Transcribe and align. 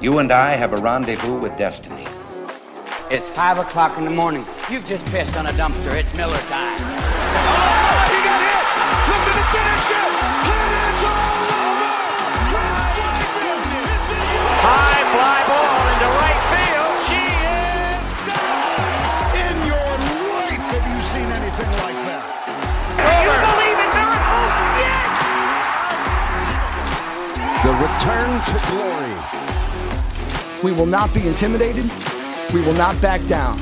You 0.00 0.18
and 0.18 0.32
I 0.32 0.56
have 0.56 0.72
a 0.72 0.78
rendezvous 0.78 1.38
with 1.38 1.58
destiny. 1.58 2.08
It's 3.10 3.28
five 3.28 3.58
o'clock 3.58 3.98
in 3.98 4.04
the 4.06 4.10
morning. 4.10 4.46
You've 4.70 4.86
just 4.86 5.04
pissed 5.12 5.36
on 5.36 5.44
a 5.44 5.52
dumpster. 5.52 5.92
It's 5.92 6.08
Miller 6.16 6.40
time. 6.48 6.80
Oh, 6.80 6.88
he 8.08 8.16
got 8.24 8.40
hit! 8.40 8.64
Looking 9.12 9.36
to 9.36 9.44
finish 9.52 9.92
it! 9.92 10.08
It 10.40 10.72
is 10.72 11.04
all 11.04 11.52
over! 11.52 12.00
Chris 12.48 12.80
Weidman 12.96 13.60
is 13.76 14.00
the 14.08 14.24
High 14.64 15.04
fly 15.12 15.44
ball 15.52 15.84
into 15.92 16.08
right 16.16 16.48
field. 16.48 16.96
She 17.04 17.20
is 17.20 18.00
gone. 18.24 19.36
In 19.36 19.52
your 19.68 19.84
life 20.32 20.64
have 20.64 20.80
you 20.80 21.00
seen 21.12 21.28
anything 21.28 21.76
like 21.76 22.00
that? 22.08 22.24
You 23.04 23.36
believe 23.36 23.76
in 23.84 23.92
miracles? 24.00 24.48
Oh, 24.48 24.80
yes! 24.80 25.12
The 27.68 27.76
return 27.84 28.32
to 28.48 28.56
glory. 28.72 29.12
We 30.62 30.72
will 30.72 30.86
not 30.86 31.12
be 31.14 31.26
intimidated. 31.26 31.90
We 32.52 32.60
will 32.60 32.74
not 32.74 33.00
back 33.00 33.26
down. 33.26 33.58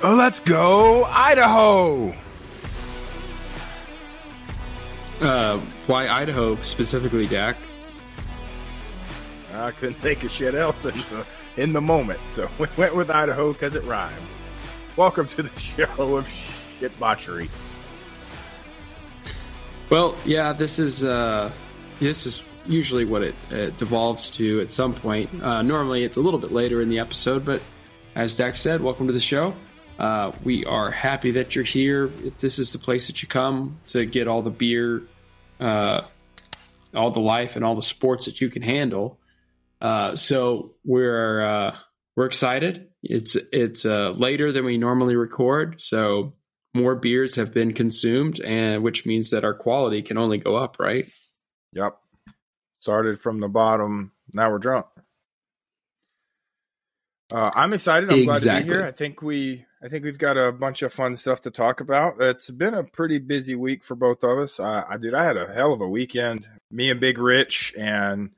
Oh, 0.00 0.14
let's 0.14 0.38
go, 0.38 1.04
Idaho! 1.06 2.14
Uh, 5.20 5.58
why 5.88 6.08
Idaho 6.08 6.54
specifically, 6.62 7.26
Dak? 7.26 7.56
I 9.58 9.72
couldn't 9.72 9.96
think 9.96 10.22
of 10.24 10.30
shit 10.30 10.54
else 10.54 10.84
in 10.84 10.92
the, 10.92 11.26
in 11.56 11.72
the 11.72 11.80
moment, 11.80 12.20
so 12.32 12.48
we 12.58 12.66
went 12.76 12.94
with 12.94 13.10
Idaho 13.10 13.52
because 13.52 13.74
it 13.74 13.84
rhymed. 13.84 14.16
Welcome 14.96 15.26
to 15.28 15.42
the 15.42 15.60
show 15.60 16.16
of 16.16 16.28
shit 16.78 16.98
botchery. 16.98 17.48
Well, 19.90 20.14
yeah, 20.24 20.52
this 20.52 20.78
is 20.78 21.02
uh, 21.02 21.50
this 21.98 22.26
is 22.26 22.42
usually 22.66 23.04
what 23.04 23.22
it, 23.22 23.34
it 23.50 23.76
devolves 23.78 24.30
to 24.30 24.60
at 24.60 24.70
some 24.70 24.94
point. 24.94 25.30
Uh, 25.42 25.62
normally, 25.62 26.04
it's 26.04 26.16
a 26.16 26.20
little 26.20 26.38
bit 26.38 26.52
later 26.52 26.82
in 26.82 26.88
the 26.88 26.98
episode, 26.98 27.44
but 27.44 27.62
as 28.14 28.36
Dak 28.36 28.56
said, 28.56 28.82
welcome 28.82 29.06
to 29.06 29.12
the 29.12 29.20
show. 29.20 29.54
Uh, 29.98 30.30
we 30.44 30.64
are 30.66 30.90
happy 30.90 31.32
that 31.32 31.56
you're 31.56 31.64
here. 31.64 32.08
This 32.38 32.58
is 32.58 32.72
the 32.72 32.78
place 32.78 33.08
that 33.08 33.22
you 33.22 33.28
come 33.28 33.78
to 33.88 34.06
get 34.06 34.28
all 34.28 34.42
the 34.42 34.50
beer, 34.50 35.02
uh, 35.58 36.02
all 36.94 37.10
the 37.10 37.20
life, 37.20 37.56
and 37.56 37.64
all 37.64 37.74
the 37.74 37.82
sports 37.82 38.26
that 38.26 38.40
you 38.40 38.48
can 38.48 38.62
handle. 38.62 39.18
Uh, 39.80 40.16
so 40.16 40.74
we're 40.84 41.40
uh, 41.40 41.76
we're 42.16 42.26
excited. 42.26 42.88
It's 43.02 43.36
it's 43.52 43.84
uh, 43.84 44.10
later 44.10 44.52
than 44.52 44.64
we 44.64 44.78
normally 44.78 45.16
record, 45.16 45.80
so 45.80 46.34
more 46.74 46.94
beers 46.94 47.36
have 47.36 47.54
been 47.54 47.72
consumed, 47.72 48.40
and 48.40 48.82
which 48.82 49.06
means 49.06 49.30
that 49.30 49.44
our 49.44 49.54
quality 49.54 50.02
can 50.02 50.18
only 50.18 50.38
go 50.38 50.56
up, 50.56 50.76
right? 50.78 51.08
Yep. 51.72 51.96
Started 52.80 53.20
from 53.20 53.40
the 53.40 53.48
bottom. 53.48 54.12
Now 54.32 54.50
we're 54.50 54.58
drunk. 54.58 54.86
Uh, 57.32 57.50
I'm 57.54 57.74
excited. 57.74 58.10
I'm 58.10 58.24
glad 58.24 58.42
to 58.42 58.60
be 58.60 58.64
here. 58.64 58.84
I 58.86 58.92
think 58.92 59.20
we, 59.20 59.66
I 59.82 59.88
think 59.88 60.04
we've 60.04 60.18
got 60.18 60.38
a 60.38 60.50
bunch 60.50 60.80
of 60.82 60.94
fun 60.94 61.14
stuff 61.16 61.42
to 61.42 61.50
talk 61.50 61.80
about. 61.80 62.20
It's 62.20 62.50
been 62.50 62.72
a 62.72 62.84
pretty 62.84 63.18
busy 63.18 63.54
week 63.54 63.84
for 63.84 63.94
both 63.94 64.22
of 64.22 64.38
us. 64.38 64.58
Uh, 64.58 64.84
I 64.88 64.96
did. 64.96 65.14
I 65.14 65.24
had 65.24 65.36
a 65.36 65.52
hell 65.52 65.74
of 65.74 65.82
a 65.82 65.88
weekend. 65.88 66.48
Me 66.70 66.90
and 66.90 67.00
Big 67.00 67.18
Rich 67.18 67.74
and 67.78 68.30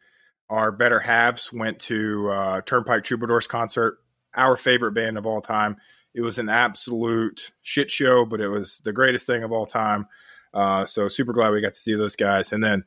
our 0.50 0.72
better 0.72 0.98
halves 0.98 1.52
went 1.52 1.78
to 1.80 2.28
uh, 2.28 2.60
Turnpike 2.62 3.04
Troubadours 3.04 3.46
concert. 3.46 3.98
Our 4.34 4.56
favorite 4.56 4.92
band 4.92 5.16
of 5.16 5.24
all 5.24 5.40
time. 5.40 5.76
It 6.12 6.20
was 6.20 6.38
an 6.38 6.48
absolute 6.48 7.52
shit 7.62 7.90
show, 7.90 8.24
but 8.24 8.40
it 8.40 8.48
was 8.48 8.80
the 8.84 8.92
greatest 8.92 9.26
thing 9.26 9.44
of 9.44 9.52
all 9.52 9.66
time. 9.66 10.06
Uh, 10.52 10.84
so 10.84 11.08
super 11.08 11.32
glad 11.32 11.50
we 11.50 11.60
got 11.60 11.74
to 11.74 11.80
see 11.80 11.94
those 11.94 12.16
guys. 12.16 12.52
And 12.52 12.62
then 12.62 12.84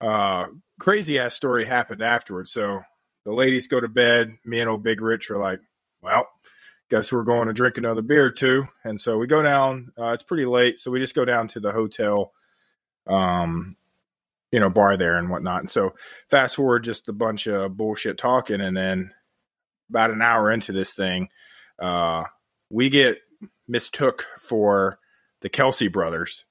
uh, 0.00 0.46
crazy 0.80 1.18
ass 1.18 1.34
story 1.34 1.66
happened 1.66 2.02
afterwards. 2.02 2.50
So 2.50 2.80
the 3.24 3.32
ladies 3.32 3.68
go 3.68 3.78
to 3.78 3.88
bed. 3.88 4.32
Me 4.44 4.60
and 4.60 4.70
old 4.70 4.82
Big 4.82 5.00
Rich 5.02 5.30
are 5.30 5.38
like, 5.38 5.60
well, 6.00 6.26
guess 6.90 7.12
we're 7.12 7.24
going 7.24 7.48
to 7.48 7.52
drink 7.52 7.76
another 7.76 8.02
beer 8.02 8.30
too. 8.30 8.66
And 8.84 9.00
so 9.00 9.18
we 9.18 9.26
go 9.26 9.42
down. 9.42 9.92
Uh, 9.98 10.08
it's 10.08 10.22
pretty 10.22 10.46
late, 10.46 10.78
so 10.78 10.90
we 10.90 11.00
just 11.00 11.14
go 11.14 11.24
down 11.24 11.48
to 11.48 11.60
the 11.60 11.72
hotel, 11.72 12.32
um, 13.06 13.76
you 14.52 14.60
know, 14.60 14.70
bar 14.70 14.96
there 14.96 15.16
and 15.16 15.30
whatnot. 15.30 15.60
And 15.60 15.70
so 15.70 15.94
fast 16.30 16.56
forward 16.56 16.84
just 16.84 17.08
a 17.08 17.12
bunch 17.12 17.46
of 17.46 17.76
bullshit 17.76 18.18
talking, 18.18 18.60
and 18.60 18.76
then 18.76 19.10
about 19.90 20.10
an 20.10 20.22
hour 20.22 20.50
into 20.50 20.72
this 20.72 20.92
thing, 20.92 21.28
uh, 21.80 22.24
we 22.70 22.88
get 22.88 23.18
mistook 23.68 24.26
for 24.40 24.98
the 25.42 25.50
Kelce 25.50 25.92
brothers. 25.92 26.44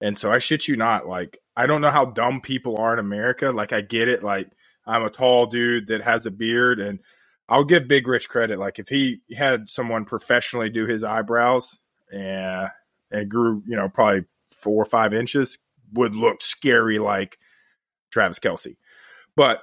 And 0.00 0.18
so 0.18 0.32
I 0.32 0.38
shit 0.38 0.66
you 0.66 0.76
not, 0.76 1.06
like 1.06 1.38
I 1.56 1.66
don't 1.66 1.80
know 1.80 1.90
how 1.90 2.06
dumb 2.06 2.40
people 2.40 2.78
are 2.78 2.92
in 2.92 2.98
America. 2.98 3.50
Like 3.50 3.72
I 3.72 3.80
get 3.82 4.08
it, 4.08 4.22
like 4.22 4.50
I'm 4.86 5.04
a 5.04 5.10
tall 5.10 5.46
dude 5.46 5.88
that 5.88 6.02
has 6.02 6.26
a 6.26 6.30
beard, 6.30 6.80
and 6.80 6.98
I'll 7.48 7.64
give 7.64 7.86
Big 7.86 8.08
Rich 8.08 8.28
credit. 8.28 8.58
Like 8.58 8.78
if 8.78 8.88
he 8.88 9.20
had 9.36 9.70
someone 9.70 10.04
professionally 10.04 10.70
do 10.70 10.86
his 10.86 11.04
eyebrows 11.04 11.78
and 12.12 12.68
and 13.10 13.28
grew, 13.28 13.62
you 13.66 13.76
know, 13.76 13.88
probably 13.88 14.24
four 14.60 14.82
or 14.82 14.86
five 14.86 15.12
inches, 15.12 15.58
would 15.92 16.14
look 16.14 16.42
scary 16.42 16.98
like 16.98 17.38
Travis 18.10 18.38
Kelce. 18.38 18.76
But 19.36 19.60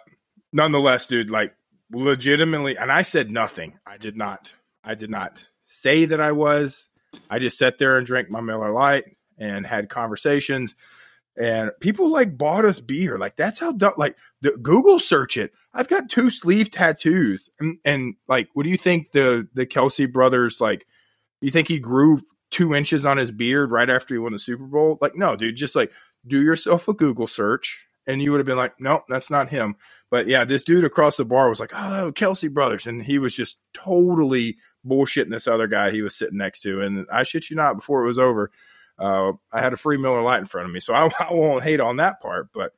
nonetheless, 0.51 1.07
dude, 1.07 1.29
like 1.29 1.53
legitimately, 1.91 2.77
and 2.77 2.91
I 2.91 3.01
said 3.01 3.31
nothing. 3.31 3.79
I 3.85 3.97
did 3.97 4.17
not. 4.17 4.55
I 4.83 4.95
did 4.95 5.09
not 5.09 5.47
say 5.63 6.05
that 6.05 6.21
I 6.21 6.31
was. 6.31 6.89
I 7.29 7.39
just 7.39 7.57
sat 7.57 7.77
there 7.77 7.97
and 7.97 8.05
drank 8.05 8.29
my 8.29 8.41
Miller 8.41 8.71
Lite 8.71 9.15
and 9.37 9.65
had 9.65 9.89
conversations. 9.89 10.75
And 11.37 11.71
people 11.79 12.09
like 12.09 12.37
bought 12.37 12.65
us 12.65 12.79
beer. 12.79 13.17
Like 13.17 13.37
that's 13.37 13.59
how. 13.59 13.75
Like 13.97 14.17
the, 14.41 14.51
Google 14.51 14.99
search 14.99 15.37
it. 15.37 15.53
I've 15.73 15.87
got 15.87 16.09
two 16.09 16.31
sleeve 16.31 16.69
tattoos, 16.69 17.49
and, 17.59 17.77
and 17.85 18.15
like, 18.27 18.49
what 18.53 18.63
do 18.63 18.69
you 18.69 18.77
think 18.77 19.11
the 19.11 19.47
the 19.53 19.65
Kelce 19.65 20.11
brothers 20.11 20.59
like? 20.59 20.85
You 21.41 21.51
think 21.51 21.69
he 21.69 21.79
grew 21.79 22.21
two 22.51 22.75
inches 22.75 23.05
on 23.05 23.17
his 23.17 23.31
beard 23.31 23.71
right 23.71 23.89
after 23.89 24.13
he 24.13 24.19
won 24.19 24.33
the 24.33 24.39
Super 24.39 24.65
Bowl? 24.65 24.97
Like, 24.99 25.15
no, 25.15 25.37
dude. 25.37 25.55
Just 25.55 25.75
like 25.75 25.93
do 26.29 26.41
yourself 26.41 26.87
a 26.87 26.93
Google 26.93 27.27
search, 27.27 27.79
and 28.07 28.21
you 28.21 28.31
would 28.31 28.39
have 28.39 28.47
been 28.47 28.57
like, 28.57 28.79
nope, 28.79 29.03
that's 29.09 29.29
not 29.29 29.49
him. 29.49 29.75
But 30.09 30.27
yeah, 30.27 30.45
this 30.45 30.63
dude 30.63 30.85
across 30.85 31.17
the 31.17 31.25
bar 31.25 31.49
was 31.49 31.59
like, 31.59 31.73
oh, 31.73 32.11
Kelce 32.15 32.51
brothers, 32.51 32.87
and 32.87 33.03
he 33.03 33.19
was 33.19 33.35
just 33.35 33.57
totally 33.73 34.57
bullshitting 34.85 35.29
this 35.29 35.47
other 35.47 35.67
guy 35.67 35.91
he 35.91 36.01
was 36.01 36.15
sitting 36.15 36.37
next 36.37 36.61
to. 36.61 36.81
And 36.81 37.05
I 37.11 37.23
shit 37.23 37.49
you 37.49 37.55
not, 37.55 37.75
before 37.75 38.03
it 38.03 38.07
was 38.07 38.19
over, 38.19 38.51
uh, 38.97 39.33
I 39.51 39.61
had 39.61 39.73
a 39.73 39.77
free 39.77 39.97
Miller 39.97 40.21
Lite 40.21 40.41
in 40.41 40.47
front 40.47 40.67
of 40.67 40.73
me, 40.73 40.79
so 40.79 40.93
I, 40.93 41.09
I 41.19 41.33
won't 41.33 41.63
hate 41.63 41.79
on 41.79 41.97
that 41.97 42.21
part. 42.21 42.49
But 42.53 42.73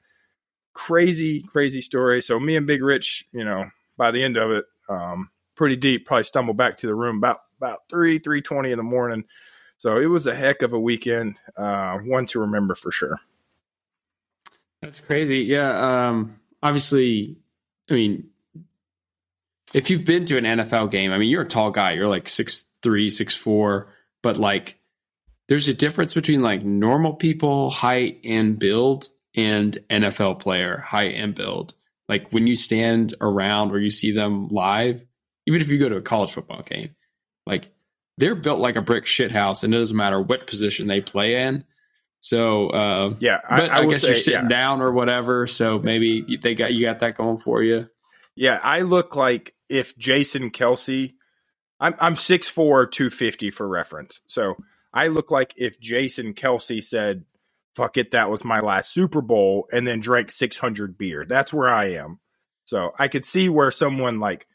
crazy, 0.73 1.43
crazy 1.43 1.81
story. 1.81 2.21
So 2.21 2.39
me 2.39 2.55
and 2.55 2.67
Big 2.67 2.83
Rich, 2.83 3.25
you 3.31 3.43
know, 3.43 3.65
by 3.97 4.11
the 4.11 4.23
end 4.23 4.37
of 4.37 4.51
it, 4.51 4.65
um, 4.89 5.29
pretty 5.55 5.75
deep. 5.75 6.05
Probably 6.05 6.23
stumbled 6.23 6.57
back 6.57 6.77
to 6.77 6.87
the 6.87 6.95
room 6.95 7.17
about 7.17 7.39
about 7.57 7.81
three 7.89 8.19
three 8.19 8.41
twenty 8.41 8.71
in 8.71 8.77
the 8.77 8.83
morning. 8.83 9.23
So 9.77 9.97
it 9.97 10.05
was 10.05 10.27
a 10.27 10.35
heck 10.35 10.61
of 10.61 10.73
a 10.73 10.79
weekend, 10.79 11.37
uh, 11.57 11.97
one 11.99 12.27
to 12.27 12.39
remember 12.41 12.75
for 12.75 12.91
sure. 12.91 13.19
That's 14.81 14.99
crazy. 14.99 15.39
Yeah. 15.39 16.09
Um, 16.09 16.39
obviously, 16.63 17.37
I 17.89 17.93
mean, 17.93 18.29
if 19.73 19.89
you've 19.89 20.05
been 20.05 20.25
to 20.25 20.37
an 20.37 20.43
NFL 20.43 20.91
game, 20.91 21.11
I 21.11 21.17
mean, 21.17 21.29
you're 21.29 21.43
a 21.43 21.47
tall 21.47 21.71
guy. 21.71 21.93
You're 21.93 22.07
like 22.07 22.27
six 22.27 22.65
three, 22.81 23.09
six 23.09 23.35
four, 23.35 23.93
but 24.23 24.37
like, 24.37 24.79
there's 25.47 25.67
a 25.67 25.73
difference 25.73 26.13
between 26.13 26.41
like 26.41 26.63
normal 26.63 27.13
people, 27.13 27.69
height 27.69 28.21
and 28.23 28.57
build, 28.57 29.09
and 29.35 29.77
NFL 29.89 30.39
player 30.39 30.77
height 30.77 31.15
and 31.15 31.35
build. 31.35 31.73
Like 32.09 32.31
when 32.31 32.47
you 32.47 32.55
stand 32.55 33.15
around 33.21 33.71
or 33.71 33.79
you 33.79 33.89
see 33.89 34.11
them 34.11 34.47
live, 34.49 35.05
even 35.47 35.61
if 35.61 35.69
you 35.69 35.77
go 35.77 35.89
to 35.89 35.95
a 35.95 36.01
college 36.01 36.31
football 36.31 36.61
game, 36.61 36.95
like 37.45 37.69
they're 38.17 38.35
built 38.35 38.59
like 38.59 38.75
a 38.75 38.81
brick 38.81 39.05
shit 39.05 39.31
house, 39.31 39.63
and 39.63 39.73
it 39.73 39.77
doesn't 39.77 39.95
matter 39.95 40.21
what 40.21 40.47
position 40.47 40.87
they 40.87 41.01
play 41.01 41.43
in. 41.43 41.63
So 42.21 42.69
uh, 42.69 43.15
Yeah, 43.19 43.39
but 43.49 43.69
I, 43.69 43.81
will 43.81 43.91
guess 43.91 44.03
you're 44.03 44.15
sitting 44.15 44.43
yeah. 44.43 44.47
down 44.47 44.81
or 44.81 44.91
whatever. 44.91 45.47
So 45.47 45.79
maybe 45.79 46.37
they 46.37 46.55
got 46.55 46.73
you 46.73 46.85
got 46.85 46.99
that 46.99 47.17
going 47.17 47.37
for 47.37 47.61
you. 47.61 47.89
Yeah, 48.35 48.59
I 48.63 48.81
look 48.81 49.15
like 49.15 49.53
if 49.67 49.97
Jason 49.97 50.51
Kelce, 50.51 51.13
I'm 51.79 51.95
I'm 51.99 52.15
six 52.15 52.47
four, 52.47 52.85
two 52.85 53.09
fifty 53.09 53.51
for 53.51 53.67
reference. 53.67 54.21
So 54.27 54.55
I 54.93 55.07
look 55.07 55.31
like 55.31 55.53
if 55.57 55.79
Jason 55.79 56.33
Kelce 56.33 56.83
said, 56.83 57.25
"Fuck 57.75 57.97
it, 57.97 58.11
that 58.11 58.29
was 58.29 58.45
my 58.45 58.59
last 58.61 58.93
Super 58.93 59.21
Bowl," 59.21 59.67
and 59.73 59.85
then 59.85 59.99
drank 59.99 60.31
six 60.31 60.57
hundred 60.57 60.97
beer. 60.97 61.25
That's 61.27 61.51
where 61.51 61.69
I 61.69 61.93
am. 61.93 62.19
So 62.65 62.91
I 62.97 63.07
could 63.07 63.25
see 63.25 63.49
where 63.49 63.71
someone 63.71 64.19
like, 64.19 64.47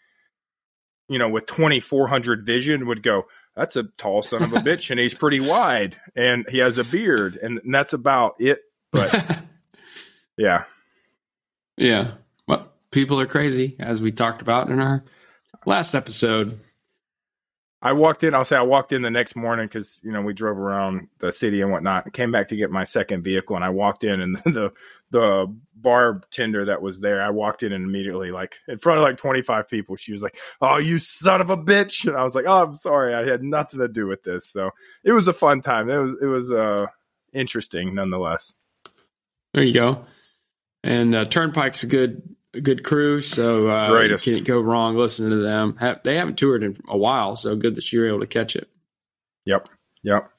you 1.08 1.18
know, 1.18 1.28
with 1.28 1.46
twenty 1.46 1.80
four 1.80 2.08
hundred 2.08 2.44
vision 2.44 2.86
would 2.86 3.02
go, 3.02 3.26
"That's 3.54 3.76
a 3.76 3.84
tall 3.98 4.22
son 4.22 4.42
of 4.42 4.52
a 4.52 4.56
bitch, 4.60 4.90
and 4.90 4.98
he's 5.00 5.14
pretty 5.14 5.40
wide, 5.40 5.96
and 6.14 6.46
he 6.48 6.58
has 6.58 6.78
a 6.78 6.84
beard, 6.84 7.36
and 7.36 7.60
that's 7.64 7.92
about 7.92 8.34
it." 8.38 8.60
But 8.92 9.40
yeah, 10.36 10.64
Yeah. 11.76 12.12
Well, 12.48 12.72
people 12.90 13.20
are 13.20 13.26
crazy, 13.26 13.76
as 13.78 14.00
we 14.00 14.12
talked 14.12 14.42
about 14.42 14.70
in 14.70 14.80
our 14.80 15.04
last 15.64 15.94
episode. 15.94 16.60
I 17.82 17.92
walked 17.92 18.24
in. 18.24 18.34
I'll 18.34 18.44
say 18.44 18.56
I 18.56 18.62
walked 18.62 18.92
in 18.92 19.02
the 19.02 19.10
next 19.10 19.36
morning 19.36 19.66
because 19.66 19.98
you 20.02 20.10
know 20.10 20.22
we 20.22 20.32
drove 20.32 20.58
around 20.58 21.08
the 21.18 21.30
city 21.30 21.60
and 21.60 21.70
whatnot. 21.70 22.12
Came 22.12 22.32
back 22.32 22.48
to 22.48 22.56
get 22.56 22.70
my 22.70 22.84
second 22.84 23.22
vehicle, 23.22 23.54
and 23.54 23.64
I 23.64 23.68
walked 23.68 24.02
in, 24.02 24.20
and 24.20 24.36
the 24.44 24.72
the 25.10 25.54
bartender 25.74 26.64
that 26.64 26.80
was 26.80 27.00
there, 27.00 27.22
I 27.22 27.30
walked 27.30 27.62
in 27.62 27.72
and 27.72 27.84
immediately, 27.84 28.30
like 28.30 28.56
in 28.66 28.78
front 28.78 28.98
of 28.98 29.04
like 29.04 29.18
twenty 29.18 29.42
five 29.42 29.68
people, 29.68 29.96
she 29.96 30.12
was 30.12 30.22
like, 30.22 30.38
"Oh, 30.60 30.78
you 30.78 30.98
son 30.98 31.40
of 31.40 31.50
a 31.50 31.56
bitch!" 31.56 32.06
And 32.06 32.16
I 32.16 32.24
was 32.24 32.34
like, 32.34 32.46
"Oh, 32.48 32.62
I'm 32.64 32.74
sorry, 32.74 33.14
I 33.14 33.26
had 33.26 33.42
nothing 33.42 33.80
to 33.80 33.88
do 33.88 34.06
with 34.06 34.22
this." 34.22 34.48
So 34.48 34.70
it 35.04 35.12
was 35.12 35.28
a 35.28 35.34
fun 35.34 35.60
time. 35.60 35.90
It 35.90 35.98
was 35.98 36.14
it 36.22 36.26
was 36.26 36.50
uh 36.50 36.86
interesting 37.34 37.94
nonetheless. 37.94 38.54
There 39.52 39.64
you 39.64 39.74
go. 39.74 40.06
And 40.82 41.14
uh, 41.14 41.24
Turnpike's 41.24 41.82
a 41.82 41.86
good 41.86 42.35
good 42.62 42.84
crew, 42.84 43.20
so 43.20 43.68
uh, 43.68 43.90
Greatest. 43.90 44.26
you 44.26 44.34
can't 44.34 44.46
go 44.46 44.60
wrong 44.60 44.96
listening 44.96 45.30
to 45.30 45.36
them. 45.36 45.78
They 46.04 46.16
haven't 46.16 46.38
toured 46.38 46.62
in 46.62 46.76
a 46.88 46.96
while, 46.96 47.36
so 47.36 47.56
good 47.56 47.74
that 47.76 47.92
you 47.92 48.00
were 48.00 48.08
able 48.08 48.20
to 48.20 48.26
catch 48.26 48.56
it. 48.56 48.68
Yep. 49.44 49.68
Yep. 50.02 50.30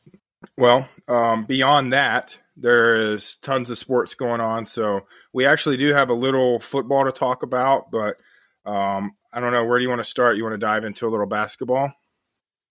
Well, 0.57 0.87
um, 1.07 1.45
beyond 1.45 1.93
that, 1.93 2.37
there 2.55 3.13
is 3.13 3.37
tons 3.37 3.69
of 3.69 3.77
sports 3.77 4.15
going 4.15 4.41
on. 4.41 4.65
So 4.65 5.01
we 5.33 5.45
actually 5.45 5.77
do 5.77 5.93
have 5.93 6.09
a 6.09 6.13
little 6.13 6.59
football 6.59 7.05
to 7.05 7.11
talk 7.11 7.43
about, 7.43 7.91
but 7.91 8.17
um, 8.65 9.15
I 9.31 9.39
don't 9.39 9.53
know. 9.53 9.65
Where 9.65 9.79
do 9.79 9.83
you 9.83 9.89
want 9.89 10.01
to 10.01 10.09
start? 10.09 10.37
You 10.37 10.43
want 10.43 10.53
to 10.53 10.57
dive 10.57 10.83
into 10.83 11.07
a 11.07 11.09
little 11.09 11.25
basketball? 11.25 11.93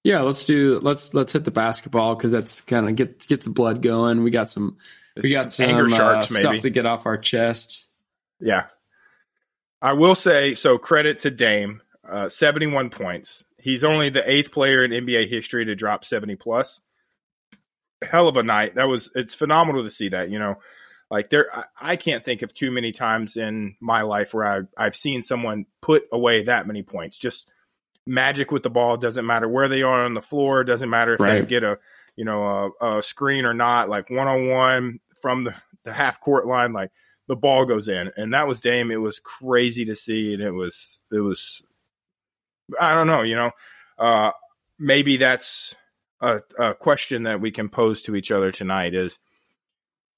Yeah, 0.04 0.20
let's 0.20 0.46
do 0.46 0.78
let's 0.80 1.14
let's 1.14 1.32
hit 1.32 1.44
the 1.44 1.50
basketball 1.50 2.14
because 2.14 2.30
that's 2.30 2.60
kind 2.60 2.88
of 2.88 2.94
get 2.94 3.26
gets 3.26 3.46
the 3.46 3.52
blood 3.52 3.82
going. 3.82 4.22
We 4.22 4.30
got 4.30 4.48
some 4.48 4.76
we 5.20 5.32
got 5.32 5.52
some 5.52 5.68
anger 5.68 5.86
uh, 5.86 6.22
stuff 6.22 6.44
maybe. 6.44 6.60
to 6.60 6.70
get 6.70 6.86
off 6.86 7.06
our 7.06 7.18
chest. 7.18 7.86
Yeah. 8.40 8.66
I 9.80 9.92
will 9.92 10.14
say 10.14 10.54
so. 10.54 10.78
Credit 10.78 11.18
to 11.20 11.30
Dame, 11.30 11.82
uh, 12.08 12.28
seventy-one 12.28 12.90
points. 12.90 13.44
He's 13.58 13.84
only 13.84 14.08
the 14.10 14.28
eighth 14.28 14.52
player 14.52 14.84
in 14.84 14.90
NBA 14.90 15.28
history 15.28 15.64
to 15.66 15.74
drop 15.74 16.04
seventy 16.04 16.36
plus. 16.36 16.80
Hell 18.02 18.28
of 18.28 18.36
a 18.36 18.42
night. 18.42 18.74
That 18.76 18.88
was. 18.88 19.10
It's 19.14 19.34
phenomenal 19.34 19.84
to 19.84 19.90
see 19.90 20.10
that. 20.10 20.30
You 20.30 20.38
know, 20.38 20.56
like 21.10 21.30
there. 21.30 21.54
I, 21.54 21.64
I 21.80 21.96
can't 21.96 22.24
think 22.24 22.42
of 22.42 22.54
too 22.54 22.70
many 22.70 22.92
times 22.92 23.36
in 23.36 23.76
my 23.80 24.02
life 24.02 24.32
where 24.34 24.46
I, 24.46 24.84
I've 24.84 24.96
seen 24.96 25.22
someone 25.22 25.66
put 25.82 26.04
away 26.12 26.44
that 26.44 26.66
many 26.66 26.82
points. 26.82 27.18
Just 27.18 27.48
magic 28.06 28.50
with 28.50 28.62
the 28.62 28.70
ball. 28.70 28.96
Doesn't 28.96 29.26
matter 29.26 29.48
where 29.48 29.68
they 29.68 29.82
are 29.82 30.04
on 30.04 30.14
the 30.14 30.22
floor. 30.22 30.64
Doesn't 30.64 30.90
matter 30.90 31.14
if 31.14 31.20
they 31.20 31.44
get 31.44 31.64
a 31.64 31.78
you 32.14 32.24
know 32.24 32.72
a, 32.80 32.98
a 32.98 33.02
screen 33.02 33.44
or 33.44 33.54
not. 33.54 33.88
Like 33.88 34.10
one 34.10 34.28
on 34.28 34.48
one 34.48 35.00
from 35.20 35.44
the, 35.44 35.54
the 35.84 35.92
half 35.92 36.20
court 36.20 36.46
line. 36.46 36.72
Like 36.72 36.92
the 37.28 37.36
ball 37.36 37.64
goes 37.64 37.88
in, 37.88 38.10
and 38.16 38.34
that 38.34 38.46
was 38.46 38.60
Dame. 38.60 38.90
It 38.90 39.00
was 39.00 39.20
crazy 39.20 39.84
to 39.86 39.96
see, 39.96 40.34
and 40.34 40.42
it 40.42 40.52
was 40.52 41.00
it 41.12 41.20
was. 41.20 41.62
I 42.80 42.94
don't 42.94 43.06
know, 43.06 43.22
you 43.22 43.36
know, 43.36 43.52
uh, 43.98 44.32
maybe 44.78 45.16
that's 45.16 45.74
a, 46.20 46.40
a 46.58 46.74
question 46.74 47.24
that 47.24 47.40
we 47.40 47.52
can 47.52 47.68
pose 47.68 48.02
to 48.02 48.16
each 48.16 48.32
other 48.32 48.50
tonight. 48.50 48.94
Is 48.94 49.18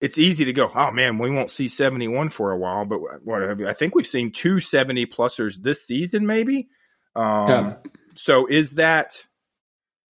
it's 0.01 0.19
easy 0.19 0.45
to 0.47 0.53
go, 0.53 0.71
oh 0.75 0.91
man, 0.91 1.19
we 1.19 1.31
won't 1.31 1.51
see 1.51 1.69
seventy 1.69 2.09
one 2.09 2.29
for 2.29 2.53
a 2.53 2.59
while, 2.59 2.85
but 2.85 3.01
what 3.25 3.43
have 3.43 3.61
you? 3.61 3.69
I 3.69 3.75
think 3.75 3.95
we've 3.95 4.07
seen 4.07 4.33
two 4.33 4.61
70 4.61 5.07
plusers 5.07 5.57
this 5.57 5.85
season, 5.85 6.27
maybe. 6.27 6.69
Um, 7.17 7.49
Yeah. 7.49 7.75
So 8.17 8.47
is 8.47 8.73
that, 8.73 9.23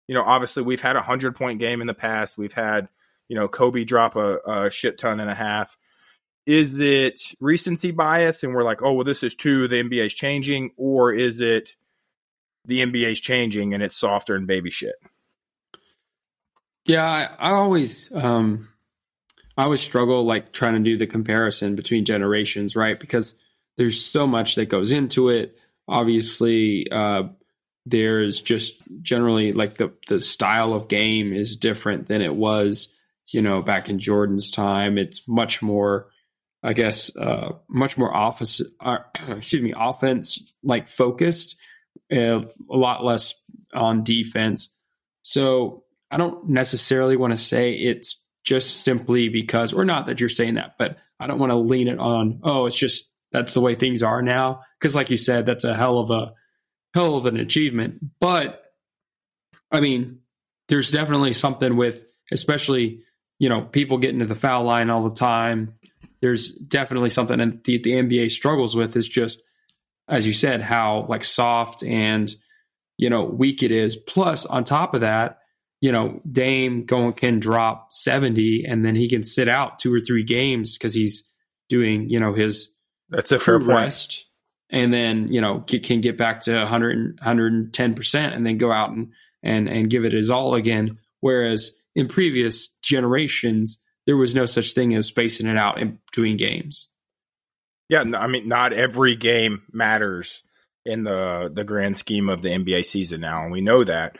you 0.07 0.15
know, 0.15 0.23
obviously 0.23 0.63
we've 0.63 0.81
had 0.81 0.95
a 0.95 1.01
hundred 1.01 1.35
point 1.35 1.59
game 1.59 1.81
in 1.81 1.87
the 1.87 1.93
past. 1.93 2.37
We've 2.37 2.53
had, 2.53 2.89
you 3.27 3.35
know, 3.35 3.47
Kobe 3.47 3.83
drop 3.83 4.15
a, 4.15 4.39
a 4.47 4.71
shit 4.71 4.97
ton 4.97 5.19
and 5.19 5.29
a 5.29 5.35
half 5.35 5.77
is 6.49 6.79
it 6.79 7.21
recency 7.39 7.91
bias 7.91 8.41
and 8.41 8.55
we're 8.55 8.63
like, 8.63 8.81
oh, 8.81 8.93
well, 8.93 9.03
this 9.03 9.21
is 9.21 9.35
too, 9.35 9.67
the 9.67 9.83
NBA 9.83 10.07
is 10.07 10.13
changing, 10.15 10.71
or 10.77 11.13
is 11.13 11.41
it 11.41 11.75
the 12.65 12.79
NBA 12.79 13.11
is 13.11 13.19
changing 13.19 13.75
and 13.75 13.83
it's 13.83 13.95
softer 13.95 14.35
and 14.35 14.47
baby 14.47 14.71
shit? 14.71 14.95
Yeah, 16.85 17.05
I, 17.05 17.29
I 17.37 17.51
always 17.51 18.11
um 18.11 18.67
I 19.57 19.65
always 19.65 19.81
struggle 19.81 20.25
like 20.25 20.51
trying 20.51 20.73
to 20.73 20.79
do 20.79 20.97
the 20.97 21.05
comparison 21.05 21.75
between 21.75 22.03
generations, 22.03 22.75
right? 22.75 22.99
Because 22.99 23.35
there's 23.77 24.03
so 24.03 24.25
much 24.25 24.55
that 24.55 24.69
goes 24.69 24.91
into 24.91 25.29
it. 25.29 25.59
Obviously, 25.87 26.87
uh 26.91 27.23
there's 27.85 28.41
just 28.41 28.81
generally 29.03 29.53
like 29.53 29.75
the 29.75 29.93
the 30.07 30.19
style 30.19 30.73
of 30.73 30.87
game 30.87 31.31
is 31.31 31.57
different 31.57 32.07
than 32.07 32.23
it 32.23 32.33
was, 32.33 32.91
you 33.27 33.43
know, 33.43 33.61
back 33.61 33.87
in 33.87 33.99
Jordan's 33.99 34.49
time. 34.49 34.97
It's 34.97 35.27
much 35.27 35.61
more 35.61 36.07
I 36.61 36.73
guess 36.73 37.15
uh 37.15 37.53
much 37.69 37.97
more 37.97 38.13
office 38.15 38.61
uh, 38.79 38.97
excuse 39.29 39.61
me, 39.61 39.73
offense 39.75 40.53
like 40.63 40.87
focused, 40.87 41.57
uh, 42.11 42.41
a 42.41 42.47
lot 42.69 43.03
less 43.03 43.33
on 43.73 44.03
defense. 44.03 44.69
So 45.21 45.83
I 46.11 46.17
don't 46.17 46.49
necessarily 46.49 47.17
want 47.17 47.33
to 47.33 47.37
say 47.37 47.73
it's 47.73 48.21
just 48.43 48.83
simply 48.83 49.29
because, 49.29 49.73
or 49.73 49.85
not 49.85 50.07
that 50.07 50.19
you're 50.19 50.29
saying 50.29 50.55
that, 50.55 50.75
but 50.77 50.97
I 51.19 51.27
don't 51.27 51.39
want 51.39 51.51
to 51.51 51.57
lean 51.57 51.87
it 51.87 51.99
on, 51.99 52.39
oh, 52.43 52.65
it's 52.65 52.75
just 52.75 53.11
that's 53.31 53.53
the 53.53 53.61
way 53.61 53.75
things 53.75 54.01
are 54.01 54.21
now. 54.21 54.61
Because, 54.79 54.95
like 54.95 55.09
you 55.09 55.17
said, 55.17 55.45
that's 55.45 55.63
a 55.63 55.75
hell 55.75 55.99
of 55.99 56.09
a 56.09 56.33
hell 56.93 57.15
of 57.15 57.25
an 57.25 57.37
achievement. 57.37 57.99
But 58.19 58.63
I 59.71 59.81
mean, 59.81 60.19
there's 60.67 60.91
definitely 60.91 61.33
something 61.33 61.75
with, 61.75 62.05
especially, 62.31 63.03
you 63.37 63.49
know, 63.49 63.61
people 63.61 63.97
getting 63.99 64.19
to 64.19 64.25
the 64.25 64.35
foul 64.35 64.63
line 64.63 64.89
all 64.89 65.07
the 65.07 65.15
time. 65.15 65.73
There's 66.21 66.49
definitely 66.51 67.09
something 67.09 67.37
that 67.37 67.63
the, 67.63 67.77
the 67.81 67.91
NBA 67.91 68.31
struggles 68.31 68.75
with 68.75 68.95
is 68.95 69.07
just, 69.07 69.41
as 70.07 70.27
you 70.27 70.33
said, 70.33 70.61
how 70.61 71.05
like 71.07 71.23
soft 71.23 71.83
and, 71.83 72.33
you 72.97 73.09
know, 73.09 73.23
weak 73.23 73.63
it 73.63 73.71
is. 73.71 73.95
Plus, 73.95 74.45
on 74.45 74.63
top 74.63 74.93
of 74.93 75.01
that, 75.01 75.39
you 75.81 75.91
know, 75.91 76.19
Dame 76.29 76.85
going 76.85 77.13
can 77.13 77.39
drop 77.39 77.93
70 77.93 78.65
and 78.67 78.83
then 78.83 78.95
he 78.95 79.07
can 79.07 79.23
sit 79.23 79.47
out 79.47 79.79
two 79.79 79.93
or 79.93 79.99
three 79.99 80.23
games 80.23 80.77
because 80.77 80.93
he's 80.93 81.31
doing, 81.69 82.09
you 82.09 82.19
know, 82.19 82.33
his 82.33 82.73
That's 83.09 83.31
a 83.31 83.39
fair 83.39 83.59
crew 83.59 83.67
point. 83.67 84.25
and 84.69 84.93
then, 84.93 85.31
you 85.31 85.39
know, 85.39 85.59
get, 85.59 85.83
can 85.83 86.01
get 86.01 86.17
back 86.17 86.41
to 86.41 86.53
100, 86.53 87.19
110% 87.19 88.35
and 88.35 88.45
then 88.45 88.57
go 88.57 88.71
out 88.71 88.91
and, 88.91 89.13
and, 89.41 89.69
and 89.69 89.89
give 89.89 90.03
it 90.03 90.11
his 90.11 90.29
all 90.29 90.55
again. 90.55 90.97
Whereas 91.21 91.75
in 91.95 92.07
previous 92.07 92.67
generations, 92.83 93.81
there 94.09 94.17
was 94.17 94.33
no 94.33 94.47
such 94.47 94.73
thing 94.73 94.95
as 94.95 95.05
spacing 95.05 95.45
it 95.45 95.55
out 95.55 95.79
in 95.79 95.99
between 96.07 96.35
games. 96.35 96.89
Yeah, 97.89 98.03
I 98.15 98.25
mean, 98.25 98.47
not 98.47 98.73
every 98.73 99.15
game 99.15 99.61
matters 99.71 100.41
in 100.83 101.03
the 101.03 101.51
the 101.53 101.63
grand 101.63 101.95
scheme 101.95 102.27
of 102.27 102.41
the 102.41 102.49
NBA 102.49 102.85
season 102.85 103.21
now, 103.21 103.43
and 103.43 103.51
we 103.51 103.61
know 103.61 103.83
that. 103.83 104.17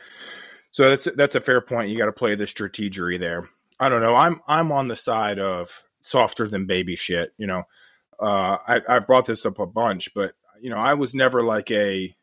So 0.70 0.90
that's 0.90 1.08
that's 1.16 1.34
a 1.34 1.40
fair 1.40 1.60
point. 1.60 1.90
You 1.90 1.98
got 1.98 2.06
to 2.06 2.12
play 2.12 2.36
the 2.36 2.44
strategery 2.44 3.18
there. 3.18 3.48
I 3.80 3.88
don't 3.88 4.00
know. 4.00 4.14
I'm 4.14 4.40
I'm 4.46 4.70
on 4.70 4.86
the 4.86 4.94
side 4.94 5.40
of 5.40 5.82
softer 6.02 6.48
than 6.48 6.66
baby 6.66 6.94
shit. 6.94 7.32
You 7.36 7.48
know, 7.48 7.64
uh, 8.20 8.58
I 8.68 8.80
I 8.88 8.98
brought 9.00 9.26
this 9.26 9.44
up 9.44 9.58
a 9.58 9.66
bunch, 9.66 10.14
but 10.14 10.34
you 10.60 10.70
know, 10.70 10.78
I 10.78 10.94
was 10.94 11.14
never 11.14 11.42
like 11.42 11.72
a 11.72 12.14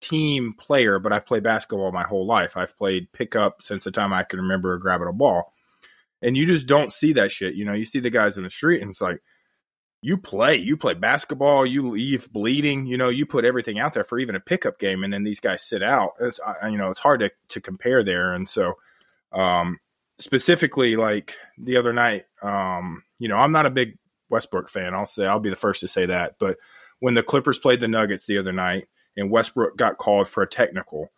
team 0.00 0.52
player, 0.58 0.98
but 0.98 1.12
I've 1.12 1.26
played 1.26 1.44
basketball 1.44 1.92
my 1.92 2.02
whole 2.02 2.26
life. 2.26 2.56
I've 2.56 2.76
played 2.76 3.12
pickup 3.12 3.62
since 3.62 3.84
the 3.84 3.92
time 3.92 4.12
I 4.12 4.24
can 4.24 4.40
remember 4.40 4.76
grabbing 4.78 5.06
a 5.06 5.12
ball, 5.12 5.52
and 6.22 6.36
you 6.36 6.46
just 6.46 6.66
don't 6.66 6.92
see 6.92 7.12
that 7.14 7.30
shit. 7.30 7.54
You 7.54 7.64
know, 7.64 7.72
you 7.72 7.84
see 7.84 8.00
the 8.00 8.10
guys 8.10 8.36
in 8.36 8.44
the 8.44 8.50
street, 8.50 8.82
and 8.82 8.90
it's 8.90 9.00
like 9.00 9.20
you 10.00 10.16
play, 10.16 10.56
you 10.56 10.76
play 10.76 10.94
basketball, 10.94 11.66
you 11.66 11.90
leave 11.90 12.30
bleeding, 12.32 12.86
you 12.86 12.96
know, 12.96 13.08
you 13.08 13.26
put 13.26 13.44
everything 13.44 13.78
out 13.78 13.94
there 13.94 14.04
for 14.04 14.18
even 14.18 14.36
a 14.36 14.40
pickup 14.40 14.78
game, 14.78 15.02
and 15.02 15.12
then 15.12 15.24
these 15.24 15.40
guys 15.40 15.62
sit 15.62 15.82
out. 15.82 16.12
It's 16.20 16.40
you 16.64 16.78
know, 16.78 16.90
it's 16.90 17.00
hard 17.00 17.20
to 17.20 17.30
to 17.48 17.60
compare 17.60 18.04
there, 18.04 18.32
and 18.32 18.48
so 18.48 18.74
um, 19.32 19.78
specifically 20.18 20.96
like 20.96 21.36
the 21.58 21.76
other 21.76 21.92
night, 21.92 22.26
um, 22.42 23.02
you 23.18 23.28
know, 23.28 23.36
I'm 23.36 23.52
not 23.52 23.66
a 23.66 23.70
big 23.70 23.98
Westbrook 24.30 24.68
fan. 24.68 24.94
I'll 24.94 25.06
say 25.06 25.26
I'll 25.26 25.40
be 25.40 25.50
the 25.50 25.56
first 25.56 25.80
to 25.80 25.88
say 25.88 26.06
that, 26.06 26.36
but 26.38 26.58
when 27.00 27.14
the 27.14 27.22
Clippers 27.22 27.58
played 27.58 27.80
the 27.80 27.88
Nuggets 27.88 28.26
the 28.26 28.38
other 28.38 28.52
night, 28.52 28.88
and 29.16 29.30
Westbrook 29.30 29.76
got 29.76 29.98
called 29.98 30.28
for 30.28 30.42
a 30.42 30.48
technical 30.48 31.10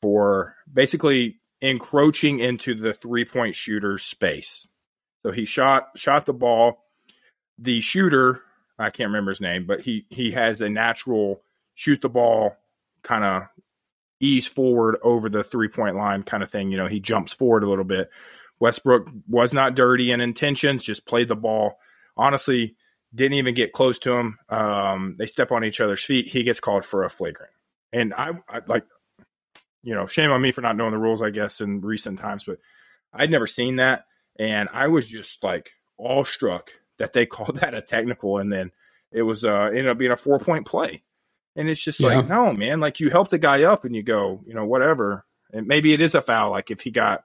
for 0.00 0.54
basically 0.72 1.39
encroaching 1.60 2.38
into 2.38 2.74
the 2.74 2.92
three 2.94 3.24
point 3.24 3.56
shooter's 3.56 4.02
space. 4.02 4.66
So 5.24 5.32
he 5.32 5.44
shot 5.44 5.90
shot 5.96 6.26
the 6.26 6.32
ball 6.32 6.84
the 7.60 7.80
shooter, 7.80 8.42
I 8.78 8.90
can't 8.90 9.08
remember 9.08 9.30
his 9.30 9.40
name, 9.40 9.66
but 9.66 9.80
he 9.80 10.06
he 10.08 10.32
has 10.32 10.60
a 10.60 10.68
natural 10.68 11.42
shoot 11.74 12.00
the 12.00 12.08
ball 12.08 12.56
kind 13.02 13.24
of 13.24 13.42
ease 14.18 14.46
forward 14.46 14.98
over 15.02 15.28
the 15.28 15.44
three 15.44 15.68
point 15.68 15.96
line 15.96 16.22
kind 16.22 16.42
of 16.42 16.50
thing. 16.50 16.70
You 16.70 16.78
know, 16.78 16.86
he 16.86 17.00
jumps 17.00 17.32
forward 17.32 17.62
a 17.62 17.68
little 17.68 17.84
bit. 17.84 18.10
Westbrook 18.58 19.08
was 19.28 19.54
not 19.54 19.74
dirty 19.74 20.10
in 20.10 20.20
intentions, 20.20 20.84
just 20.84 21.06
played 21.06 21.28
the 21.28 21.36
ball. 21.36 21.78
Honestly, 22.16 22.76
didn't 23.14 23.38
even 23.38 23.54
get 23.54 23.72
close 23.72 23.98
to 24.00 24.12
him. 24.12 24.38
Um, 24.48 25.16
they 25.18 25.26
step 25.26 25.50
on 25.52 25.64
each 25.64 25.80
other's 25.80 26.04
feet. 26.04 26.26
He 26.26 26.42
gets 26.42 26.60
called 26.60 26.84
for 26.84 27.04
a 27.04 27.10
flagrant. 27.10 27.52
And 27.92 28.12
I, 28.12 28.32
I 28.48 28.60
like, 28.66 28.84
you 29.82 29.94
know, 29.94 30.06
shame 30.06 30.30
on 30.30 30.42
me 30.42 30.52
for 30.52 30.60
not 30.60 30.76
knowing 30.76 30.92
the 30.92 30.98
rules, 30.98 31.22
I 31.22 31.30
guess, 31.30 31.60
in 31.60 31.80
recent 31.80 32.18
times, 32.18 32.44
but 32.44 32.58
I'd 33.12 33.30
never 33.30 33.46
seen 33.46 33.76
that. 33.76 34.04
And 34.38 34.68
I 34.72 34.88
was 34.88 35.06
just 35.06 35.42
like 35.42 35.72
all 35.96 36.24
struck 36.24 36.70
that 36.98 37.12
they 37.12 37.26
called 37.26 37.56
that 37.56 37.74
a 37.74 37.82
technical 37.82 38.38
and 38.38 38.52
then 38.52 38.72
it 39.12 39.22
was 39.22 39.44
uh 39.44 39.64
ended 39.68 39.88
up 39.88 39.98
being 39.98 40.12
a 40.12 40.16
four 40.16 40.38
point 40.38 40.66
play. 40.66 41.02
And 41.56 41.68
it's 41.68 41.82
just 41.82 41.98
Yeah. 42.00 42.18
like, 42.18 42.28
no, 42.28 42.52
man, 42.52 42.78
like 42.80 43.00
you 43.00 43.10
help 43.10 43.28
the 43.28 43.38
guy 43.38 43.64
up 43.64 43.84
and 43.84 43.94
you 43.96 44.02
go, 44.02 44.40
you 44.46 44.54
know, 44.54 44.64
whatever. 44.64 45.24
And 45.52 45.66
maybe 45.66 45.92
it 45.92 46.00
is 46.00 46.14
a 46.14 46.22
foul, 46.22 46.50
like 46.52 46.70
if 46.70 46.80
he 46.82 46.90
got 46.90 47.24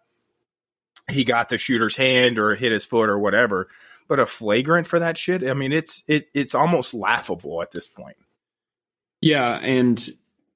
he 1.10 1.24
got 1.24 1.50
the 1.50 1.58
shooter's 1.60 1.96
hand 1.96 2.40
or 2.40 2.56
hit 2.56 2.72
his 2.72 2.86
foot 2.86 3.10
or 3.10 3.20
whatever. 3.20 3.68
But 4.08 4.20
a 4.20 4.26
flagrant 4.26 4.88
for 4.88 5.00
that 5.00 5.18
shit, 5.18 5.44
I 5.48 5.54
mean, 5.54 5.72
it's 5.74 6.04
it 6.08 6.28
it's 6.34 6.56
almost 6.56 6.94
laughable 6.94 7.62
at 7.62 7.72
this 7.72 7.88
point. 7.88 8.18
Yeah, 9.22 9.56
and 9.58 10.04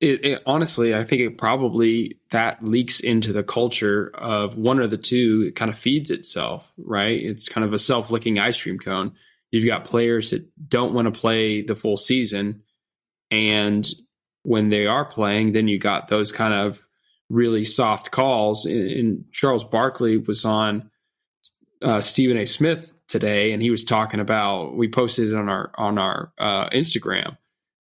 it, 0.02 0.26
it 0.26 0.44
honestly, 0.46 0.96
I 0.96 1.04
think 1.04 1.22
it 1.22 1.38
probably 1.38 2.18
that 2.32 2.64
leaks 2.64 3.00
into 3.00 3.34
the 3.34 3.44
culture 3.44 4.12
of 4.16 4.58
one 4.58 4.80
or 4.80 4.88
the 4.88 4.98
two. 4.98 5.46
It 5.48 5.56
kind 5.56 5.70
of 5.70 5.78
feeds 5.78 6.10
itself, 6.10 6.72
right? 6.78 7.22
It's 7.22 7.50
kind 7.50 7.66
of 7.66 7.74
a 7.74 7.80
self-licking 7.80 8.40
ice 8.40 8.62
cream 8.62 8.80
cone. 8.80 9.14
You've 9.52 9.66
got 9.66 9.84
players 9.84 10.32
that 10.32 10.48
don't 10.70 10.94
want 10.94 11.14
to 11.14 11.20
play 11.20 11.64
the 11.64 11.76
full 11.76 11.98
season, 11.98 12.64
and 13.32 13.88
when 14.44 14.70
they 14.70 14.88
are 14.88 15.06
playing, 15.06 15.52
then 15.52 15.68
you 15.68 15.78
got 15.78 16.08
those 16.08 16.32
kind 16.32 16.54
of 16.54 16.86
really 17.30 17.66
soft 17.66 18.12
calls. 18.12 18.66
And, 18.66 18.90
and 18.92 19.26
Charles 19.32 19.64
Barkley 19.64 20.18
was 20.18 20.46
on 20.46 20.90
uh, 21.82 22.00
Stephen 22.02 22.38
A. 22.38 22.46
Smith 22.46 22.94
today, 23.08 23.52
and 23.52 23.62
he 23.62 23.70
was 23.70 23.84
talking 23.84 24.20
about. 24.20 24.76
We 24.76 24.88
posted 24.88 25.30
it 25.30 25.36
on 25.36 25.50
our 25.50 25.72
on 25.76 25.98
our 25.98 26.32
uh, 26.38 26.70
Instagram 26.70 27.38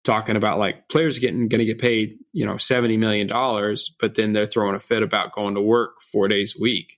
talking 0.10 0.36
about 0.36 0.58
like 0.60 0.90
players 0.90 1.20
getting 1.20 1.48
going 1.48 1.60
to 1.60 1.66
get 1.66 1.80
paid, 1.80 2.18
you 2.34 2.46
know, 2.46 2.58
seventy 2.58 2.98
million 2.98 3.28
dollars, 3.28 3.96
but 4.00 4.16
then 4.16 4.32
they're 4.32 4.48
throwing 4.48 4.76
a 4.76 4.80
fit 4.80 5.04
about 5.04 5.32
going 5.32 5.56
to 5.56 5.62
work 5.62 6.02
four 6.02 6.28
days 6.28 6.56
a 6.58 6.62
week. 6.62 6.98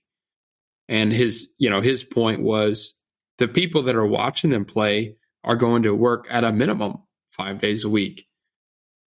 And 0.88 1.12
his, 1.12 1.48
you 1.58 1.68
know, 1.70 1.80
his 1.80 2.02
point 2.02 2.40
was 2.40 2.94
the 3.38 3.48
people 3.48 3.82
that 3.82 3.96
are 3.96 4.06
watching 4.06 4.50
them 4.50 4.64
play 4.64 5.16
are 5.44 5.56
going 5.56 5.82
to 5.82 5.94
work 5.94 6.26
at 6.30 6.44
a 6.44 6.52
minimum 6.52 6.98
five 7.28 7.60
days 7.60 7.84
a 7.84 7.88
week, 7.90 8.26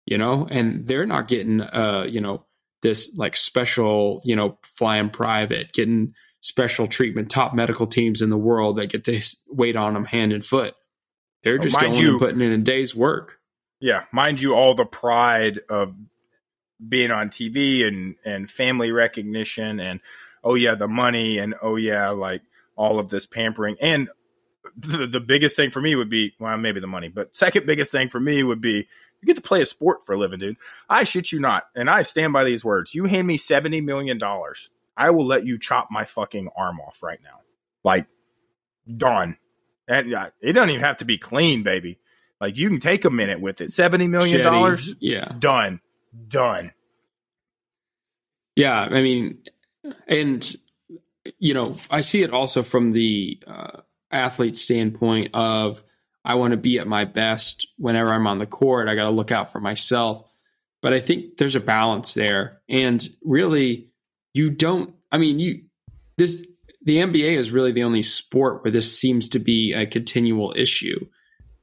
you 0.06 0.18
know, 0.18 0.48
and 0.50 0.86
they're 0.88 1.06
not 1.06 1.28
getting, 1.28 1.62
uh, 1.62 2.06
you 2.08 2.22
know, 2.22 2.46
this 2.82 3.16
like 3.18 3.36
special, 3.36 4.22
you 4.24 4.36
know, 4.36 4.58
flying 4.64 5.10
private, 5.10 5.74
getting 5.74 6.14
special 6.42 6.86
treatment, 6.88 7.30
top 7.32 7.54
medical 7.56 7.88
teams 7.88 8.22
in 8.22 8.30
the 8.30 8.38
world 8.38 8.78
that 8.78 8.90
get 8.90 9.04
to 9.06 9.20
wait 9.50 9.76
on 9.76 9.94
them 9.96 10.06
hand 10.06 10.32
and 10.32 10.46
foot. 10.46 10.76
They're 11.44 11.56
Oh, 11.60 11.64
just 11.64 11.76
mind 11.80 11.94
going 11.94 12.04
you- 12.04 12.10
and 12.12 12.20
putting 12.20 12.42
in 12.42 12.52
a 12.52 12.58
day's 12.60 12.96
work. 12.96 13.40
Yeah, 13.86 14.06
mind 14.12 14.42
you, 14.42 14.56
all 14.56 14.74
the 14.74 14.84
pride 14.84 15.60
of 15.70 15.94
being 16.90 17.12
on 17.12 17.30
TV 17.30 17.88
and 17.88 18.16
and 18.26 18.50
family 18.50 18.92
recognition 18.92 19.80
and 19.80 20.02
oh 20.44 20.56
yeah, 20.56 20.74
the 20.74 20.88
money 20.88 21.38
and 21.38 21.54
oh 21.62 21.76
yeah, 21.76 22.10
like 22.10 22.42
all 22.76 22.98
of 22.98 23.10
this 23.10 23.28
pampering 23.28 23.76
and 23.80 24.10
the, 24.76 25.06
the 25.06 25.20
biggest 25.20 25.56
thing 25.56 25.70
for 25.70 25.82
me 25.82 25.94
would 25.94 26.10
be 26.10 26.34
well 26.40 26.58
maybe 26.58 26.80
the 26.80 26.88
money, 26.88 27.10
but 27.10 27.36
second 27.36 27.68
biggest 27.68 27.92
thing 27.92 28.10
for 28.10 28.20
me 28.20 28.42
would 28.42 28.60
be 28.60 28.88
you 29.22 29.26
get 29.28 29.36
to 29.36 29.44
play 29.44 29.62
a 29.62 29.68
sport 29.68 30.04
for 30.04 30.14
a 30.14 30.18
living, 30.18 30.40
dude. 30.40 30.58
I 30.90 31.04
shit 31.04 31.32
you 31.32 31.40
not, 31.40 31.66
and 31.76 31.88
I 31.88 32.02
stand 32.02 32.34
by 32.34 32.44
these 32.44 32.64
words. 32.64 32.96
You 32.96 33.06
hand 33.06 33.28
me 33.28 33.38
seventy 33.38 33.82
million 33.82 34.18
dollars, 34.18 34.68
I 34.98 35.12
will 35.12 35.28
let 35.28 35.46
you 35.46 35.60
chop 35.60 35.90
my 35.92 36.06
fucking 36.06 36.50
arm 36.58 36.80
off 36.80 37.04
right 37.04 37.20
now, 37.24 37.42
like 37.84 38.08
done. 38.98 39.38
And 39.88 40.12
uh, 40.12 40.32
it 40.42 40.54
doesn't 40.54 40.72
even 40.72 40.82
have 40.82 40.98
to 40.98 41.06
be 41.06 41.20
clean, 41.20 41.62
baby. 41.62 42.00
Like 42.42 42.58
you 42.58 42.70
can 42.70 42.80
take 42.80 43.06
a 43.06 43.10
minute 43.10 43.40
with 43.40 43.62
it. 43.62 43.72
Seventy 43.72 44.08
million 44.08 44.42
dollars, 44.42 44.94
Yeah. 45.00 45.32
done, 45.40 45.80
done. 46.28 46.74
Yeah, 48.56 48.88
I 48.90 49.02
mean, 49.02 49.40
and 50.08 50.56
you 51.40 51.54
know, 51.54 51.76
I 51.90 52.02
see 52.02 52.24
it 52.24 52.32
also 52.32 52.64
from 52.64 52.92
the 52.92 53.42
uh, 53.48 53.82
athlete 54.12 54.56
standpoint 54.58 55.32
of 55.34 55.84
I 56.24 56.36
want 56.36 56.52
to 56.52 56.58
be 56.58 56.80
at 56.80 56.88
my 56.88 57.06
best 57.06 57.68
whenever 57.78 58.14
I'm 58.14 58.28
on 58.28 58.40
the 58.40 58.46
court. 58.46 58.88
I 58.88 58.96
got 58.96 59.04
to 59.04 59.10
look 59.12 59.32
out 59.32 59.52
for 59.52 59.60
myself, 59.60 60.32
but 60.82 60.94
I 60.94 61.00
think 61.00 61.38
there's 61.38 61.56
a 61.56 61.60
balance 61.62 62.14
there, 62.14 62.62
and 62.70 63.08
really, 63.24 63.90
you 64.34 64.50
don't. 64.50 64.94
I 65.12 65.18
mean, 65.18 65.40
you 65.40 65.64
this 66.18 66.46
the 66.84 66.98
NBA 66.98 67.36
is 67.38 67.52
really 67.52 67.72
the 67.72 67.84
only 67.84 68.02
sport 68.04 68.64
where 68.64 68.72
this 68.72 68.98
seems 68.98 69.30
to 69.30 69.40
be 69.40 69.74
a 69.74 69.86
continual 69.86 70.54
issue. 70.56 71.08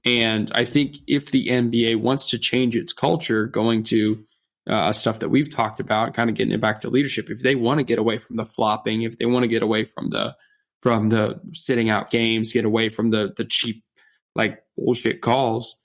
And 0.04 0.50
I 0.54 0.64
think 0.64 0.97
if 1.06 1.30
the 1.30 1.47
NBA 1.49 2.00
wants 2.00 2.30
to 2.30 2.38
change 2.38 2.76
its 2.76 2.92
culture, 2.92 3.47
going 3.47 3.85
to 3.85 4.25
uh, 4.68 4.92
stuff 4.92 5.21
that 5.21 5.28
we've 5.28 5.50
talked 5.50 5.80
about, 5.80 6.14
kind 6.14 6.30
of 6.30 6.37
getting 6.37 6.54
it 6.54 6.61
back 6.61 6.80
to 6.80 6.90
leadership. 6.90 7.30
If 7.30 7.40
they 7.40 7.54
want 7.54 7.78
to 7.78 7.85
get 7.85 7.99
away 7.99 8.18
from 8.18 8.37
the 8.37 8.44
flopping, 8.44 9.02
if 9.02 9.18
they 9.18 9.26
want 9.26 9.44
to 9.44 9.49
get 9.49 9.62
away 9.62 9.85
from 9.85 10.11
the 10.11 10.37
from 10.82 11.11
the 11.11 11.40
sitting 11.52 11.90
out 11.90 12.11
games, 12.11 12.52
get 12.52 12.64
away 12.64 12.88
from 12.88 13.09
the 13.09 13.32
the 13.37 13.44
cheap 13.44 13.85
like 14.35 14.62
bullshit 14.76 15.21
calls, 15.21 15.80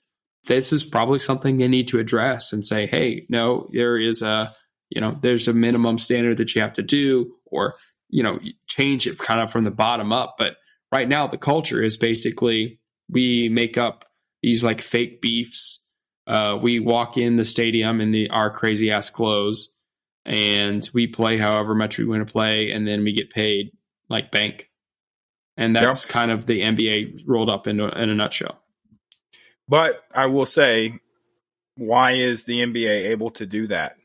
this 0.46 0.72
is 0.72 0.84
probably 0.84 1.18
something 1.18 1.58
they 1.58 1.68
need 1.68 1.88
to 1.88 1.98
address 1.98 2.52
and 2.52 2.64
say, 2.64 2.86
hey, 2.86 3.26
no, 3.28 3.66
there 3.72 3.98
is 3.98 4.22
a 4.22 4.50
you 4.90 5.00
know 5.00 5.18
there's 5.22 5.48
a 5.48 5.52
minimum 5.52 5.98
standard 5.98 6.38
that 6.38 6.54
you 6.54 6.60
have 6.60 6.72
to 6.74 6.82
do, 6.82 7.34
or 7.46 7.74
you 8.08 8.22
know 8.22 8.38
change 8.66 9.06
it 9.06 9.18
kind 9.18 9.40
of 9.40 9.50
from 9.50 9.64
the 9.64 9.70
bottom 9.70 10.12
up. 10.12 10.36
But 10.38 10.56
right 10.92 11.08
now, 11.08 11.26
the 11.26 11.38
culture 11.38 11.82
is 11.82 11.96
basically 11.96 12.80
we 13.10 13.48
make 13.48 13.76
up 13.76 14.04
these 14.42 14.62
like 14.62 14.80
fake 14.80 15.20
beefs 15.20 15.82
uh, 16.28 16.58
we 16.60 16.78
walk 16.78 17.16
in 17.16 17.36
the 17.36 17.44
stadium 17.44 18.02
in 18.02 18.10
the 18.10 18.28
our 18.28 18.50
crazy 18.50 18.90
ass 18.92 19.08
clothes, 19.08 19.74
and 20.26 20.88
we 20.92 21.06
play 21.06 21.38
however 21.38 21.74
much 21.74 21.96
we 21.96 22.04
want 22.04 22.24
to 22.24 22.30
play, 22.30 22.70
and 22.70 22.86
then 22.86 23.02
we 23.02 23.14
get 23.14 23.30
paid 23.30 23.72
like 24.10 24.30
bank. 24.30 24.68
And 25.56 25.74
that's 25.74 26.04
kind 26.04 26.30
of 26.30 26.46
the 26.46 26.60
NBA 26.60 27.22
rolled 27.26 27.50
up 27.50 27.66
into 27.66 27.88
in 27.88 28.10
a 28.10 28.14
nutshell. 28.14 28.60
But 29.66 30.04
I 30.14 30.26
will 30.26 30.46
say, 30.46 31.00
why 31.76 32.12
is 32.12 32.44
the 32.44 32.60
NBA 32.60 33.08
able 33.08 33.30
to 33.32 33.46
do 33.46 33.66
that? 33.68 33.96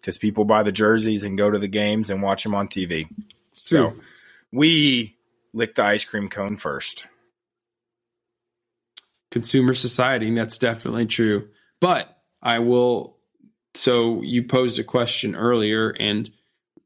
Because 0.00 0.16
people 0.16 0.46
buy 0.46 0.62
the 0.62 0.72
jerseys 0.72 1.24
and 1.24 1.36
go 1.36 1.50
to 1.50 1.58
the 1.58 1.68
games 1.68 2.08
and 2.08 2.22
watch 2.22 2.42
them 2.42 2.54
on 2.54 2.68
TV. 2.68 3.06
So 3.52 3.94
we 4.50 5.16
lick 5.52 5.74
the 5.74 5.84
ice 5.84 6.06
cream 6.06 6.30
cone 6.30 6.56
first. 6.56 7.06
Consumer 9.30 9.74
society. 9.74 10.34
That's 10.34 10.58
definitely 10.58 11.06
true. 11.06 11.48
But 11.80 12.16
I 12.42 12.58
will. 12.58 13.16
So 13.74 14.22
you 14.22 14.44
posed 14.44 14.78
a 14.78 14.84
question 14.84 15.36
earlier, 15.36 15.90
and 15.90 16.28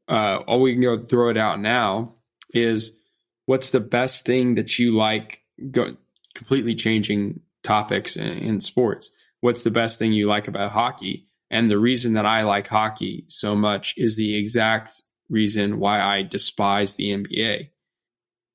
uh, 0.07 0.39
all 0.47 0.61
we 0.61 0.73
can 0.73 0.81
go 0.81 1.03
throw 1.03 1.29
it 1.29 1.37
out 1.37 1.59
now 1.59 2.13
is 2.53 2.97
what's 3.45 3.71
the 3.71 3.79
best 3.79 4.25
thing 4.25 4.55
that 4.55 4.77
you 4.77 4.95
like? 4.95 5.41
Go 5.71 5.95
completely 6.35 6.75
changing 6.75 7.41
topics 7.63 8.15
in, 8.15 8.37
in 8.37 8.61
sports. 8.61 9.09
What's 9.41 9.63
the 9.63 9.71
best 9.71 9.97
thing 9.97 10.13
you 10.13 10.27
like 10.27 10.47
about 10.47 10.71
hockey? 10.71 11.27
And 11.49 11.69
the 11.69 11.79
reason 11.79 12.13
that 12.13 12.25
I 12.25 12.43
like 12.43 12.67
hockey 12.67 13.25
so 13.27 13.55
much 13.55 13.93
is 13.97 14.15
the 14.15 14.35
exact 14.35 15.01
reason 15.29 15.79
why 15.79 15.99
I 16.01 16.21
despise 16.21 16.95
the 16.95 17.11
NBA 17.11 17.69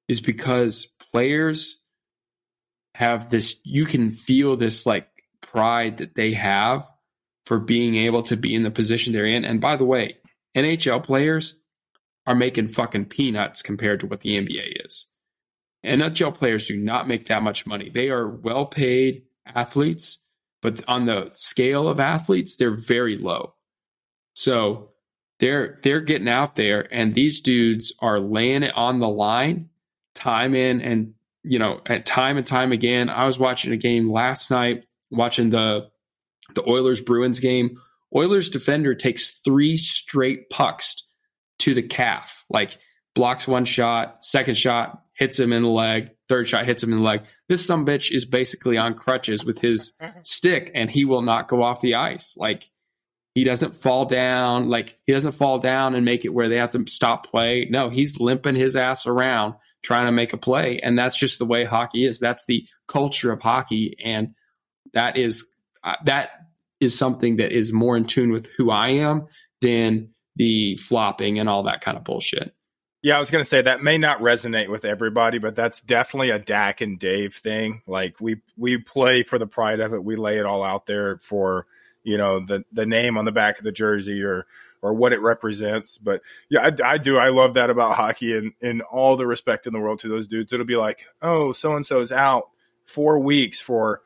is 0.08 0.20
because 0.20 0.86
players 1.12 1.79
have 2.94 3.30
this 3.30 3.60
you 3.64 3.84
can 3.84 4.10
feel 4.10 4.56
this 4.56 4.86
like 4.86 5.08
pride 5.40 5.98
that 5.98 6.14
they 6.14 6.32
have 6.32 6.88
for 7.46 7.58
being 7.58 7.96
able 7.96 8.22
to 8.24 8.36
be 8.36 8.54
in 8.54 8.62
the 8.62 8.70
position 8.70 9.12
they're 9.12 9.24
in. 9.24 9.44
And 9.44 9.60
by 9.60 9.76
the 9.76 9.84
way 9.84 10.18
NHL 10.56 11.02
players 11.02 11.54
are 12.26 12.34
making 12.34 12.68
fucking 12.68 13.06
peanuts 13.06 13.62
compared 13.62 14.00
to 14.00 14.06
what 14.06 14.20
the 14.20 14.36
NBA 14.36 14.84
is. 14.86 15.08
NHL 15.84 16.34
players 16.34 16.68
do 16.68 16.76
not 16.76 17.08
make 17.08 17.26
that 17.26 17.42
much 17.42 17.66
money. 17.66 17.88
They 17.88 18.10
are 18.10 18.28
well 18.28 18.66
paid 18.66 19.22
athletes 19.46 20.18
but 20.62 20.84
on 20.88 21.06
the 21.06 21.30
scale 21.32 21.88
of 21.88 22.00
athletes 22.00 22.56
they're 22.56 22.76
very 22.76 23.16
low. 23.16 23.54
So 24.34 24.90
they're 25.38 25.78
they're 25.82 26.00
getting 26.00 26.28
out 26.28 26.54
there 26.54 26.86
and 26.92 27.14
these 27.14 27.40
dudes 27.40 27.92
are 28.00 28.20
laying 28.20 28.62
it 28.62 28.76
on 28.76 29.00
the 29.00 29.08
line 29.08 29.70
time 30.14 30.54
in 30.54 30.80
and 30.80 31.14
you 31.42 31.58
know, 31.58 31.80
at 31.86 32.06
time 32.06 32.36
and 32.36 32.46
time 32.46 32.72
again. 32.72 33.08
I 33.08 33.26
was 33.26 33.38
watching 33.38 33.72
a 33.72 33.76
game 33.76 34.10
last 34.10 34.50
night, 34.50 34.86
watching 35.10 35.50
the 35.50 35.88
the 36.54 36.68
Oilers 36.68 37.00
Bruins 37.00 37.40
game. 37.40 37.78
Oilers 38.14 38.50
defender 38.50 38.94
takes 38.94 39.30
three 39.44 39.76
straight 39.76 40.50
pucks 40.50 40.96
to 41.60 41.74
the 41.74 41.82
calf, 41.82 42.44
like 42.50 42.76
blocks 43.14 43.46
one 43.46 43.64
shot, 43.64 44.24
second 44.24 44.56
shot 44.56 45.02
hits 45.14 45.38
him 45.38 45.52
in 45.52 45.62
the 45.62 45.68
leg, 45.68 46.10
third 46.28 46.48
shot 46.48 46.64
hits 46.64 46.82
him 46.82 46.92
in 46.92 46.98
the 46.98 47.04
leg. 47.04 47.22
This 47.48 47.64
some 47.64 47.86
bitch 47.86 48.10
is 48.10 48.24
basically 48.24 48.78
on 48.78 48.94
crutches 48.94 49.44
with 49.44 49.60
his 49.60 49.96
stick, 50.22 50.70
and 50.74 50.90
he 50.90 51.04
will 51.04 51.22
not 51.22 51.48
go 51.48 51.62
off 51.62 51.82
the 51.82 51.94
ice. 51.94 52.36
Like 52.36 52.68
he 53.34 53.44
doesn't 53.44 53.76
fall 53.76 54.06
down, 54.06 54.68
like 54.68 54.98
he 55.06 55.12
doesn't 55.12 55.32
fall 55.32 55.58
down 55.58 55.94
and 55.94 56.04
make 56.04 56.24
it 56.24 56.34
where 56.34 56.48
they 56.48 56.58
have 56.58 56.70
to 56.72 56.84
stop 56.88 57.26
play. 57.26 57.68
No, 57.70 57.90
he's 57.90 58.18
limping 58.18 58.56
his 58.56 58.74
ass 58.74 59.06
around 59.06 59.54
trying 59.82 60.06
to 60.06 60.12
make 60.12 60.32
a 60.32 60.38
play. 60.38 60.80
And 60.82 60.98
that's 60.98 61.16
just 61.16 61.38
the 61.38 61.46
way 61.46 61.64
hockey 61.64 62.04
is. 62.04 62.18
That's 62.18 62.44
the 62.46 62.66
culture 62.86 63.32
of 63.32 63.40
hockey. 63.40 63.96
And 64.02 64.34
that 64.92 65.16
is, 65.16 65.46
uh, 65.82 65.96
that 66.04 66.30
is 66.80 66.96
something 66.96 67.36
that 67.36 67.52
is 67.52 67.72
more 67.72 67.96
in 67.96 68.04
tune 68.04 68.32
with 68.32 68.46
who 68.56 68.70
I 68.70 68.88
am 68.90 69.26
than 69.60 70.10
the 70.36 70.76
flopping 70.76 71.38
and 71.38 71.48
all 71.48 71.64
that 71.64 71.80
kind 71.80 71.96
of 71.96 72.04
bullshit. 72.04 72.54
Yeah, 73.02 73.16
I 73.16 73.20
was 73.20 73.30
going 73.30 73.42
to 73.42 73.48
say 73.48 73.62
that 73.62 73.82
may 73.82 73.96
not 73.96 74.20
resonate 74.20 74.68
with 74.68 74.84
everybody, 74.84 75.38
but 75.38 75.56
that's 75.56 75.80
definitely 75.80 76.30
a 76.30 76.38
Dak 76.38 76.82
and 76.82 76.98
Dave 76.98 77.34
thing. 77.34 77.80
Like 77.86 78.20
we 78.20 78.42
we 78.58 78.76
play 78.76 79.22
for 79.22 79.38
the 79.38 79.46
pride 79.46 79.80
of 79.80 79.94
it. 79.94 80.04
We 80.04 80.16
lay 80.16 80.38
it 80.38 80.44
all 80.44 80.62
out 80.62 80.84
there 80.84 81.18
for 81.22 81.66
you 82.02 82.16
know 82.16 82.40
the 82.44 82.64
the 82.72 82.86
name 82.86 83.18
on 83.18 83.24
the 83.24 83.32
back 83.32 83.58
of 83.58 83.64
the 83.64 83.72
jersey 83.72 84.22
or 84.22 84.46
or 84.82 84.94
what 84.94 85.12
it 85.12 85.20
represents. 85.20 85.98
But 85.98 86.22
yeah, 86.48 86.70
I, 86.84 86.92
I 86.92 86.98
do. 86.98 87.18
I 87.18 87.28
love 87.28 87.54
that 87.54 87.70
about 87.70 87.96
hockey 87.96 88.36
and 88.36 88.52
in 88.60 88.80
all 88.82 89.16
the 89.16 89.26
respect 89.26 89.66
in 89.66 89.72
the 89.72 89.80
world 89.80 90.00
to 90.00 90.08
those 90.08 90.26
dudes. 90.26 90.52
It'll 90.52 90.66
be 90.66 90.76
like, 90.76 91.04
oh, 91.22 91.52
so 91.52 91.76
and 91.76 91.86
so's 91.86 92.12
out 92.12 92.44
four 92.86 93.18
weeks 93.18 93.60
for 93.60 94.02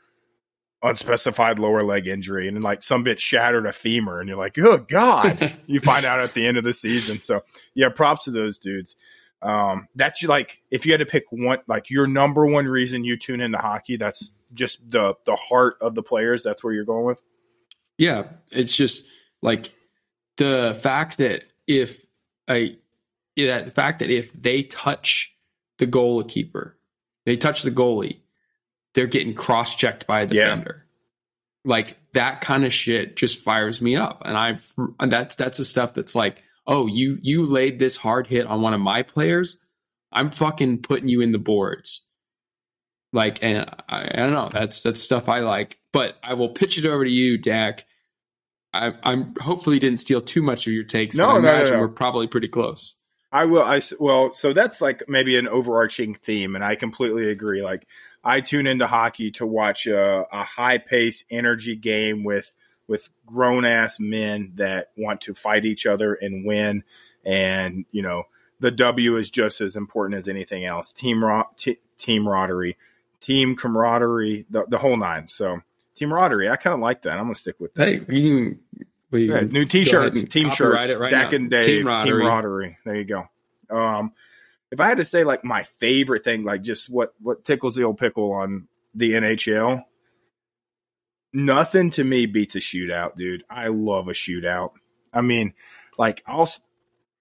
unspecified 0.83 1.59
lower 1.59 1.83
leg 1.83 2.07
injury 2.07 2.47
and 2.47 2.59
then 2.59 2.63
like 2.63 2.83
some 2.83 3.03
bit 3.03 3.19
shattered 3.19 3.65
a 3.65 3.73
femur 3.73 4.21
and 4.21 4.29
you're 4.29 4.37
like 4.37 4.59
oh 4.59 4.77
god 4.77 5.57
you 5.67 5.81
find 5.81 6.05
out 6.05 6.21
at 6.21 6.35
the 6.35 6.47
end 6.47 6.59
of 6.59 6.65
the 6.65 6.75
season 6.75 7.19
so 7.23 7.43
yeah 7.75 7.89
props 7.89 8.25
to 8.25 8.31
those 8.31 8.59
dudes 8.59 8.95
um 9.41 9.89
that's 9.95 10.23
like 10.25 10.61
if 10.71 10.85
you 10.85 10.93
had 10.93 10.99
to 10.99 11.07
pick 11.07 11.25
one 11.31 11.59
like 11.69 11.89
your 11.89 12.07
number 12.07 12.45
one 12.45 12.67
reason 12.67 13.03
you 13.03 13.17
tune 13.17 13.41
into 13.41 13.57
hockey 13.57 13.97
that's 13.97 14.35
just 14.53 14.79
the 14.91 15.15
the 15.25 15.35
heart 15.37 15.77
of 15.81 15.95
the 15.95 16.03
players 16.03 16.43
that's 16.43 16.63
where 16.63 16.75
you're 16.75 16.85
going 16.85 17.07
with 17.07 17.19
yeah 17.99 18.25
it's 18.51 18.75
just 18.75 19.05
like 19.43 19.75
the 20.37 20.79
fact 20.83 21.19
that 21.19 21.45
if 21.67 22.05
a 22.49 22.77
yeah, 23.37 23.63
the 23.63 23.71
fact 23.71 23.99
that 23.99 24.11
if 24.11 24.33
they 24.33 24.63
touch 24.63 25.35
the 25.79 25.87
goalkeeper 25.87 26.77
they 27.27 27.37
touch 27.37 27.63
the 27.63 27.71
goalie 27.71 28.19
they're 28.95 29.07
getting 29.09 29.35
cross 29.35 29.75
checked 29.75 30.07
by 30.07 30.23
a 30.23 30.27
defender. 30.27 30.77
Yeah. 30.79 31.71
Like 31.71 31.99
that 32.15 32.41
kind 32.41 32.65
of 32.65 32.73
shit 32.73 33.17
just 33.17 33.43
fires 33.43 33.81
me 33.81 33.97
up. 33.97 34.23
And 34.25 34.59
and 35.01 35.13
that's 35.13 35.35
that's 35.35 35.59
the 35.59 35.65
stuff 35.65 35.95
that's 35.95 36.15
like, 36.15 36.43
oh, 36.67 36.87
you 36.87 37.19
you 37.21 37.45
laid 37.45 37.79
this 37.79 37.97
hard 37.97 38.27
hit 38.27 38.47
on 38.47 38.63
one 38.63 38.75
of 38.75 38.81
my 38.81 39.03
players. 39.03 39.59
I'm 40.13 40.31
fucking 40.31 40.83
putting 40.83 41.09
you 41.09 41.21
in 41.21 41.33
the 41.33 41.39
boards. 41.39 42.07
Like, 43.15 43.43
and 43.43 43.65
I, 43.89 44.11
I 44.13 44.17
don't 44.17 44.33
know. 44.33 44.51
That's 44.53 44.83
that's 44.83 45.01
stuff 45.01 45.29
I 45.29 45.39
like. 45.39 45.79
But 45.93 46.17
I 46.25 46.35
will 46.35 46.49
pitch 46.49 46.79
it 46.79 46.85
over 46.85 47.05
to 47.05 47.11
you, 47.11 47.39
Dak. 47.39 47.85
I, 48.73 48.93
am 49.05 49.35
hopefully 49.41 49.79
didn't 49.79 50.01
steal 50.01 50.21
too 50.21 50.43
much 50.43 50.67
of 50.67 50.73
your 50.73 50.83
takes. 50.83 51.17
No, 51.17 51.27
but 51.27 51.31
I 51.31 51.33
no, 51.35 51.39
imagine 51.39 51.65
no, 51.65 51.77
no. 51.77 51.81
we're 51.83 51.89
probably 51.89 52.27
pretty 52.27 52.49
close. 52.49 52.97
I 53.31 53.45
will. 53.45 53.63
I 53.63 53.81
well, 54.01 54.33
so 54.33 54.53
that's 54.53 54.81
like 54.81 55.05
maybe 55.09 55.39
an 55.39 55.47
overarching 55.47 56.15
theme, 56.15 56.57
and 56.57 56.65
I 56.65 56.75
completely 56.75 57.31
agree. 57.31 57.63
Like 57.63 57.87
I 58.25 58.41
tune 58.41 58.67
into 58.67 58.89
hockey 58.89 59.31
to 59.33 59.47
watch 59.47 59.87
a, 59.87 60.27
a 60.33 60.43
high 60.43 60.79
pace 60.79 61.25
energy 61.31 61.77
game 61.77 62.25
with 62.25 62.53
with 62.89 63.09
grown 63.27 63.65
ass 63.65 64.01
men 64.01 64.53
that 64.57 64.89
want 64.97 65.21
to 65.23 65.35
fight 65.35 65.65
each 65.65 65.87
other 65.87 66.15
and 66.15 66.45
win. 66.45 66.83
And 67.25 67.85
you 67.93 68.03
know 68.03 68.25
the 68.59 68.73
W 68.73 69.19
is 69.19 69.31
just 69.31 69.61
as 69.61 69.77
important 69.77 70.19
as 70.19 70.27
anything 70.27 70.65
else. 70.65 70.93
Team 70.93 71.25
ro- 71.25 71.49
t- 71.57 71.79
team 71.99 72.25
camaraderie, 72.25 72.77
team 73.25 73.57
camaraderie, 73.57 74.45
the, 74.51 74.67
the 74.69 74.79
whole 74.79 74.97
nine. 74.97 75.29
So 75.29 75.61
team 75.95 76.11
camaraderie, 76.11 76.51
I 76.51 76.57
kind 76.57 76.75
of 76.75 76.81
like 76.81 77.03
that. 77.03 77.13
I'm 77.13 77.25
gonna 77.25 77.35
stick 77.35 77.57
with 77.59 77.73
that. 77.75 77.89
Hey, 77.89 78.01
you, 78.15 78.59
we, 79.11 79.31
yeah, 79.31 79.41
new 79.41 79.65
T-shirts, 79.65 80.25
team 80.25 80.51
shirts, 80.51 80.95
right 80.95 81.11
Dak 81.11 81.33
and 81.33 81.51
Dave, 81.51 81.65
team 81.65 81.85
camaraderie. 81.85 82.77
There 82.85 82.95
you 82.95 83.05
go. 83.05 83.25
Um, 83.71 84.13
if 84.71 84.81
I 84.81 84.89
had 84.89 84.99
to 84.99 85.05
say 85.05 85.25
like 85.25 85.43
my 85.43 85.63
favorite 85.63 86.23
thing, 86.23 86.45
like 86.45 86.63
just 86.63 86.91
what 86.91 87.15
what 87.21 87.45
tickles 87.45 87.77
the 87.77 87.85
old 87.85 87.97
pickle 87.97 88.33
on 88.33 88.69
the 88.95 89.13
NHL, 89.13 89.85
nothing 91.33 91.91
to 91.91 92.05
me 92.05 92.27
beats 92.27 92.57
a 92.57 92.59
shootout, 92.59 93.17
dude. 93.17 93.45
I 93.49 93.69
love 93.69 94.09
a 94.09 94.13
shootout. 94.13 94.73
I 95.13 95.23
mean, 95.23 95.55
like 95.97 96.23
I'll 96.27 96.49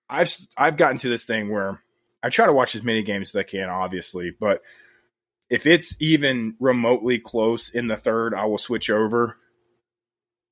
I've 0.10 0.36
I've 0.58 0.78
gotten 0.78 0.98
to 1.00 1.10
this 1.10 1.24
thing 1.24 1.50
where 1.50 1.82
I 2.22 2.30
try 2.30 2.46
to 2.46 2.54
watch 2.54 2.76
as 2.76 2.84
many 2.84 3.04
games 3.04 3.30
as 3.30 3.36
I 3.36 3.44
can, 3.44 3.70
obviously, 3.70 4.32
but 4.38 4.62
if 5.54 5.68
it's 5.68 5.96
even 6.00 6.56
remotely 6.60 7.20
close 7.20 7.70
in 7.70 7.86
the 7.86 7.96
third, 7.96 8.34
I 8.34 8.46
will 8.46 8.58
switch 8.58 8.90
over 8.90 9.38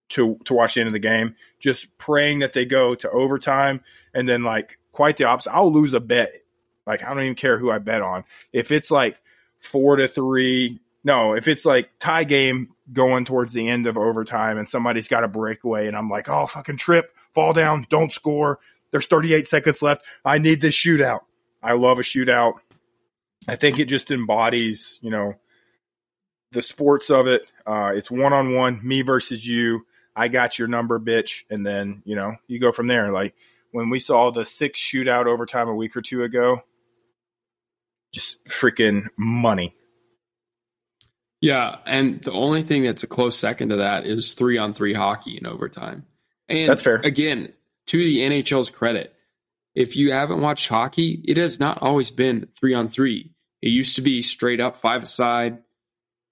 to 0.10 0.38
to 0.46 0.54
watch 0.54 0.76
the 0.76 0.82
end 0.82 0.90
of 0.90 0.94
the 0.94 1.00
game, 1.00 1.36
just 1.60 1.98
praying 1.98 2.40
that 2.40 2.54
they 2.54 2.66
go 2.66 2.94
to 2.94 3.10
overtime, 3.10 3.82
and 4.14 4.30
then 4.30 4.44
like 4.44 4.78
quite 4.92 5.18
the 5.18 5.24
opposite. 5.24 5.56
I'll 5.56 5.74
lose 5.74 5.96
a 5.96 6.00
bet 6.00 6.38
like 6.86 7.04
I 7.04 7.16
don't 7.16 7.24
even 7.24 7.34
care 7.34 7.58
who 7.58 7.72
I 7.72 7.80
bet 7.80 8.04
on. 8.04 8.26
If 8.54 8.72
it's 8.72 8.92
like 8.92 9.20
four 9.60 9.96
to 9.96 10.08
three, 10.08 10.80
no, 11.04 11.34
if 11.34 11.48
it's 11.48 11.66
like 11.66 11.90
tie 11.98 12.24
game 12.24 12.70
going 12.94 13.26
towards 13.26 13.54
the 13.54 13.68
end 13.70 13.88
of 13.88 13.98
overtime 13.98 14.60
and 14.60 14.70
somebody's 14.70 15.08
got 15.08 15.24
a 15.24 15.28
breakaway 15.28 15.88
and 15.88 15.98
I'm 15.98 16.12
like, 16.12 16.30
oh, 16.30 16.46
fucking 16.46 16.78
trip, 16.78 17.10
fall 17.34 17.54
down, 17.54 17.88
don't 17.90 18.14
score. 18.14 18.60
There's 18.92 19.08
38 19.08 19.48
seconds 19.48 19.82
left. 19.82 20.06
I 20.24 20.38
need 20.38 20.62
this 20.62 20.76
shootout. 20.76 21.22
I 21.64 21.74
love 21.74 21.98
a 21.98 22.04
shootout. 22.04 22.54
I 23.48 23.56
think 23.56 23.80
it 23.80 23.86
just 23.86 24.12
embodies, 24.12 25.00
you 25.02 25.10
know, 25.10 25.34
the 26.52 26.62
sports 26.62 27.10
of 27.10 27.28
it. 27.28 27.44
Uh, 27.66 27.94
it's 27.96 28.12
one 28.12 28.34
on 28.34 28.54
one, 28.56 28.80
me 28.84 29.02
versus 29.02 29.46
you. 29.48 29.86
I 30.16 30.28
got 30.28 30.60
your 30.60 30.68
number, 30.68 31.00
bitch. 31.00 31.44
And 31.50 31.66
then, 31.66 32.04
you 32.06 32.16
know, 32.16 32.36
you 32.48 32.60
go 32.60 32.72
from 32.72 32.88
there. 32.88 33.12
Like 33.12 33.34
when 33.72 33.90
we 33.90 34.00
saw 34.00 34.32
the 34.32 34.46
six 34.46 34.80
shootout 34.80 35.26
overtime 35.26 35.70
a 35.70 35.76
week 35.76 35.96
or 35.96 36.02
two 36.02 36.24
ago, 36.24 36.62
just 38.14 38.44
freaking 38.46 39.08
money. 39.18 39.76
Yeah, 41.40 41.78
and 41.88 42.22
the 42.22 42.34
only 42.34 42.62
thing 42.62 42.84
that's 42.84 43.02
a 43.02 43.08
close 43.08 43.36
second 43.36 43.70
to 43.70 43.78
that 43.78 44.06
is 44.06 44.36
three 44.36 44.60
on 44.60 44.74
three 44.74 44.94
hockey 44.94 45.38
in 45.38 45.48
overtime. 45.48 46.06
And 46.48 46.70
that's 46.70 46.84
fair. 46.84 47.02
Again, 47.04 47.52
to 47.88 47.98
the 47.98 48.20
NHL's 48.20 48.70
credit, 48.70 49.16
if 49.76 49.96
you 49.96 50.12
haven't 50.12 50.42
watched 50.42 50.68
hockey, 50.68 51.24
it 51.26 51.38
has 51.38 51.60
not 51.60 51.82
always 51.82 52.10
been 52.10 52.48
three 52.60 52.74
on 52.74 52.90
three. 52.90 53.32
It 53.62 53.70
used 53.70 53.96
to 53.96 54.02
be 54.02 54.22
straight 54.22 54.60
up 54.60 54.76
five 54.76 55.04
aside, 55.04 55.60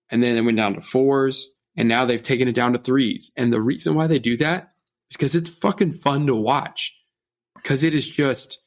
and 0.09 0.21
then 0.21 0.35
it 0.35 0.41
went 0.41 0.57
down 0.57 0.73
to 0.73 0.81
fours, 0.81 1.49
and 1.77 1.87
now 1.87 2.05
they've 2.05 2.21
taken 2.21 2.47
it 2.47 2.55
down 2.55 2.73
to 2.73 2.79
threes. 2.79 3.31
And 3.37 3.53
the 3.53 3.61
reason 3.61 3.95
why 3.95 4.07
they 4.07 4.19
do 4.19 4.35
that 4.37 4.71
is 5.09 5.17
because 5.17 5.35
it's 5.35 5.49
fucking 5.49 5.93
fun 5.93 6.27
to 6.27 6.35
watch. 6.35 6.95
Because 7.55 7.83
it 7.83 7.93
is 7.93 8.07
just 8.07 8.61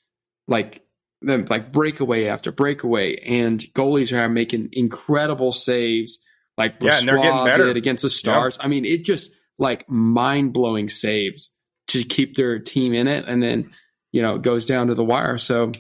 like 0.49 0.83
them 1.21 1.47
like 1.49 1.73
breakaway 1.73 2.27
after 2.27 2.53
breakaway, 2.53 3.17
and 3.17 3.61
goalies 3.75 4.17
are 4.17 4.29
making 4.29 4.71
incredible 4.73 5.53
saves, 5.53 6.19
like 6.57 6.77
yeah, 6.81 6.99
and 6.99 7.09
they're 7.09 7.19
getting 7.19 7.45
better. 7.45 7.67
did 7.67 7.77
against 7.77 8.03
the 8.03 8.11
Stars. 8.11 8.59
I 8.61 8.69
mean, 8.69 8.85
it 8.85 9.05
just 9.05 9.33
like 9.59 9.89
mind 9.89 10.53
blowing 10.53 10.89
saves 10.89 11.55
to 11.89 12.05
keep 12.05 12.37
their 12.37 12.59
team 12.59 12.93
in 12.93 13.09
it, 13.09 13.27
and 13.27 13.43
then 13.43 13.73
you 14.13 14.23
know 14.23 14.37
it 14.37 14.43
goes 14.43 14.67
down 14.67 14.87
to 14.89 14.95
the 14.95 15.05
wire. 15.05 15.39
So 15.39 15.73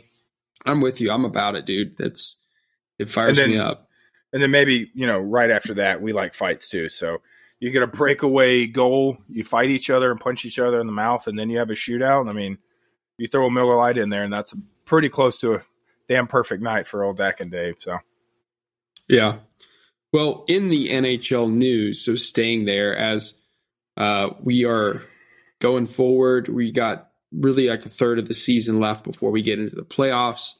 I'm 0.66 0.80
with 0.80 1.00
you. 1.00 1.10
I'm 1.10 1.24
about 1.24 1.54
it, 1.54 1.66
dude. 1.66 1.96
That's 1.96 2.38
it 2.98 3.08
fires 3.08 3.36
then, 3.36 3.50
me 3.50 3.58
up. 3.58 3.88
And 4.32 4.42
then 4.42 4.50
maybe 4.50 4.90
you 4.94 5.06
know 5.06 5.18
right 5.18 5.50
after 5.50 5.74
that 5.74 6.02
we 6.02 6.12
like 6.12 6.34
fights 6.34 6.68
too. 6.68 6.88
So 6.88 7.18
you 7.62 7.70
get 7.70 7.84
a 7.84 7.86
breakaway 7.86 8.66
goal, 8.66 9.18
you 9.28 9.44
fight 9.44 9.70
each 9.70 9.88
other 9.88 10.10
and 10.10 10.18
punch 10.18 10.44
each 10.44 10.58
other 10.58 10.80
in 10.80 10.86
the 10.88 10.92
mouth, 10.92 11.28
and 11.28 11.38
then 11.38 11.48
you 11.48 11.58
have 11.58 11.70
a 11.70 11.74
shootout. 11.74 12.28
I 12.28 12.32
mean, 12.32 12.58
you 13.18 13.28
throw 13.28 13.46
a 13.46 13.50
Miller 13.52 13.76
Lite 13.76 13.98
in 13.98 14.10
there, 14.10 14.24
and 14.24 14.32
that's 14.32 14.52
pretty 14.84 15.08
close 15.08 15.38
to 15.38 15.54
a 15.54 15.62
damn 16.08 16.26
perfect 16.26 16.60
night 16.60 16.88
for 16.88 17.04
old 17.04 17.18
Dak 17.18 17.40
and 17.40 17.52
Dave. 17.52 17.76
So, 17.78 17.98
yeah. 19.06 19.36
Well, 20.12 20.44
in 20.48 20.70
the 20.70 20.88
NHL 20.88 21.52
news, 21.52 22.04
so 22.04 22.16
staying 22.16 22.64
there 22.64 22.96
as 22.96 23.34
uh, 23.96 24.30
we 24.40 24.64
are 24.64 25.00
going 25.60 25.86
forward, 25.86 26.48
we 26.48 26.72
got 26.72 27.11
really 27.32 27.68
like 27.68 27.86
a 27.86 27.90
third 27.90 28.18
of 28.18 28.28
the 28.28 28.34
season 28.34 28.80
left 28.80 29.04
before 29.04 29.30
we 29.30 29.42
get 29.42 29.58
into 29.58 29.76
the 29.76 29.82
playoffs. 29.82 30.52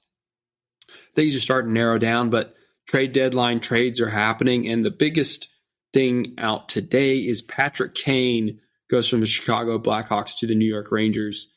Things 1.14 1.34
are 1.36 1.40
starting 1.40 1.70
to 1.70 1.74
narrow 1.74 1.98
down, 1.98 2.30
but 2.30 2.54
trade 2.86 3.12
deadline 3.12 3.60
trades 3.60 4.00
are 4.00 4.08
happening. 4.08 4.68
And 4.68 4.84
the 4.84 4.90
biggest 4.90 5.48
thing 5.92 6.34
out 6.38 6.68
today 6.68 7.18
is 7.18 7.42
Patrick 7.42 7.94
Kane 7.94 8.60
goes 8.90 9.08
from 9.08 9.20
the 9.20 9.26
Chicago 9.26 9.78
Blackhawks 9.78 10.38
to 10.38 10.46
the 10.46 10.54
New 10.54 10.68
York 10.68 10.90
Rangers. 10.90 11.52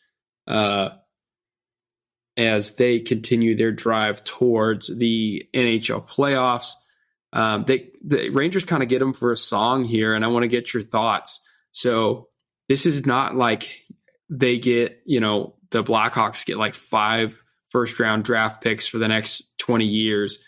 Uh, 0.47 0.89
as 2.37 2.73
they 2.73 2.99
continue 2.99 3.55
their 3.55 3.71
drive 3.71 4.23
towards 4.23 4.95
the 4.95 5.47
NHL 5.53 6.07
playoffs. 6.07 6.73
Um, 7.33 7.63
they 7.63 7.91
the 8.03 8.29
Rangers 8.29 8.65
kind 8.65 8.83
of 8.83 8.89
get 8.89 8.99
them 8.99 9.13
for 9.13 9.31
a 9.31 9.37
song 9.37 9.83
here, 9.83 10.13
and 10.13 10.23
I 10.23 10.27
want 10.27 10.43
to 10.43 10.47
get 10.47 10.73
your 10.73 10.83
thoughts. 10.83 11.41
So 11.71 12.29
this 12.69 12.85
is 12.85 13.05
not 13.05 13.35
like 13.35 13.84
they 14.29 14.57
get 14.59 15.01
you 15.05 15.19
know 15.19 15.55
the 15.71 15.83
Blackhawks 15.83 16.45
get 16.45 16.57
like 16.57 16.73
five 16.73 17.41
first 17.69 17.99
round 17.99 18.23
draft 18.23 18.63
picks 18.63 18.87
for 18.87 18.97
the 18.97 19.07
next 19.07 19.57
twenty 19.57 19.85
years. 19.85 20.43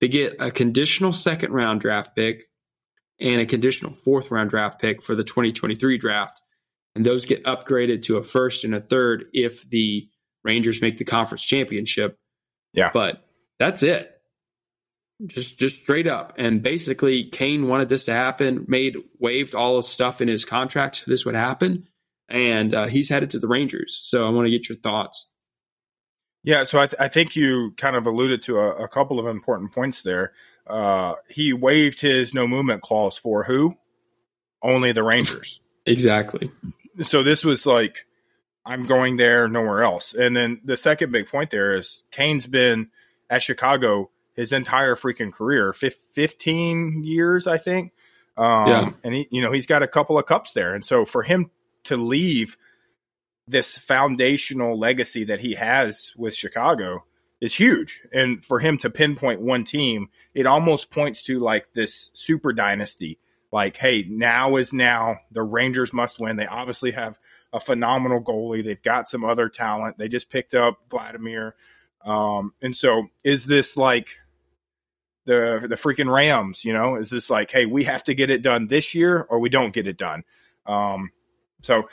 They 0.00 0.08
get 0.08 0.36
a 0.38 0.50
conditional 0.50 1.12
second 1.12 1.52
round 1.52 1.80
draft 1.80 2.14
pick 2.14 2.44
and 3.20 3.40
a 3.40 3.46
conditional 3.46 3.92
fourth 3.94 4.30
round 4.30 4.50
draft 4.50 4.80
pick 4.80 5.02
for 5.02 5.14
the 5.14 5.24
2023 5.24 5.98
draft. 5.98 6.40
And 6.94 7.04
those 7.04 7.26
get 7.26 7.44
upgraded 7.44 8.02
to 8.02 8.16
a 8.16 8.22
first 8.22 8.64
and 8.64 8.74
a 8.74 8.80
third 8.80 9.26
if 9.32 9.68
the 9.68 10.08
Rangers 10.44 10.80
make 10.80 10.98
the 10.98 11.04
conference 11.04 11.44
championship. 11.44 12.16
Yeah. 12.72 12.90
But 12.92 13.24
that's 13.58 13.82
it. 13.82 14.10
Just 15.26 15.58
just 15.58 15.76
straight 15.76 16.06
up. 16.06 16.34
And 16.38 16.62
basically 16.62 17.24
Kane 17.24 17.66
wanted 17.66 17.88
this 17.88 18.04
to 18.04 18.12
happen, 18.12 18.64
made 18.68 18.96
waived 19.18 19.54
all 19.54 19.76
his 19.76 19.88
stuff 19.88 20.20
in 20.20 20.28
his 20.28 20.44
contract 20.44 20.96
so 20.96 21.10
this 21.10 21.26
would 21.26 21.34
happen. 21.34 21.88
And 22.28 22.74
uh, 22.74 22.86
he's 22.86 23.08
headed 23.08 23.30
to 23.30 23.38
the 23.38 23.48
Rangers. 23.48 23.98
So 24.02 24.26
I 24.26 24.30
want 24.30 24.46
to 24.46 24.50
get 24.50 24.68
your 24.68 24.76
thoughts. 24.78 25.26
Yeah, 26.44 26.64
so 26.64 26.80
I, 26.80 26.86
th- 26.86 27.00
I 27.00 27.08
think 27.08 27.36
you 27.36 27.72
kind 27.76 27.96
of 27.96 28.06
alluded 28.06 28.42
to 28.44 28.58
a, 28.58 28.84
a 28.84 28.88
couple 28.88 29.18
of 29.18 29.26
important 29.26 29.72
points 29.72 30.02
there. 30.02 30.32
Uh, 30.66 31.14
he 31.28 31.52
waived 31.52 32.00
his 32.00 32.32
no 32.32 32.46
movement 32.46 32.82
clause 32.82 33.18
for 33.18 33.44
who? 33.44 33.76
Only 34.62 34.92
the 34.92 35.02
Rangers. 35.02 35.60
Exactly. 35.86 36.50
So 37.00 37.22
this 37.22 37.46
was 37.46 37.64
like, 37.64 38.04
I'm 38.66 38.84
going 38.84 39.16
there, 39.16 39.48
nowhere 39.48 39.82
else. 39.82 40.12
And 40.12 40.36
then 40.36 40.60
the 40.62 40.76
second 40.76 41.12
big 41.12 41.28
point 41.28 41.50
there 41.50 41.78
is 41.78 42.02
Kane's 42.10 42.46
been 42.46 42.88
at 43.30 43.42
Chicago 43.42 44.10
his 44.34 44.52
entire 44.52 44.96
freaking 44.96 45.32
career, 45.32 45.72
15 45.72 47.04
years, 47.04 47.46
I 47.46 47.56
think. 47.56 47.92
Um, 48.36 48.68
Yeah. 48.68 48.90
And 49.02 49.14
he, 49.14 49.28
you 49.30 49.40
know, 49.40 49.50
he's 49.50 49.64
got 49.64 49.82
a 49.82 49.88
couple 49.88 50.18
of 50.18 50.26
cups 50.26 50.52
there, 50.52 50.74
and 50.74 50.84
so 50.84 51.06
for 51.06 51.22
him 51.22 51.50
to 51.84 51.96
leave 51.96 52.56
this 53.46 53.78
foundational 53.78 54.78
legacy 54.78 55.24
that 55.24 55.40
he 55.40 55.54
has 55.54 56.12
with 56.16 56.34
Chicago 56.34 57.04
is 57.40 57.54
huge. 57.54 58.00
And 58.12 58.44
for 58.44 58.58
him 58.58 58.78
to 58.78 58.90
pinpoint 58.90 59.40
one 59.40 59.64
team, 59.64 60.08
it 60.34 60.46
almost 60.46 60.90
points 60.90 61.24
to 61.24 61.38
like 61.38 61.72
this 61.72 62.10
super 62.14 62.52
dynasty. 62.52 63.18
Like, 63.50 63.76
hey, 63.78 64.04
now 64.08 64.56
is 64.56 64.72
now. 64.74 65.20
The 65.30 65.42
Rangers 65.42 65.92
must 65.92 66.20
win. 66.20 66.36
They 66.36 66.46
obviously 66.46 66.90
have 66.90 67.18
a 67.52 67.60
phenomenal 67.60 68.20
goalie. 68.20 68.62
They've 68.62 68.82
got 68.82 69.08
some 69.08 69.24
other 69.24 69.48
talent. 69.48 69.96
They 69.96 70.08
just 70.08 70.28
picked 70.28 70.54
up 70.54 70.78
Vladimir. 70.90 71.54
Um, 72.04 72.52
and 72.60 72.76
so 72.76 73.06
is 73.24 73.46
this 73.46 73.76
like 73.76 74.18
the 75.24 75.66
the 75.68 75.76
freaking 75.76 76.12
Rams, 76.12 76.64
you 76.64 76.74
know? 76.74 76.96
Is 76.96 77.08
this 77.08 77.30
like, 77.30 77.50
hey, 77.50 77.64
we 77.64 77.84
have 77.84 78.04
to 78.04 78.14
get 78.14 78.30
it 78.30 78.42
done 78.42 78.66
this 78.66 78.94
year 78.94 79.26
or 79.30 79.38
we 79.38 79.48
don't 79.48 79.72
get 79.72 79.86
it 79.86 79.96
done? 79.96 80.24
Um, 80.66 81.12
so 81.62 81.88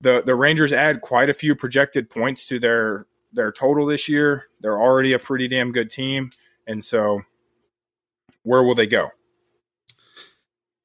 the 0.00 0.22
the 0.24 0.34
Rangers 0.34 0.72
add 0.72 1.00
quite 1.00 1.30
a 1.30 1.34
few 1.34 1.54
projected 1.54 2.10
points 2.10 2.46
to 2.48 2.58
their 2.58 3.06
their 3.32 3.52
total 3.52 3.86
this 3.86 4.08
year. 4.08 4.46
They're 4.60 4.80
already 4.80 5.12
a 5.12 5.18
pretty 5.18 5.48
damn 5.48 5.72
good 5.72 5.90
team, 5.90 6.30
and 6.66 6.84
so 6.84 7.22
where 8.42 8.62
will 8.62 8.74
they 8.74 8.86
go? 8.86 9.10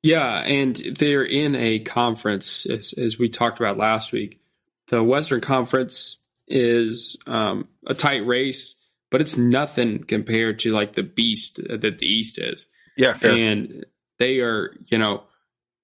Yeah, 0.03 0.41
and 0.43 0.75
they're 0.75 1.25
in 1.25 1.55
a 1.55 1.79
conference, 1.79 2.65
as, 2.65 2.93
as 2.93 3.17
we 3.19 3.29
talked 3.29 3.59
about 3.59 3.77
last 3.77 4.11
week. 4.11 4.39
The 4.87 5.03
Western 5.03 5.41
Conference 5.41 6.19
is 6.47 7.17
um, 7.27 7.67
a 7.85 7.93
tight 7.93 8.25
race, 8.25 8.75
but 9.09 9.19
it's 9.19 9.35
nothing 9.35 10.03
compared 10.03 10.59
to 10.59 10.71
like 10.71 10.93
the 10.93 11.03
beast 11.03 11.59
that 11.67 11.97
the 11.97 12.05
East 12.05 12.37
is. 12.37 12.69
Yeah, 12.95 13.13
fair. 13.13 13.31
And 13.31 13.85
they 14.17 14.39
are, 14.39 14.73
you 14.85 14.97
know, 14.97 15.23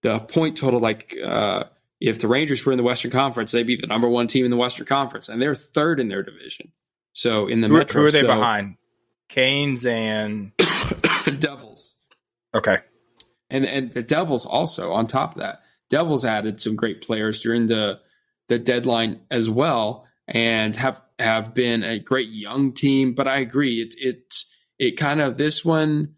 the 0.03 0.19
point 0.19 0.55
total. 0.57 0.79
Like, 0.79 1.17
uh, 1.21 1.65
if 2.03 2.19
the 2.19 2.27
Rangers 2.27 2.65
were 2.65 2.73
in 2.73 2.77
the 2.77 2.83
Western 2.83 3.11
Conference, 3.11 3.53
they'd 3.53 3.65
be 3.65 3.77
the 3.77 3.87
number 3.87 4.09
one 4.09 4.27
team 4.27 4.43
in 4.43 4.51
the 4.51 4.57
Western 4.57 4.85
Conference, 4.85 5.29
and 5.29 5.41
they're 5.41 5.55
third 5.55 6.01
in 6.01 6.09
their 6.09 6.21
division. 6.21 6.73
So 7.13 7.47
in 7.47 7.61
the 7.61 7.69
who, 7.69 7.77
Metro, 7.77 8.01
who 8.01 8.07
are 8.07 8.11
they 8.11 8.21
so- 8.21 8.27
behind? 8.27 8.75
Canes 9.29 9.85
and 9.85 10.51
Devils. 11.39 11.95
okay, 12.53 12.79
and 13.49 13.65
and 13.65 13.91
the 13.91 14.03
Devils 14.03 14.45
also 14.45 14.91
on 14.91 15.07
top 15.07 15.35
of 15.35 15.41
that. 15.41 15.61
Devils 15.89 16.25
added 16.25 16.59
some 16.59 16.75
great 16.75 17.01
players 17.01 17.41
during 17.41 17.67
the 17.67 17.99
the 18.49 18.59
deadline 18.59 19.21
as 19.31 19.49
well, 19.49 20.05
and 20.27 20.75
have 20.75 21.01
have 21.17 21.53
been 21.53 21.83
a 21.83 21.99
great 21.99 22.29
young 22.29 22.73
team. 22.73 23.13
But 23.13 23.27
I 23.29 23.37
agree, 23.37 23.81
it 23.81 23.95
it 23.97 24.35
it 24.77 24.97
kind 24.97 25.21
of 25.21 25.37
this 25.37 25.63
one. 25.63 26.15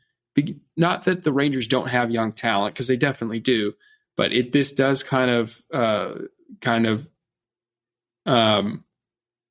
Not 0.76 1.06
that 1.06 1.24
the 1.24 1.32
Rangers 1.32 1.68
don't 1.68 1.88
have 1.90 2.10
young 2.12 2.34
talent 2.34 2.74
because 2.74 2.88
they 2.90 2.98
definitely 2.98 3.40
do, 3.40 3.74
but 4.18 4.34
it 4.34 4.52
this 4.52 4.72
does 4.72 5.04
kind 5.04 5.32
of 5.32 5.62
uh, 5.74 6.14
kind 6.62 6.86
of 6.86 7.10
um, 8.26 8.84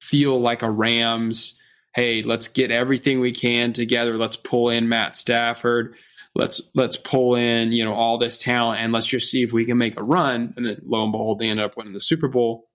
feel 0.00 0.40
like 0.40 0.62
a 0.62 0.70
Rams. 0.70 1.58
Hey, 1.94 2.22
let's 2.22 2.48
get 2.48 2.72
everything 2.72 3.20
we 3.20 3.32
can 3.32 3.72
together. 3.72 4.16
Let's 4.16 4.36
pull 4.36 4.70
in 4.70 4.88
Matt 4.88 5.16
Stafford 5.16 5.96
let's 6.34 6.60
let's 6.74 6.96
pull 6.96 7.36
in 7.36 7.72
you 7.72 7.84
know 7.84 7.94
all 7.94 8.18
this 8.18 8.38
talent 8.38 8.80
and 8.80 8.92
let's 8.92 9.06
just 9.06 9.30
see 9.30 9.42
if 9.42 9.52
we 9.52 9.64
can 9.64 9.78
make 9.78 9.98
a 9.98 10.02
run 10.02 10.52
and 10.56 10.66
then 10.66 10.80
lo 10.84 11.02
and 11.02 11.12
behold 11.12 11.38
they 11.38 11.48
end 11.48 11.60
up 11.60 11.76
winning 11.76 11.92
the 11.92 12.00
super 12.00 12.28
bowl 12.28 12.68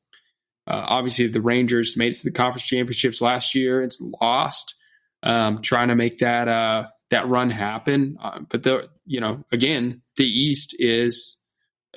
uh, 0.67 0.86
obviously 0.88 1.28
the 1.28 1.41
rangers 1.41 1.97
made 1.97 2.13
it 2.13 2.17
to 2.17 2.23
the 2.23 2.32
conference 2.32 2.65
championships 2.65 3.21
last 3.21 3.56
year 3.56 3.82
it's 3.82 4.02
lost 4.21 4.75
um, 5.23 5.58
trying 5.58 5.89
to 5.89 5.95
make 5.95 6.19
that 6.19 6.47
uh, 6.47 6.86
that 7.10 7.28
run 7.28 7.49
happen 7.49 8.17
uh, 8.21 8.39
but 8.49 8.63
the 8.63 8.88
you 9.06 9.19
know 9.19 9.43
again 9.52 10.02
the 10.15 10.25
east 10.25 10.75
is 10.80 11.38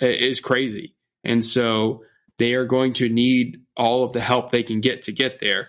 is 0.00 0.40
crazy 0.40 0.94
and 1.24 1.44
so 1.44 2.02
they 2.38 2.55
are 2.55 2.64
going 2.64 2.92
to 2.94 3.09
need 3.09 3.61
all 3.76 4.05
of 4.05 4.12
the 4.12 4.20
help 4.20 4.50
they 4.50 4.62
can 4.62 4.81
get 4.81 5.02
to 5.02 5.12
get 5.12 5.38
there 5.38 5.68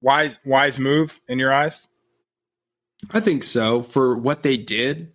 wise 0.00 0.38
wise 0.44 0.78
move 0.78 1.20
in 1.28 1.38
your 1.38 1.52
eyes. 1.52 1.86
I 3.10 3.20
think 3.20 3.42
so. 3.42 3.82
For 3.82 4.16
what 4.16 4.42
they 4.42 4.56
did, 4.56 5.12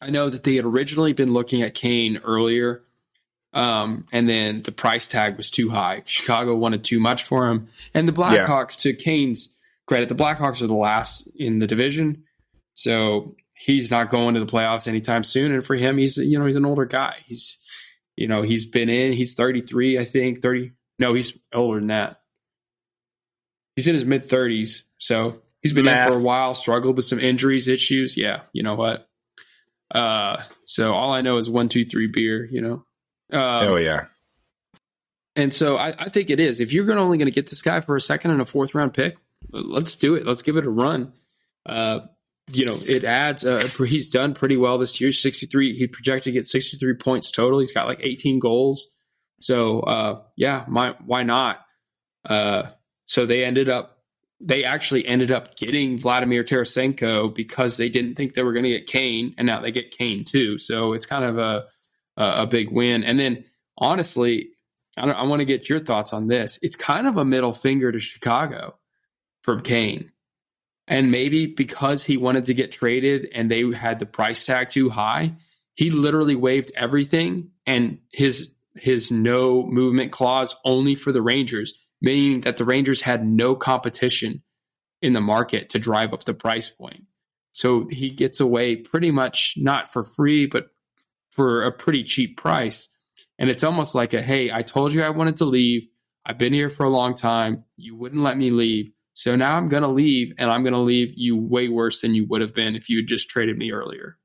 I 0.00 0.10
know 0.10 0.28
that 0.28 0.42
they 0.42 0.56
had 0.56 0.64
originally 0.64 1.12
been 1.12 1.32
looking 1.32 1.62
at 1.62 1.74
Kane 1.74 2.18
earlier, 2.24 2.82
um, 3.52 4.06
and 4.12 4.28
then 4.28 4.62
the 4.62 4.72
price 4.72 5.06
tag 5.06 5.36
was 5.36 5.50
too 5.50 5.70
high. 5.70 6.02
Chicago 6.04 6.54
wanted 6.56 6.84
too 6.84 7.00
much 7.00 7.24
for 7.24 7.48
him, 7.48 7.68
and 7.94 8.08
the 8.08 8.12
Blackhawks, 8.12 8.78
to 8.78 8.94
Kane's 8.94 9.50
credit, 9.86 10.08
the 10.08 10.14
Blackhawks 10.14 10.62
are 10.62 10.66
the 10.66 10.74
last 10.74 11.28
in 11.36 11.58
the 11.58 11.66
division, 11.66 12.24
so 12.74 13.36
he's 13.56 13.90
not 13.90 14.10
going 14.10 14.34
to 14.34 14.40
the 14.40 14.46
playoffs 14.46 14.86
anytime 14.86 15.24
soon. 15.24 15.52
And 15.52 15.64
for 15.64 15.74
him, 15.74 15.98
he's 15.98 16.16
you 16.16 16.38
know 16.38 16.46
he's 16.46 16.56
an 16.56 16.66
older 16.66 16.84
guy. 16.84 17.16
He's 17.26 17.58
you 18.16 18.28
know 18.28 18.42
he's 18.42 18.64
been 18.64 18.88
in. 18.88 19.12
He's 19.12 19.34
thirty 19.34 19.60
three, 19.60 19.98
I 19.98 20.04
think. 20.04 20.42
Thirty. 20.42 20.72
No, 20.98 21.14
he's 21.14 21.36
older 21.52 21.78
than 21.78 21.88
that. 21.88 22.20
He's 23.74 23.88
in 23.88 23.94
his 23.94 24.04
mid 24.04 24.24
thirties, 24.24 24.84
so 24.98 25.42
he's 25.62 25.72
been 25.72 25.84
Math. 25.84 26.06
in 26.06 26.12
for 26.12 26.18
a 26.18 26.22
while. 26.22 26.54
Struggled 26.54 26.96
with 26.96 27.04
some 27.04 27.20
injuries, 27.20 27.68
issues. 27.68 28.16
Yeah, 28.16 28.42
you 28.52 28.62
know 28.62 28.74
what? 28.74 29.08
Uh, 29.94 30.38
so 30.64 30.94
all 30.94 31.12
I 31.12 31.20
know 31.20 31.36
is 31.36 31.50
one, 31.50 31.68
two, 31.68 31.84
three 31.84 32.06
beer. 32.06 32.46
You 32.50 32.60
know. 32.62 32.84
Um, 33.32 33.68
oh 33.68 33.76
yeah, 33.76 34.06
and 35.36 35.52
so 35.52 35.76
I, 35.76 35.88
I 35.98 36.08
think 36.08 36.30
it 36.30 36.40
is. 36.40 36.60
If 36.60 36.72
you're 36.72 36.86
gonna, 36.86 37.02
only 37.02 37.18
going 37.18 37.26
to 37.26 37.34
get 37.34 37.50
this 37.50 37.62
guy 37.62 37.80
for 37.80 37.94
a 37.94 38.00
second 38.00 38.30
and 38.30 38.40
a 38.40 38.46
fourth 38.46 38.74
round 38.74 38.94
pick, 38.94 39.16
let's 39.52 39.94
do 39.94 40.14
it. 40.14 40.26
Let's 40.26 40.42
give 40.42 40.56
it 40.56 40.64
a 40.64 40.70
run. 40.70 41.12
Uh, 41.66 42.00
you 42.52 42.64
know, 42.64 42.76
it 42.76 43.04
adds. 43.04 43.44
Uh, 43.44 43.66
he's 43.86 44.08
done 44.08 44.34
pretty 44.34 44.56
well 44.56 44.78
this 44.78 45.00
year. 45.00 45.12
63. 45.12 45.76
He 45.76 45.86
projected 45.86 46.32
to 46.32 46.32
get 46.32 46.46
63 46.46 46.94
points 46.94 47.30
total. 47.30 47.58
He's 47.58 47.72
got 47.72 47.86
like 47.86 48.00
18 48.02 48.38
goals. 48.38 48.88
So 49.40 49.80
uh, 49.80 50.22
yeah, 50.36 50.64
my, 50.68 50.94
why 51.04 51.22
not? 51.22 51.60
Uh, 52.28 52.70
so 53.06 53.26
they 53.26 53.44
ended 53.44 53.68
up. 53.68 53.92
They 54.38 54.64
actually 54.64 55.06
ended 55.06 55.30
up 55.30 55.56
getting 55.56 55.96
Vladimir 55.96 56.44
Tarasenko 56.44 57.34
because 57.34 57.78
they 57.78 57.88
didn't 57.88 58.16
think 58.16 58.34
they 58.34 58.42
were 58.42 58.52
going 58.52 58.64
to 58.64 58.70
get 58.70 58.86
Kane, 58.86 59.34
and 59.38 59.46
now 59.46 59.62
they 59.62 59.70
get 59.70 59.90
Kane 59.90 60.24
too. 60.24 60.58
So 60.58 60.92
it's 60.92 61.06
kind 61.06 61.24
of 61.24 61.38
a 61.38 61.64
a, 62.16 62.42
a 62.42 62.46
big 62.46 62.70
win. 62.70 63.04
And 63.04 63.18
then 63.18 63.44
honestly, 63.78 64.50
I, 64.96 65.08
I 65.08 65.22
want 65.24 65.40
to 65.40 65.44
get 65.44 65.68
your 65.68 65.80
thoughts 65.80 66.12
on 66.12 66.28
this. 66.28 66.58
It's 66.62 66.76
kind 66.76 67.06
of 67.06 67.16
a 67.16 67.24
middle 67.24 67.52
finger 67.52 67.92
to 67.92 67.98
Chicago 67.98 68.76
from 69.42 69.60
Kane. 69.60 70.12
And 70.88 71.10
maybe 71.10 71.46
because 71.46 72.04
he 72.04 72.16
wanted 72.16 72.46
to 72.46 72.54
get 72.54 72.72
traded 72.72 73.28
and 73.34 73.50
they 73.50 73.64
had 73.72 73.98
the 73.98 74.06
price 74.06 74.46
tag 74.46 74.70
too 74.70 74.88
high, 74.88 75.34
he 75.74 75.90
literally 75.90 76.36
waived 76.36 76.72
everything 76.76 77.50
and 77.66 77.98
his 78.12 78.52
his 78.74 79.10
no 79.10 79.64
movement 79.64 80.12
clause 80.12 80.54
only 80.64 80.94
for 80.94 81.10
the 81.10 81.22
Rangers, 81.22 81.72
meaning 82.02 82.42
that 82.42 82.58
the 82.58 82.64
Rangers 82.64 83.00
had 83.00 83.26
no 83.26 83.56
competition 83.56 84.42
in 85.00 85.12
the 85.12 85.20
market 85.20 85.70
to 85.70 85.78
drive 85.78 86.12
up 86.12 86.24
the 86.24 86.34
price 86.34 86.68
point. 86.68 87.04
So 87.52 87.86
he 87.88 88.10
gets 88.10 88.38
away 88.38 88.76
pretty 88.76 89.10
much 89.10 89.54
not 89.56 89.90
for 89.90 90.04
free, 90.04 90.46
but 90.46 90.66
for 91.30 91.64
a 91.64 91.72
pretty 91.72 92.04
cheap 92.04 92.36
price. 92.36 92.88
And 93.38 93.50
it's 93.50 93.64
almost 93.64 93.94
like 93.94 94.14
a 94.14 94.22
hey, 94.22 94.50
I 94.52 94.62
told 94.62 94.92
you 94.92 95.02
I 95.02 95.10
wanted 95.10 95.36
to 95.38 95.44
leave. 95.44 95.88
I've 96.24 96.38
been 96.38 96.52
here 96.52 96.70
for 96.70 96.84
a 96.84 96.90
long 96.90 97.14
time. 97.14 97.64
You 97.76 97.96
wouldn't 97.96 98.22
let 98.22 98.36
me 98.36 98.50
leave. 98.50 98.92
So 99.16 99.34
now 99.34 99.56
I'm 99.56 99.68
going 99.68 99.82
to 99.82 99.88
leave, 99.88 100.34
and 100.38 100.50
I'm 100.50 100.62
going 100.62 100.74
to 100.74 100.78
leave 100.78 101.14
you 101.16 101.36
way 101.36 101.68
worse 101.68 102.02
than 102.02 102.14
you 102.14 102.26
would 102.26 102.42
have 102.42 102.54
been 102.54 102.76
if 102.76 102.90
you 102.90 102.98
had 102.98 103.06
just 103.08 103.30
traded 103.30 103.56
me 103.56 103.72
earlier. 103.72 104.18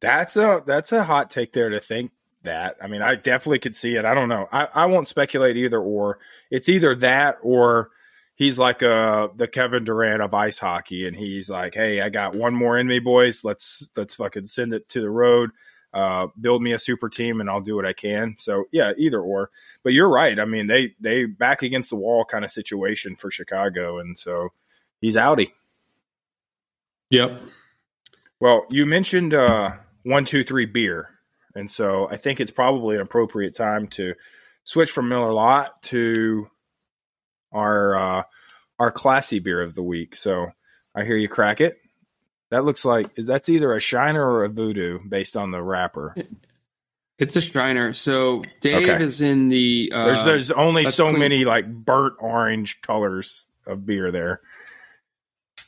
that's 0.00 0.36
a 0.36 0.62
that's 0.66 0.92
a 0.92 1.04
hot 1.04 1.30
take 1.30 1.52
there 1.52 1.70
to 1.70 1.80
think 1.80 2.12
that. 2.44 2.76
I 2.82 2.86
mean, 2.86 3.02
I 3.02 3.16
definitely 3.16 3.58
could 3.58 3.74
see 3.74 3.96
it. 3.96 4.04
I 4.04 4.14
don't 4.14 4.28
know. 4.28 4.48
I, 4.52 4.68
I 4.74 4.86
won't 4.86 5.08
speculate 5.08 5.56
either 5.56 5.80
or. 5.80 6.18
It's 6.50 6.68
either 6.68 6.94
that 6.96 7.38
or 7.42 7.90
he's 8.36 8.58
like 8.58 8.82
uh 8.82 9.28
the 9.36 9.48
Kevin 9.48 9.84
Durant 9.84 10.22
of 10.22 10.34
ice 10.34 10.58
hockey, 10.58 11.06
and 11.06 11.16
he's 11.16 11.50
like, 11.50 11.74
hey, 11.74 12.00
I 12.00 12.08
got 12.10 12.34
one 12.36 12.54
more 12.54 12.78
in 12.78 12.86
me, 12.86 13.00
boys. 13.00 13.44
Let's 13.44 13.88
let's 13.96 14.14
fucking 14.14 14.46
send 14.46 14.72
it 14.74 14.88
to 14.90 15.00
the 15.00 15.10
road. 15.10 15.50
Uh, 15.94 16.26
build 16.38 16.62
me 16.62 16.72
a 16.72 16.78
super 16.78 17.08
team, 17.08 17.40
and 17.40 17.48
I'll 17.48 17.62
do 17.62 17.74
what 17.74 17.86
I 17.86 17.94
can. 17.94 18.36
So 18.38 18.64
yeah, 18.72 18.92
either 18.98 19.20
or. 19.20 19.50
But 19.82 19.94
you're 19.94 20.08
right. 20.08 20.38
I 20.38 20.44
mean, 20.44 20.66
they 20.66 20.94
they 21.00 21.24
back 21.24 21.62
against 21.62 21.90
the 21.90 21.96
wall 21.96 22.24
kind 22.24 22.44
of 22.44 22.50
situation 22.50 23.16
for 23.16 23.30
Chicago, 23.30 23.98
and 23.98 24.18
so 24.18 24.50
he's 25.00 25.16
outie. 25.16 25.52
Yep. 27.10 27.40
Well, 28.38 28.66
you 28.70 28.84
mentioned 28.84 29.32
uh, 29.32 29.72
one, 30.02 30.24
two, 30.24 30.44
three 30.44 30.66
beer, 30.66 31.08
and 31.54 31.70
so 31.70 32.08
I 32.10 32.16
think 32.16 32.40
it's 32.40 32.50
probably 32.50 32.96
an 32.96 33.02
appropriate 33.02 33.54
time 33.54 33.88
to 33.88 34.14
switch 34.64 34.90
from 34.90 35.08
Miller 35.08 35.32
Lite 35.32 35.70
to 35.84 36.50
our 37.50 37.96
uh, 37.96 38.22
our 38.78 38.92
classy 38.92 39.38
beer 39.38 39.62
of 39.62 39.74
the 39.74 39.82
week. 39.82 40.14
So 40.14 40.48
I 40.94 41.04
hear 41.04 41.16
you 41.16 41.28
crack 41.28 41.60
it. 41.60 41.78
That 42.50 42.64
looks 42.64 42.84
like 42.84 43.10
that's 43.16 43.48
either 43.48 43.74
a 43.74 43.80
Shiner 43.80 44.24
or 44.26 44.44
a 44.44 44.48
Voodoo 44.48 44.98
based 45.06 45.36
on 45.36 45.50
the 45.50 45.62
wrapper. 45.62 46.14
It's 47.18 47.34
a 47.36 47.40
Shriner. 47.40 47.92
So 47.92 48.42
Dave 48.60 48.88
Okay. 48.88 49.02
is 49.04 49.20
in 49.20 49.48
the. 49.48 49.90
Uh, 49.94 50.04
There's 50.06 50.24
there's 50.24 50.50
only 50.52 50.86
so 50.86 51.08
clean- 51.08 51.18
many 51.18 51.44
like 51.44 51.66
burnt 51.66 52.14
orange 52.20 52.80
colors 52.80 53.48
of 53.66 53.84
beer 53.84 54.10
there. 54.10 54.40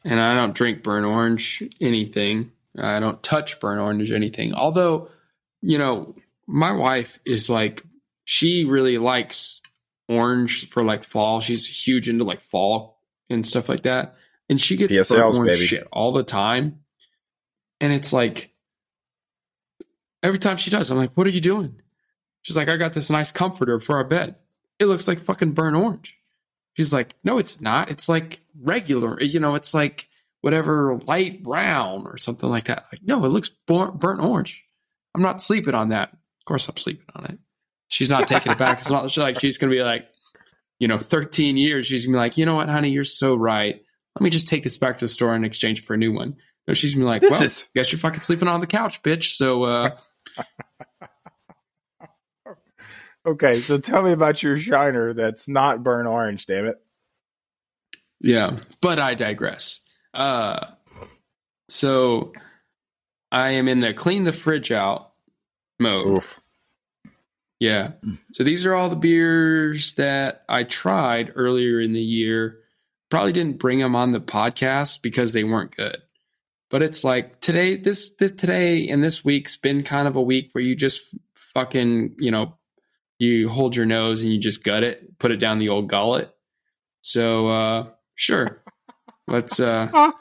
and 0.04 0.18
I 0.20 0.34
don't 0.34 0.54
drink 0.54 0.82
burnt 0.82 1.04
orange 1.04 1.62
anything. 1.80 2.52
I 2.78 3.00
don't 3.00 3.22
touch 3.22 3.60
burnt 3.60 3.80
orange 3.80 4.10
anything. 4.12 4.54
Although, 4.54 5.10
you 5.60 5.76
know, 5.76 6.14
my 6.46 6.72
wife 6.72 7.18
is 7.26 7.50
like, 7.50 7.82
she 8.24 8.64
really 8.64 8.96
likes 8.96 9.60
orange 10.08 10.68
for 10.68 10.82
like 10.82 11.04
fall. 11.04 11.40
She's 11.40 11.66
huge 11.66 12.08
into 12.08 12.24
like 12.24 12.40
fall 12.40 12.98
and 13.28 13.46
stuff 13.46 13.68
like 13.68 13.82
that. 13.82 14.14
And 14.50 14.60
she 14.60 14.76
gets 14.76 14.94
PSLs, 14.94 15.42
baby. 15.42 15.56
shit 15.64 15.88
all 15.92 16.12
the 16.12 16.24
time. 16.24 16.80
And 17.80 17.92
it's 17.92 18.12
like, 18.12 18.52
every 20.22 20.38
time 20.38 20.58
she 20.58 20.70
does, 20.70 20.90
I'm 20.90 20.98
like, 20.98 21.12
what 21.14 21.26
are 21.26 21.30
you 21.30 21.40
doing? 21.40 21.80
She's 22.42 22.56
like, 22.56 22.68
I 22.68 22.76
got 22.76 22.92
this 22.92 23.10
nice 23.10 23.32
comforter 23.32 23.78
for 23.80 23.96
our 23.96 24.04
bed. 24.04 24.34
It 24.78 24.86
looks 24.86 25.06
like 25.06 25.20
fucking 25.20 25.52
burnt 25.52 25.76
orange. 25.76 26.18
She's 26.74 26.92
like, 26.92 27.14
no, 27.24 27.38
it's 27.38 27.60
not. 27.60 27.90
It's 27.90 28.08
like 28.08 28.40
regular, 28.60 29.20
you 29.22 29.40
know, 29.40 29.54
it's 29.54 29.72
like 29.72 30.08
whatever 30.40 30.96
light 31.06 31.42
brown 31.42 32.06
or 32.06 32.18
something 32.18 32.48
like 32.48 32.64
that. 32.64 32.86
Like, 32.92 33.02
no, 33.02 33.24
it 33.24 33.28
looks 33.28 33.48
bur- 33.48 33.92
burnt 33.92 34.20
orange. 34.20 34.64
I'm 35.14 35.22
not 35.22 35.40
sleeping 35.40 35.74
on 35.74 35.90
that. 35.90 36.10
Of 36.12 36.44
course, 36.46 36.68
I'm 36.68 36.76
sleeping 36.76 37.06
on 37.14 37.26
it. 37.26 37.38
She's 37.88 38.08
not 38.10 38.28
taking 38.28 38.52
it 38.52 38.58
back. 38.58 38.78
It's 38.80 38.90
not 38.90 39.10
she's 39.10 39.18
like 39.22 39.38
she's 39.40 39.58
gonna 39.58 39.72
be 39.72 39.82
like, 39.82 40.06
you 40.78 40.88
know, 40.88 40.98
13 40.98 41.56
years. 41.56 41.86
She's 41.86 42.06
gonna 42.06 42.16
be 42.16 42.20
like, 42.20 42.38
you 42.38 42.46
know 42.46 42.54
what, 42.54 42.68
honey, 42.68 42.90
you're 42.90 43.04
so 43.04 43.34
right. 43.34 43.82
Let 44.18 44.22
me 44.24 44.30
just 44.30 44.48
take 44.48 44.64
this 44.64 44.76
back 44.78 44.98
to 44.98 45.04
the 45.04 45.08
store 45.08 45.34
and 45.34 45.44
exchange 45.44 45.78
it 45.78 45.84
for 45.84 45.94
a 45.94 45.98
new 45.98 46.12
one. 46.12 46.36
No, 46.68 46.74
she's 46.74 46.94
gonna 46.94 47.04
be 47.06 47.08
like, 47.10 47.20
This 47.22 47.30
well, 47.30 47.42
is- 47.44 47.66
guess 47.74 47.92
you're 47.92 47.98
fucking 47.98 48.20
sleeping 48.20 48.48
on 48.48 48.60
the 48.60 48.66
couch, 48.66 49.02
bitch. 49.02 49.34
So, 49.36 49.64
uh, 49.64 49.96
Okay, 53.26 53.60
so 53.60 53.76
tell 53.76 54.02
me 54.02 54.12
about 54.12 54.42
your 54.42 54.56
Shiner 54.56 55.12
that's 55.12 55.46
not 55.46 55.82
burnt 55.82 56.08
orange. 56.08 56.46
Damn 56.46 56.64
it! 56.66 56.80
Yeah, 58.18 58.56
but 58.80 58.98
I 58.98 59.14
digress. 59.14 59.80
Uh, 60.14 60.68
so 61.68 62.32
I 63.30 63.50
am 63.50 63.68
in 63.68 63.80
the 63.80 63.92
clean 63.92 64.24
the 64.24 64.32
fridge 64.32 64.72
out 64.72 65.12
mode. 65.78 66.16
Oof. 66.18 66.40
Yeah. 67.58 67.92
So 68.32 68.42
these 68.42 68.64
are 68.64 68.74
all 68.74 68.88
the 68.88 68.96
beers 68.96 69.92
that 69.94 70.42
I 70.48 70.64
tried 70.64 71.32
earlier 71.36 71.78
in 71.78 71.92
the 71.92 72.00
year. 72.00 72.59
Probably 73.10 73.32
didn't 73.32 73.58
bring 73.58 73.80
them 73.80 73.96
on 73.96 74.12
the 74.12 74.20
podcast 74.20 75.02
because 75.02 75.32
they 75.32 75.44
weren't 75.44 75.76
good. 75.76 75.98
But 76.70 76.82
it's 76.82 77.02
like 77.02 77.40
today, 77.40 77.76
this, 77.76 78.10
this 78.10 78.30
today 78.32 78.88
and 78.88 79.02
this 79.02 79.24
week's 79.24 79.56
been 79.56 79.82
kind 79.82 80.06
of 80.06 80.14
a 80.16 80.22
week 80.22 80.50
where 80.52 80.62
you 80.62 80.76
just 80.76 81.02
fucking, 81.34 82.14
you 82.18 82.30
know, 82.30 82.56
you 83.18 83.48
hold 83.48 83.76
your 83.76 83.86
nose 83.86 84.22
and 84.22 84.32
you 84.32 84.38
just 84.38 84.64
gut 84.64 84.82
it, 84.82 85.18
put 85.18 85.30
it 85.30 85.36
down 85.36 85.58
the 85.58 85.68
old 85.68 85.88
gullet. 85.88 86.34
So 87.02 87.48
uh 87.48 87.86
sure. 88.14 88.62
Let's 89.26 89.60
uh 89.60 90.12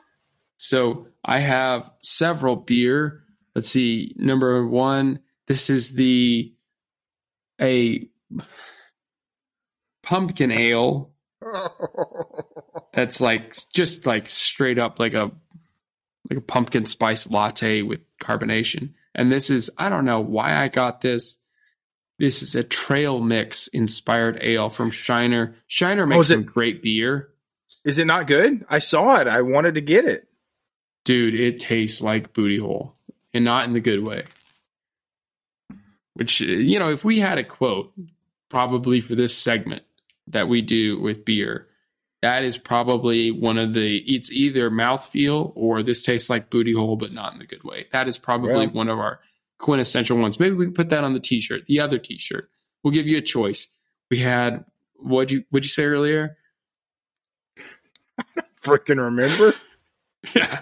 so 0.57 1.07
I 1.23 1.39
have 1.39 1.91
several 2.01 2.55
beer. 2.55 3.23
Let's 3.55 3.69
see. 3.69 4.13
Number 4.17 4.67
one, 4.67 5.19
this 5.47 5.69
is 5.69 5.93
the 5.93 6.53
a 7.61 8.09
pumpkin 10.03 10.51
ale 10.51 11.11
that's 12.93 13.21
like 13.21 13.55
just 13.73 14.05
like 14.05 14.29
straight 14.29 14.79
up 14.79 14.99
like 14.99 15.13
a 15.13 15.31
like 16.29 16.39
a 16.39 16.41
pumpkin 16.41 16.85
spice 16.85 17.29
latte 17.29 17.81
with 17.81 18.01
carbonation. 18.19 18.93
And 19.15 19.31
this 19.31 19.49
is 19.49 19.71
I 19.77 19.89
don't 19.89 20.05
know 20.05 20.19
why 20.21 20.55
I 20.55 20.67
got 20.67 21.01
this. 21.01 21.37
This 22.17 22.43
is 22.43 22.53
a 22.55 22.63
trail 22.63 23.19
mix 23.19 23.67
inspired 23.67 24.39
ale 24.41 24.69
from 24.69 24.91
Shiner. 24.91 25.55
Shiner 25.67 26.03
oh, 26.03 26.07
makes 26.07 26.25
is 26.25 26.31
it- 26.31 26.45
great 26.45 26.81
beer. 26.81 27.29
Is 27.85 27.97
it 27.97 28.05
not 28.05 28.27
good? 28.27 28.65
I 28.69 28.79
saw 28.79 29.15
it. 29.21 29.27
I 29.27 29.41
wanted 29.41 29.75
to 29.75 29.81
get 29.81 30.03
it. 30.03 30.27
Dude, 31.05 31.33
it 31.33 31.59
tastes 31.59 32.01
like 32.01 32.33
booty 32.33 32.57
hole 32.57 32.93
and 33.33 33.45
not 33.45 33.65
in 33.65 33.73
the 33.73 33.79
good 33.79 34.05
way. 34.05 34.25
Which, 36.13 36.41
you 36.41 36.77
know, 36.77 36.91
if 36.91 37.05
we 37.05 37.19
had 37.19 37.37
a 37.37 37.43
quote 37.43 37.93
probably 38.49 38.99
for 38.99 39.15
this 39.15 39.35
segment 39.35 39.83
that 40.27 40.49
we 40.49 40.61
do 40.61 40.99
with 40.99 41.23
beer, 41.23 41.68
that 42.21 42.43
is 42.43 42.57
probably 42.57 43.31
one 43.31 43.57
of 43.57 43.73
the, 43.73 43.97
it's 43.99 44.31
either 44.31 44.69
mouthfeel 44.69 45.53
or 45.55 45.81
this 45.83 46.03
tastes 46.03 46.29
like 46.29 46.49
booty 46.49 46.73
hole, 46.73 46.95
but 46.97 47.13
not 47.13 47.31
in 47.33 47.39
the 47.39 47.45
good 47.45 47.63
way. 47.63 47.87
That 47.93 48.07
is 48.07 48.17
probably 48.17 48.65
Yeah. 48.65 48.71
one 48.71 48.89
of 48.89 48.99
our 48.99 49.19
quintessential 49.57 50.17
ones. 50.17 50.39
Maybe 50.39 50.55
we 50.55 50.65
can 50.65 50.73
put 50.73 50.89
that 50.89 51.03
on 51.03 51.13
the 51.13 51.19
t 51.19 51.39
shirt, 51.41 51.65
the 51.65 51.79
other 51.79 51.97
t 51.97 52.17
shirt. 52.17 52.49
We'll 52.83 52.93
give 52.93 53.07
you 53.07 53.17
a 53.17 53.21
choice. 53.21 53.67
We 54.11 54.17
had, 54.19 54.65
what'd 54.95 55.31
you, 55.31 55.43
what'd 55.49 55.63
you 55.65 55.69
say 55.69 55.83
earlier? 55.85 56.37
Freaking 58.61 59.01
remember? 59.03 59.53
Yeah. 60.35 60.59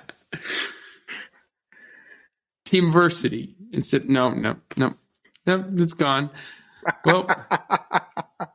Teamversity. 2.65 3.55
Instead, 3.71 4.07
no, 4.09 4.29
no, 4.29 4.57
no, 4.77 4.93
no, 5.45 5.65
it's 5.77 5.93
gone. 5.93 6.29
Well, 7.05 7.29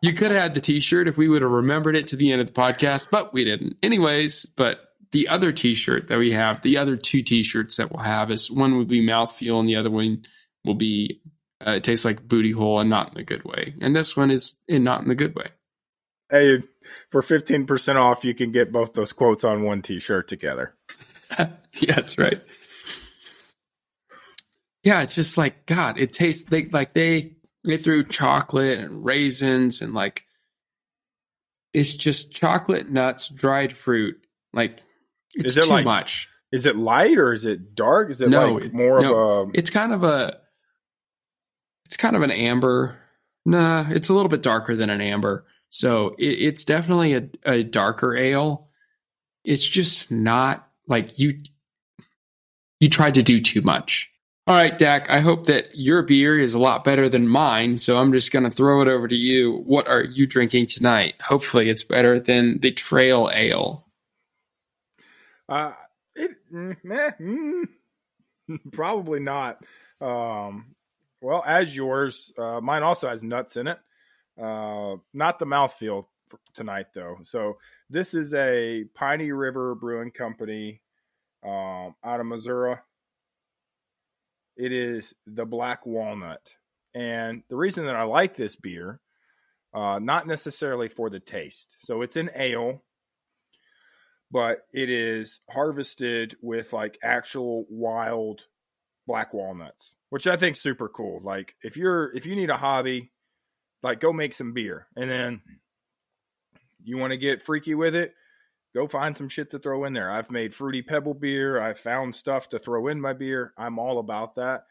you 0.00 0.12
could 0.12 0.30
have 0.30 0.40
had 0.40 0.54
the 0.54 0.60
T-shirt 0.60 1.08
if 1.08 1.16
we 1.16 1.28
would 1.28 1.42
have 1.42 1.50
remembered 1.50 1.96
it 1.96 2.08
to 2.08 2.16
the 2.16 2.32
end 2.32 2.40
of 2.40 2.46
the 2.48 2.52
podcast, 2.52 3.08
but 3.10 3.32
we 3.32 3.44
didn't. 3.44 3.76
Anyways, 3.82 4.46
but 4.56 4.80
the 5.12 5.28
other 5.28 5.52
T-shirt 5.52 6.08
that 6.08 6.18
we 6.18 6.32
have, 6.32 6.62
the 6.62 6.78
other 6.78 6.96
two 6.96 7.22
T-shirts 7.22 7.76
that 7.76 7.92
we'll 7.92 8.02
have 8.02 8.30
is 8.30 8.50
one 8.50 8.78
would 8.78 8.88
be 8.88 9.04
mouthfeel, 9.06 9.58
and 9.58 9.68
the 9.68 9.76
other 9.76 9.90
one 9.90 10.24
will 10.64 10.74
be 10.74 11.20
uh, 11.66 11.72
it 11.72 11.84
tastes 11.84 12.04
like 12.04 12.26
booty 12.26 12.50
hole 12.50 12.80
and 12.80 12.90
not 12.90 13.12
in 13.12 13.18
a 13.18 13.24
good 13.24 13.44
way. 13.44 13.74
And 13.80 13.94
this 13.94 14.16
one 14.16 14.30
is 14.30 14.56
in 14.66 14.82
not 14.84 15.02
in 15.02 15.08
the 15.08 15.14
good 15.14 15.34
way. 15.36 15.48
Hey, 16.30 16.62
for 17.10 17.22
fifteen 17.22 17.66
percent 17.66 17.98
off, 17.98 18.24
you 18.24 18.34
can 18.34 18.52
get 18.52 18.72
both 18.72 18.94
those 18.94 19.12
quotes 19.12 19.44
on 19.44 19.62
one 19.62 19.82
T-shirt 19.82 20.28
together. 20.28 20.74
yeah, 21.38 21.94
that's 21.94 22.18
right. 22.18 22.40
Yeah, 24.82 25.02
it's 25.02 25.14
just 25.14 25.38
like 25.38 25.66
God. 25.66 25.98
It 25.98 26.12
tastes 26.12 26.48
they 26.50 26.64
like 26.64 26.94
they 26.94 27.36
they 27.64 27.76
threw 27.76 28.04
chocolate 28.04 28.78
and 28.78 29.04
raisins 29.04 29.80
and 29.82 29.94
like 29.94 30.24
it's 31.72 31.94
just 31.94 32.32
chocolate, 32.32 32.90
nuts, 32.90 33.28
dried 33.28 33.72
fruit. 33.72 34.16
Like 34.52 34.80
it's 35.34 35.52
Is 35.52 35.56
it 35.58 35.64
too 35.64 35.70
like- 35.70 35.84
much. 35.84 36.28
Is 36.52 36.66
it 36.66 36.76
light 36.76 37.16
or 37.16 37.32
is 37.32 37.46
it 37.46 37.74
dark? 37.74 38.10
Is 38.10 38.20
it 38.20 38.28
No, 38.28 38.52
like 38.56 38.74
more 38.74 39.00
no. 39.00 39.14
of 39.14 39.48
a? 39.48 39.50
It's 39.54 39.70
kind 39.70 39.90
of 39.92 40.02
a 40.04 40.38
it's 41.86 41.96
kind 41.96 42.14
of 42.14 42.20
an 42.22 42.30
amber. 42.30 42.98
Nah, 43.46 43.86
it's 43.88 44.10
a 44.10 44.12
little 44.12 44.28
bit 44.28 44.42
darker 44.42 44.76
than 44.76 44.90
an 44.90 45.00
amber. 45.00 45.46
So 45.70 46.14
it, 46.18 46.26
it's 46.26 46.64
definitely 46.64 47.14
a, 47.14 47.28
a 47.46 47.62
darker 47.62 48.14
ale. 48.14 48.68
It's 49.44 49.66
just 49.66 50.10
not 50.10 50.68
like 50.86 51.18
you 51.18 51.40
you 52.80 52.90
tried 52.90 53.14
to 53.14 53.22
do 53.22 53.40
too 53.40 53.62
much. 53.62 54.11
All 54.48 54.56
right, 54.56 54.76
Dak, 54.76 55.08
I 55.08 55.20
hope 55.20 55.46
that 55.46 55.66
your 55.72 56.02
beer 56.02 56.36
is 56.36 56.54
a 56.54 56.58
lot 56.58 56.82
better 56.82 57.08
than 57.08 57.28
mine, 57.28 57.78
so 57.78 57.98
I'm 57.98 58.12
just 58.12 58.32
going 58.32 58.44
to 58.44 58.50
throw 58.50 58.82
it 58.82 58.88
over 58.88 59.06
to 59.06 59.14
you. 59.14 59.62
What 59.66 59.86
are 59.86 60.02
you 60.02 60.26
drinking 60.26 60.66
tonight? 60.66 61.14
Hopefully 61.22 61.68
it's 61.68 61.84
better 61.84 62.18
than 62.18 62.58
the 62.58 62.72
Trail 62.72 63.30
Ale. 63.32 63.86
Uh, 65.48 65.74
it, 66.16 66.32
meh, 66.50 67.10
mm, 67.20 67.62
probably 68.72 69.20
not. 69.20 69.62
Um, 70.00 70.74
well, 71.20 71.44
as 71.46 71.76
yours, 71.76 72.32
uh, 72.36 72.60
mine 72.60 72.82
also 72.82 73.08
has 73.08 73.22
nuts 73.22 73.56
in 73.56 73.68
it. 73.68 73.78
Uh, 74.36 74.96
not 75.14 75.38
the 75.38 75.46
mouthfeel 75.46 76.06
tonight 76.52 76.86
though. 76.92 77.18
So 77.22 77.58
this 77.90 78.12
is 78.12 78.34
a 78.34 78.86
Piney 78.94 79.30
River 79.30 79.76
Brewing 79.76 80.10
Company 80.10 80.80
um, 81.44 81.94
out 82.02 82.18
of 82.18 82.26
Missouri. 82.26 82.76
It 84.56 84.72
is 84.72 85.14
the 85.26 85.44
Black 85.44 85.86
Walnut, 85.86 86.52
and 86.94 87.42
the 87.48 87.56
reason 87.56 87.86
that 87.86 87.96
I 87.96 88.02
like 88.02 88.36
this 88.36 88.56
beer, 88.56 89.00
uh, 89.74 89.98
not 89.98 90.26
necessarily 90.26 90.88
for 90.88 91.10
the 91.10 91.20
taste. 91.20 91.76
So 91.80 92.02
it's 92.02 92.16
an 92.16 92.30
ale 92.36 92.82
but 94.32 94.66
it 94.72 94.88
is 94.88 95.40
harvested 95.50 96.34
with 96.40 96.72
like 96.72 96.98
actual 97.04 97.66
wild 97.68 98.40
black 99.06 99.34
walnuts, 99.34 99.92
which 100.08 100.26
I 100.26 100.36
think 100.36 100.56
super 100.56 100.88
cool. 100.88 101.20
Like 101.22 101.54
if 101.62 101.76
you're 101.76 102.14
if 102.16 102.24
you 102.24 102.34
need 102.34 102.50
a 102.50 102.56
hobby, 102.56 103.12
like 103.82 104.00
go 104.00 104.12
make 104.12 104.32
some 104.32 104.54
beer, 104.54 104.86
and 104.96 105.08
then 105.08 105.42
you 106.82 106.96
want 106.96 107.12
to 107.12 107.18
get 107.18 107.42
freaky 107.42 107.74
with 107.74 107.94
it, 107.94 108.14
go 108.74 108.88
find 108.88 109.16
some 109.16 109.28
shit 109.28 109.50
to 109.50 109.58
throw 109.58 109.84
in 109.84 109.92
there. 109.92 110.10
I've 110.10 110.30
made 110.30 110.54
fruity 110.54 110.82
pebble 110.82 111.14
beer. 111.14 111.60
I've 111.60 111.78
found 111.78 112.14
stuff 112.14 112.48
to 112.50 112.58
throw 112.58 112.88
in 112.88 113.00
my 113.00 113.12
beer. 113.12 113.52
I'm 113.56 113.78
all 113.78 113.98
about 113.98 114.34
that. 114.36 114.66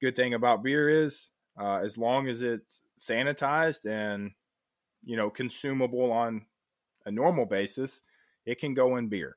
Good 0.00 0.16
thing 0.16 0.34
about 0.34 0.62
beer 0.62 0.88
is 0.88 1.30
uh, 1.58 1.76
as 1.76 1.96
long 1.96 2.28
as 2.28 2.42
it's 2.42 2.80
sanitized 2.98 3.86
and 3.86 4.30
you 5.04 5.16
know 5.16 5.30
consumable 5.30 6.12
on 6.12 6.44
a 7.06 7.10
normal 7.10 7.46
basis, 7.46 8.02
it 8.44 8.58
can 8.58 8.74
go 8.74 8.96
in 8.96 9.08
beer. 9.08 9.36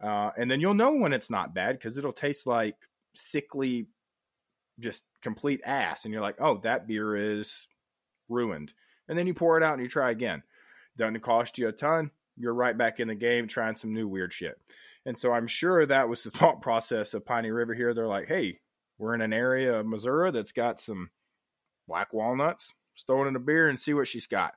Uh, 0.00 0.30
and 0.36 0.50
then 0.50 0.60
you'll 0.60 0.74
know 0.74 0.92
when 0.92 1.12
it's 1.12 1.30
not 1.30 1.54
bad 1.54 1.78
because 1.78 1.96
it'll 1.96 2.12
taste 2.12 2.46
like 2.46 2.76
sickly, 3.14 3.86
just 4.78 5.04
complete 5.22 5.60
ass. 5.64 6.04
And 6.04 6.12
you're 6.12 6.22
like, 6.22 6.36
oh, 6.38 6.58
that 6.58 6.86
beer 6.86 7.16
is 7.16 7.66
ruined. 8.28 8.74
And 9.08 9.18
then 9.18 9.26
you 9.26 9.34
pour 9.34 9.56
it 9.56 9.62
out 9.62 9.74
and 9.74 9.82
you 9.82 9.88
try 9.88 10.10
again. 10.10 10.42
Doesn't 10.98 11.20
cost 11.20 11.58
you 11.58 11.68
a 11.68 11.72
ton. 11.72 12.10
You're 12.36 12.54
right 12.54 12.76
back 12.76 13.00
in 13.00 13.08
the 13.08 13.14
game 13.14 13.48
trying 13.48 13.76
some 13.76 13.92
new 13.92 14.08
weird 14.08 14.32
shit. 14.32 14.58
And 15.04 15.18
so 15.18 15.32
I'm 15.32 15.46
sure 15.46 15.86
that 15.86 16.08
was 16.08 16.22
the 16.22 16.30
thought 16.32 16.62
process 16.62 17.14
of 17.14 17.24
Piney 17.24 17.50
River 17.50 17.74
here. 17.74 17.94
They're 17.94 18.06
like, 18.06 18.28
hey, 18.28 18.60
we're 18.98 19.14
in 19.14 19.20
an 19.20 19.32
area 19.32 19.78
of 19.78 19.86
Missouri 19.86 20.30
that's 20.32 20.52
got 20.52 20.80
some 20.80 21.10
black 21.86 22.12
walnuts. 22.12 22.72
It 22.96 23.12
in 23.28 23.36
a 23.36 23.40
beer 23.40 23.68
and 23.68 23.78
see 23.78 23.94
what 23.94 24.08
she's 24.08 24.26
got. 24.26 24.54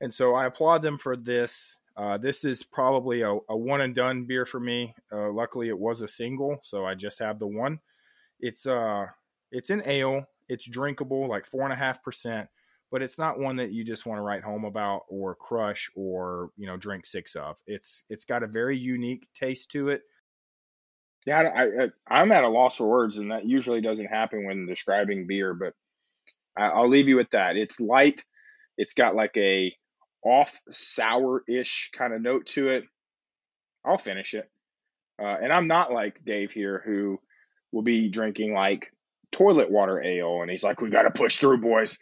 And 0.00 0.12
so 0.12 0.34
I 0.34 0.46
applaud 0.46 0.82
them 0.82 0.98
for 0.98 1.16
this. 1.16 1.76
Uh, 1.96 2.18
this 2.18 2.44
is 2.44 2.62
probably 2.62 3.22
a, 3.22 3.36
a, 3.48 3.56
one 3.56 3.80
and 3.80 3.94
done 3.94 4.24
beer 4.24 4.44
for 4.44 4.60
me. 4.60 4.94
Uh, 5.12 5.30
luckily, 5.32 5.68
it 5.68 5.78
was 5.78 6.00
a 6.00 6.08
single, 6.08 6.58
so 6.62 6.84
I 6.84 6.94
just 6.94 7.18
have 7.18 7.38
the 7.38 7.46
one. 7.46 7.80
It's 8.38 8.66
uh, 8.66 9.06
it's 9.50 9.70
an 9.70 9.82
ale. 9.84 10.24
It's 10.48 10.68
drinkable, 10.68 11.28
like 11.28 11.46
four 11.46 11.64
and 11.64 11.72
a 11.72 11.76
half 11.76 12.02
percent, 12.02 12.48
but 12.90 13.02
it's 13.02 13.18
not 13.18 13.38
one 13.38 13.56
that 13.56 13.72
you 13.72 13.84
just 13.84 14.06
want 14.06 14.18
to 14.18 14.22
write 14.22 14.42
home 14.42 14.64
about 14.64 15.02
or 15.08 15.34
crush 15.34 15.90
or 15.94 16.50
you 16.56 16.66
know 16.66 16.76
drink 16.76 17.06
six 17.06 17.36
of. 17.36 17.56
It's 17.66 18.04
it's 18.08 18.24
got 18.24 18.42
a 18.42 18.46
very 18.46 18.78
unique 18.78 19.26
taste 19.34 19.70
to 19.72 19.90
it. 19.90 20.02
Yeah, 21.26 21.90
I, 22.08 22.22
am 22.22 22.32
at 22.32 22.44
a 22.44 22.48
loss 22.48 22.76
for 22.76 22.88
words, 22.88 23.18
and 23.18 23.30
that 23.30 23.44
usually 23.44 23.82
doesn't 23.82 24.06
happen 24.06 24.46
when 24.46 24.66
describing 24.66 25.26
beer. 25.26 25.52
But 25.52 25.74
I, 26.56 26.68
I'll 26.68 26.88
leave 26.88 27.08
you 27.08 27.16
with 27.16 27.30
that. 27.30 27.56
It's 27.56 27.80
light. 27.80 28.24
It's 28.78 28.94
got 28.94 29.14
like 29.14 29.36
a 29.36 29.74
off 30.24 30.58
sour 30.70 31.42
ish 31.46 31.90
kind 31.92 32.14
of 32.14 32.22
note 32.22 32.46
to 32.46 32.68
it. 32.68 32.84
I'll 33.84 33.98
finish 33.98 34.34
it. 34.34 34.50
Uh, 35.20 35.36
and 35.42 35.52
I'm 35.52 35.66
not 35.66 35.92
like 35.92 36.24
Dave 36.24 36.52
here, 36.52 36.82
who 36.84 37.20
will 37.72 37.82
be 37.82 38.08
drinking 38.08 38.54
like 38.54 38.92
toilet 39.32 39.70
water 39.70 40.02
ale, 40.02 40.40
and 40.40 40.50
he's 40.50 40.64
like, 40.64 40.80
"We 40.80 40.88
got 40.88 41.02
to 41.02 41.10
push 41.10 41.36
through, 41.36 41.58
boys. 41.58 41.98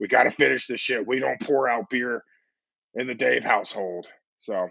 We 0.00 0.08
got 0.08 0.24
to 0.24 0.30
finish 0.30 0.66
this 0.66 0.80
shit. 0.80 1.06
We 1.06 1.18
don't 1.18 1.40
pour 1.40 1.68
out 1.68 1.90
beer 1.90 2.22
in 2.94 3.06
the 3.06 3.14
Dave 3.14 3.44
household." 3.44 4.08
So 4.38 4.70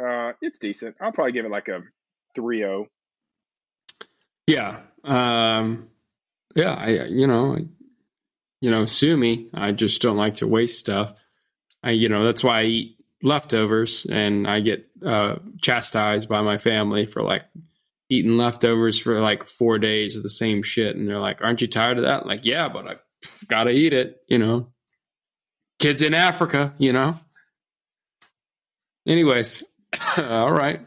uh, 0.00 0.32
it's 0.40 0.58
decent. 0.58 0.96
I'll 1.00 1.12
probably 1.12 1.32
give 1.32 1.44
it 1.44 1.50
like 1.50 1.68
a 1.68 1.82
3-0. 2.36 2.86
Yeah. 4.46 4.80
Um, 5.04 5.88
yeah. 6.54 6.74
I, 6.74 6.88
you 7.06 7.26
know, 7.26 7.58
you 8.60 8.70
know, 8.70 8.86
sue 8.86 9.16
me. 9.16 9.48
I 9.54 9.72
just 9.72 10.00
don't 10.02 10.16
like 10.16 10.36
to 10.36 10.46
waste 10.46 10.78
stuff. 10.78 11.14
I, 11.82 11.90
you 11.90 12.08
know, 12.08 12.24
that's 12.24 12.44
why 12.44 12.60
I 12.60 12.64
eat 12.64 12.96
leftovers 13.22 14.06
and 14.06 14.46
I 14.48 14.60
get 14.60 14.88
uh, 15.04 15.36
chastised 15.60 16.28
by 16.28 16.42
my 16.42 16.58
family 16.58 17.06
for 17.06 17.22
like 17.22 17.44
eating 18.08 18.36
leftovers 18.36 19.00
for 19.00 19.20
like 19.20 19.44
four 19.44 19.78
days 19.78 20.16
of 20.16 20.22
the 20.22 20.30
same 20.30 20.62
shit. 20.62 20.96
And 20.96 21.08
they're 21.08 21.18
like, 21.18 21.42
aren't 21.42 21.60
you 21.60 21.66
tired 21.66 21.98
of 21.98 22.04
that? 22.04 22.26
Like, 22.26 22.44
yeah, 22.44 22.68
but 22.68 22.86
I 22.86 22.96
gotta 23.48 23.70
eat 23.70 23.92
it, 23.92 24.22
you 24.28 24.38
know. 24.38 24.68
Kids 25.78 26.02
in 26.02 26.14
Africa, 26.14 26.74
you 26.78 26.92
know. 26.92 27.18
Anyways, 29.06 29.64
all 30.16 30.52
right. 30.52 30.80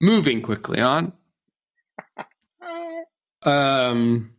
Moving 0.00 0.42
quickly 0.42 0.80
on. 0.80 1.12
Um, 3.42 4.32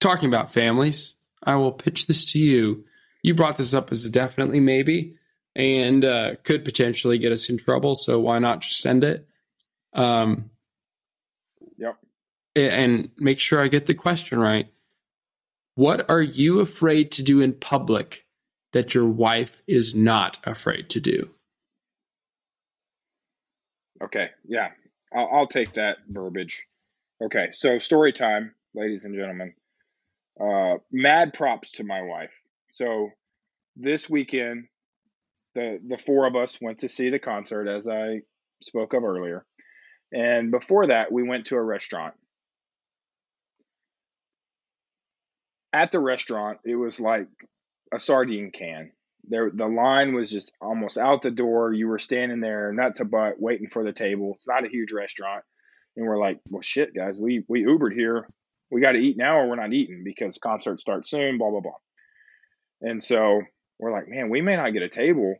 talking 0.00 0.28
about 0.28 0.52
families, 0.52 1.16
I 1.42 1.56
will 1.56 1.72
pitch 1.72 2.06
this 2.06 2.32
to 2.32 2.38
you. 2.38 2.84
You 3.22 3.34
brought 3.34 3.56
this 3.56 3.74
up 3.74 3.92
as 3.92 4.04
a 4.04 4.10
definitely 4.10 4.60
maybe 4.60 5.16
and 5.54 6.04
uh, 6.04 6.34
could 6.42 6.64
potentially 6.64 7.18
get 7.18 7.32
us 7.32 7.48
in 7.48 7.58
trouble. 7.58 7.94
So 7.94 8.18
why 8.18 8.38
not 8.38 8.60
just 8.60 8.80
send 8.80 9.04
it? 9.04 9.28
Um, 9.92 10.50
yep. 11.76 11.96
And 12.56 13.10
make 13.18 13.38
sure 13.38 13.62
I 13.62 13.68
get 13.68 13.86
the 13.86 13.94
question 13.94 14.40
right. 14.40 14.68
What 15.74 16.08
are 16.08 16.22
you 16.22 16.60
afraid 16.60 17.10
to 17.12 17.22
do 17.22 17.40
in 17.40 17.52
public 17.54 18.26
that 18.72 18.94
your 18.94 19.06
wife 19.06 19.62
is 19.66 19.94
not 19.94 20.38
afraid 20.44 20.88
to 20.90 21.00
do? 21.00 21.30
Okay. 24.02 24.30
Yeah. 24.46 24.70
I'll, 25.14 25.28
I'll 25.32 25.46
take 25.46 25.72
that 25.74 25.98
verbiage. 26.08 26.66
Okay. 27.22 27.48
So 27.52 27.78
story 27.78 28.12
time, 28.12 28.54
ladies 28.74 29.04
and 29.04 29.14
gentlemen. 29.14 29.54
Uh, 30.40 30.78
mad 30.90 31.32
props 31.32 31.72
to 31.72 31.84
my 31.84 32.02
wife. 32.02 32.40
So 32.70 33.10
this 33.76 34.10
weekend, 34.10 34.66
the 35.54 35.78
the 35.86 35.96
four 35.96 36.26
of 36.26 36.34
us 36.34 36.58
went 36.60 36.80
to 36.80 36.88
see 36.88 37.10
the 37.10 37.20
concert 37.20 37.68
as 37.68 37.86
I 37.86 38.22
spoke 38.60 38.94
of 38.94 39.04
earlier. 39.04 39.44
And 40.12 40.50
before 40.50 40.88
that, 40.88 41.12
we 41.12 41.22
went 41.22 41.46
to 41.46 41.56
a 41.56 41.62
restaurant. 41.62 42.14
At 45.74 45.92
the 45.92 46.00
restaurant, 46.00 46.60
it 46.64 46.76
was 46.76 47.00
like 47.00 47.26
a 47.92 47.98
sardine 47.98 48.50
can. 48.50 48.92
There 49.26 49.50
the 49.52 49.66
line 49.66 50.14
was 50.14 50.30
just 50.30 50.52
almost 50.60 50.98
out 50.98 51.22
the 51.22 51.30
door. 51.30 51.72
You 51.72 51.88
were 51.88 51.98
standing 51.98 52.40
there 52.40 52.72
nut 52.72 52.96
to 52.96 53.04
butt 53.04 53.40
waiting 53.40 53.68
for 53.68 53.84
the 53.84 53.92
table. 53.92 54.32
It's 54.36 54.46
not 54.46 54.64
a 54.64 54.70
huge 54.70 54.92
restaurant. 54.92 55.44
And 55.96 56.06
we're 56.06 56.18
like, 56.18 56.40
well 56.48 56.62
shit, 56.62 56.94
guys, 56.94 57.16
we 57.18 57.44
we 57.48 57.64
Ubered 57.64 57.94
here. 57.94 58.28
We 58.70 58.80
got 58.80 58.92
to 58.92 58.98
eat 58.98 59.16
now 59.16 59.38
or 59.38 59.48
we're 59.48 59.56
not 59.56 59.72
eating 59.72 60.02
because 60.04 60.38
concert 60.38 60.80
starts 60.80 61.10
soon, 61.10 61.38
blah 61.38 61.50
blah 61.50 61.60
blah. 61.60 61.72
And 62.80 63.02
so 63.02 63.42
we're 63.78 63.92
like, 63.92 64.08
man, 64.08 64.30
we 64.30 64.42
may 64.42 64.56
not 64.56 64.72
get 64.72 64.82
a 64.82 64.88
table 64.88 65.36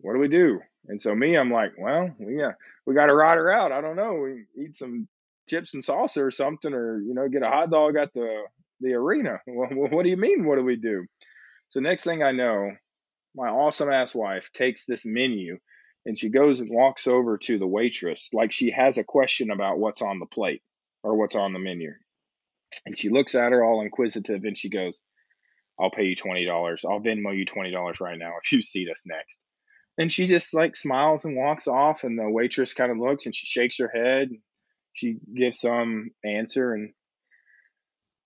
what 0.00 0.14
do 0.14 0.18
we 0.20 0.28
do? 0.28 0.60
And 0.86 1.00
so 1.02 1.14
me, 1.14 1.36
I'm 1.36 1.50
like, 1.50 1.72
well, 1.78 2.10
we 2.18 2.42
uh, 2.42 2.52
we 2.86 2.94
got 2.94 3.06
to 3.06 3.14
ride 3.14 3.36
her 3.36 3.52
out. 3.52 3.72
I 3.72 3.80
don't 3.80 3.96
know. 3.96 4.14
We 4.14 4.64
eat 4.64 4.74
some 4.74 5.08
chips 5.48 5.74
and 5.74 5.82
salsa 5.84 6.18
or 6.18 6.30
something, 6.30 6.72
or 6.72 7.00
you 7.00 7.14
know, 7.14 7.28
get 7.28 7.42
a 7.42 7.48
hot 7.48 7.70
dog 7.70 7.96
at 7.96 8.14
the 8.14 8.42
the 8.80 8.94
arena. 8.94 9.40
Well, 9.46 9.88
what 9.90 10.04
do 10.04 10.10
you 10.10 10.16
mean? 10.16 10.46
What 10.46 10.56
do 10.56 10.64
we 10.64 10.76
do? 10.76 11.06
So 11.68 11.80
next 11.80 12.04
thing 12.04 12.22
I 12.22 12.32
know, 12.32 12.72
my 13.34 13.48
awesome 13.48 13.90
ass 13.90 14.14
wife 14.14 14.50
takes 14.52 14.84
this 14.86 15.04
menu 15.04 15.58
and 16.06 16.16
she 16.16 16.30
goes 16.30 16.60
and 16.60 16.70
walks 16.70 17.06
over 17.06 17.38
to 17.38 17.58
the 17.58 17.66
waitress 17.66 18.28
like 18.32 18.52
she 18.52 18.70
has 18.70 18.98
a 18.98 19.04
question 19.04 19.50
about 19.50 19.78
what's 19.78 20.00
on 20.00 20.18
the 20.18 20.26
plate 20.26 20.62
or 21.02 21.16
what's 21.16 21.36
on 21.36 21.52
the 21.52 21.58
menu. 21.58 21.92
And 22.86 22.96
she 22.96 23.08
looks 23.08 23.34
at 23.34 23.52
her 23.52 23.64
all 23.64 23.82
inquisitive 23.82 24.44
and 24.44 24.56
she 24.56 24.70
goes, 24.70 25.00
I'll 25.80 25.90
pay 25.90 26.04
you 26.04 26.16
$20. 26.16 26.84
I'll 26.84 27.00
Venmo 27.00 27.36
you 27.36 27.44
$20 27.44 28.00
right 28.00 28.18
now 28.18 28.32
if 28.42 28.50
you 28.52 28.60
seat 28.60 28.88
us 28.90 29.02
next. 29.06 29.38
And 29.96 30.10
she 30.10 30.26
just 30.26 30.54
like 30.54 30.76
smiles 30.76 31.24
and 31.24 31.36
walks 31.36 31.66
off, 31.66 32.04
and 32.04 32.16
the 32.16 32.30
waitress 32.30 32.72
kind 32.72 32.92
of 32.92 32.98
looks 32.98 33.26
and 33.26 33.34
she 33.34 33.46
shakes 33.46 33.78
her 33.78 33.90
head. 33.92 34.28
She 34.92 35.16
gives 35.34 35.60
some 35.60 36.10
answer, 36.24 36.72
and 36.72 36.92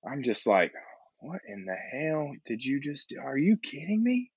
I'm 0.07 0.23
just 0.23 0.47
like, 0.47 0.73
what 1.21 1.41
in 1.47 1.65
the 1.65 1.77
hell 1.77 2.33
did 2.47 2.65
you 2.65 2.81
just 2.81 3.09
do? 3.09 3.21
Are 3.21 3.39
you 3.39 3.57
kidding 3.57 4.03
me? 4.03 4.31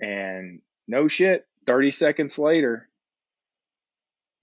And 0.00 0.60
no 0.86 1.08
shit, 1.08 1.46
30 1.66 1.90
seconds 1.92 2.38
later, 2.38 2.88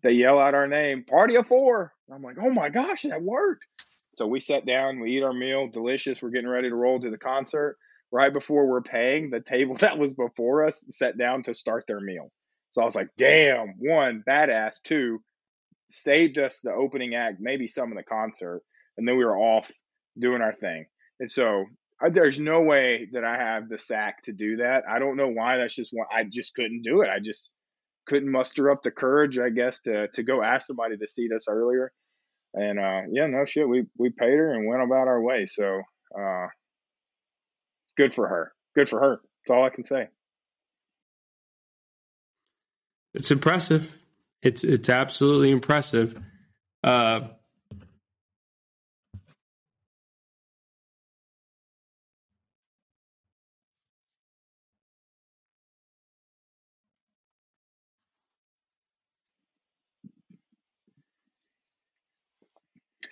they 0.01 0.11
yell 0.11 0.39
out 0.39 0.55
our 0.55 0.67
name, 0.67 1.03
party 1.03 1.35
of 1.35 1.47
four. 1.47 1.93
I'm 2.11 2.23
like, 2.23 2.37
oh 2.41 2.49
my 2.49 2.69
gosh, 2.69 3.03
that 3.03 3.21
worked. 3.21 3.67
So 4.15 4.25
we 4.25 4.39
sat 4.39 4.65
down, 4.65 4.99
we 4.99 5.17
eat 5.17 5.23
our 5.23 5.33
meal, 5.33 5.67
delicious. 5.67 6.21
We're 6.21 6.29
getting 6.29 6.49
ready 6.49 6.69
to 6.69 6.75
roll 6.75 6.99
to 6.99 7.09
the 7.09 7.17
concert 7.17 7.77
right 8.11 8.33
before 8.33 8.67
we're 8.67 8.81
paying, 8.81 9.29
the 9.29 9.39
table 9.39 9.75
that 9.79 9.97
was 9.97 10.13
before 10.13 10.65
us 10.65 10.83
sat 10.89 11.17
down 11.17 11.43
to 11.43 11.53
start 11.53 11.85
their 11.87 11.99
meal. 11.99 12.31
So 12.71 12.81
I 12.81 12.85
was 12.85 12.95
like, 12.95 13.09
damn, 13.17 13.75
one, 13.79 14.23
badass, 14.27 14.81
two, 14.83 15.21
saved 15.89 16.37
us 16.37 16.59
the 16.61 16.71
opening 16.71 17.15
act, 17.15 17.37
maybe 17.39 17.67
some 17.67 17.91
of 17.91 17.97
the 17.97 18.03
concert, 18.03 18.61
and 18.97 19.07
then 19.07 19.17
we 19.17 19.25
were 19.25 19.37
off 19.37 19.71
doing 20.17 20.41
our 20.41 20.53
thing. 20.53 20.85
And 21.19 21.31
so 21.31 21.65
I, 22.01 22.09
there's 22.09 22.39
no 22.39 22.61
way 22.61 23.07
that 23.13 23.23
I 23.23 23.35
have 23.37 23.69
the 23.69 23.77
sack 23.77 24.23
to 24.23 24.33
do 24.33 24.57
that. 24.57 24.83
I 24.89 24.99
don't 24.99 25.17
know 25.17 25.27
why. 25.27 25.57
That's 25.57 25.75
just 25.75 25.91
one. 25.91 26.07
I 26.11 26.23
just 26.23 26.53
couldn't 26.53 26.83
do 26.83 27.01
it. 27.01 27.09
I 27.09 27.19
just 27.19 27.53
couldn't 28.07 28.31
muster 28.31 28.71
up 28.71 28.81
the 28.83 28.91
courage, 28.91 29.37
I 29.37 29.49
guess, 29.49 29.81
to 29.81 30.07
to 30.09 30.23
go 30.23 30.41
ask 30.41 30.67
somebody 30.67 30.97
to 30.97 31.07
seat 31.07 31.31
us 31.33 31.47
earlier. 31.49 31.91
And 32.53 32.79
uh, 32.79 33.01
yeah, 33.11 33.27
no 33.27 33.45
shit, 33.45 33.67
we 33.67 33.85
we 33.97 34.09
paid 34.09 34.37
her 34.37 34.53
and 34.53 34.67
went 34.67 34.81
about 34.81 35.07
our 35.07 35.21
way. 35.21 35.45
So 35.45 35.81
uh, 36.19 36.47
good 37.97 38.13
for 38.13 38.27
her. 38.27 38.53
Good 38.75 38.89
for 38.89 38.99
her. 38.99 39.21
That's 39.45 39.55
all 39.55 39.65
I 39.65 39.69
can 39.69 39.85
say. 39.85 40.07
It's 43.13 43.31
impressive. 43.31 43.97
It's 44.41 44.63
it's 44.63 44.89
absolutely 44.89 45.51
impressive. 45.51 46.19
Uh, 46.83 47.27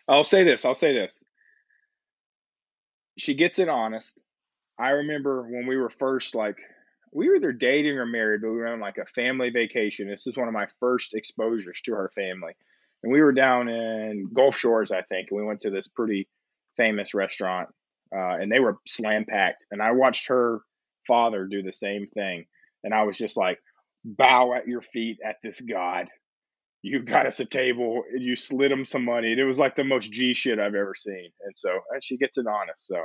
I'll 0.07 0.23
say 0.23 0.43
this. 0.43 0.65
I'll 0.65 0.75
say 0.75 0.93
this. 0.93 1.23
She 3.17 3.33
gets 3.33 3.59
it 3.59 3.69
honest. 3.69 4.21
I 4.79 4.89
remember 4.89 5.43
when 5.43 5.67
we 5.67 5.77
were 5.77 5.89
first 5.89 6.35
like 6.35 6.57
we 7.11 7.29
were 7.29 7.35
either 7.35 7.51
dating 7.53 7.97
or 7.97 8.05
married, 8.05 8.41
but 8.41 8.51
we 8.51 8.57
were 8.57 8.67
on 8.67 8.79
like 8.79 8.97
a 8.97 9.05
family 9.05 9.49
vacation. 9.49 10.07
This 10.07 10.27
is 10.27 10.37
one 10.37 10.47
of 10.47 10.53
my 10.53 10.67
first 10.79 11.13
exposures 11.15 11.81
to 11.81 11.93
her 11.93 12.11
family. 12.13 12.53
And 13.03 13.11
we 13.11 13.21
were 13.21 13.31
down 13.31 13.69
in 13.69 14.29
Gulf 14.33 14.57
Shores, 14.57 14.91
I 14.91 15.01
think, 15.01 15.29
and 15.31 15.39
we 15.39 15.45
went 15.45 15.61
to 15.61 15.69
this 15.69 15.87
pretty 15.87 16.27
famous 16.75 17.13
restaurant, 17.13 17.69
uh, 18.15 18.37
and 18.37 18.51
they 18.51 18.59
were 18.59 18.77
slam 18.87 19.25
packed. 19.25 19.65
And 19.71 19.81
I 19.81 19.91
watched 19.91 20.27
her 20.27 20.61
father 21.07 21.45
do 21.45 21.63
the 21.63 21.73
same 21.73 22.07
thing, 22.07 22.45
and 22.83 22.93
I 22.93 23.03
was 23.03 23.17
just 23.17 23.37
like, 23.37 23.59
bow 24.03 24.53
at 24.53 24.67
your 24.67 24.81
feet 24.81 25.19
at 25.23 25.37
this 25.43 25.61
god. 25.61 26.07
You've 26.82 27.05
got 27.05 27.25
us 27.25 27.39
a 27.39 27.45
table. 27.45 28.03
And 28.11 28.21
you 28.21 28.36
slid 28.36 28.71
him 28.71 28.86
some 28.86 29.05
money. 29.05 29.32
And 29.32 29.39
it 29.39 29.45
was 29.45 29.59
like 29.59 29.75
the 29.75 29.84
most 29.84 30.11
G 30.11 30.34
shit 30.34 30.59
I've 30.59 30.75
ever 30.75 30.93
seen. 30.95 31.30
And 31.43 31.53
so 31.55 31.69
uh, 31.69 31.99
she 32.01 32.17
gets 32.17 32.38
it 32.38 32.45
honest. 32.47 32.88
So 32.88 33.01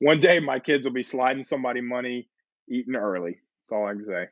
one 0.00 0.20
day 0.20 0.40
my 0.40 0.58
kids 0.58 0.86
will 0.86 0.92
be 0.92 1.02
sliding 1.02 1.44
somebody 1.44 1.80
money, 1.80 2.28
eating 2.68 2.96
early. 2.96 3.38
That's 3.68 3.72
all 3.72 3.86
I 3.86 3.92
can 3.92 4.04
say. 4.04 4.26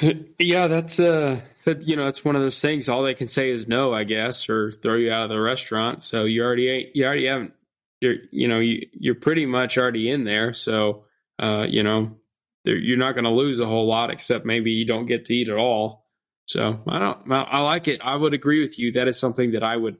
yeah, 0.38 0.66
that's 0.66 1.00
uh 1.00 1.40
that 1.64 1.86
you 1.86 1.96
know, 1.96 2.04
that's 2.04 2.24
one 2.24 2.36
of 2.36 2.42
those 2.42 2.60
things. 2.60 2.88
All 2.88 3.02
they 3.02 3.14
can 3.14 3.28
say 3.28 3.50
is 3.50 3.68
no, 3.68 3.92
I 3.92 4.04
guess, 4.04 4.48
or 4.48 4.70
throw 4.70 4.94
you 4.94 5.12
out 5.12 5.24
of 5.24 5.30
the 5.30 5.40
restaurant. 5.40 6.02
So 6.02 6.24
you 6.24 6.42
already 6.42 6.90
you 6.94 7.04
already 7.04 7.26
haven't 7.26 7.54
you're 8.00 8.16
you 8.30 8.48
know 8.48 8.60
you 8.60 8.86
you're 8.92 9.14
pretty 9.14 9.46
much 9.46 9.78
already 9.78 10.10
in 10.10 10.24
there. 10.24 10.54
So 10.54 11.04
uh 11.38 11.66
you 11.68 11.82
know 11.82 12.16
you're 12.64 12.98
not 12.98 13.12
going 13.12 13.24
to 13.24 13.30
lose 13.30 13.58
a 13.60 13.66
whole 13.66 13.86
lot, 13.86 14.10
except 14.10 14.44
maybe 14.44 14.72
you 14.72 14.84
don't 14.84 15.06
get 15.06 15.24
to 15.26 15.34
eat 15.34 15.48
at 15.48 15.56
all. 15.56 16.06
So 16.46 16.80
I 16.86 16.98
don't. 16.98 17.30
I 17.30 17.60
like 17.60 17.88
it. 17.88 18.00
I 18.02 18.16
would 18.16 18.34
agree 18.34 18.60
with 18.60 18.78
you. 18.78 18.92
That 18.92 19.08
is 19.08 19.18
something 19.18 19.52
that 19.52 19.62
I 19.62 19.76
would 19.76 19.98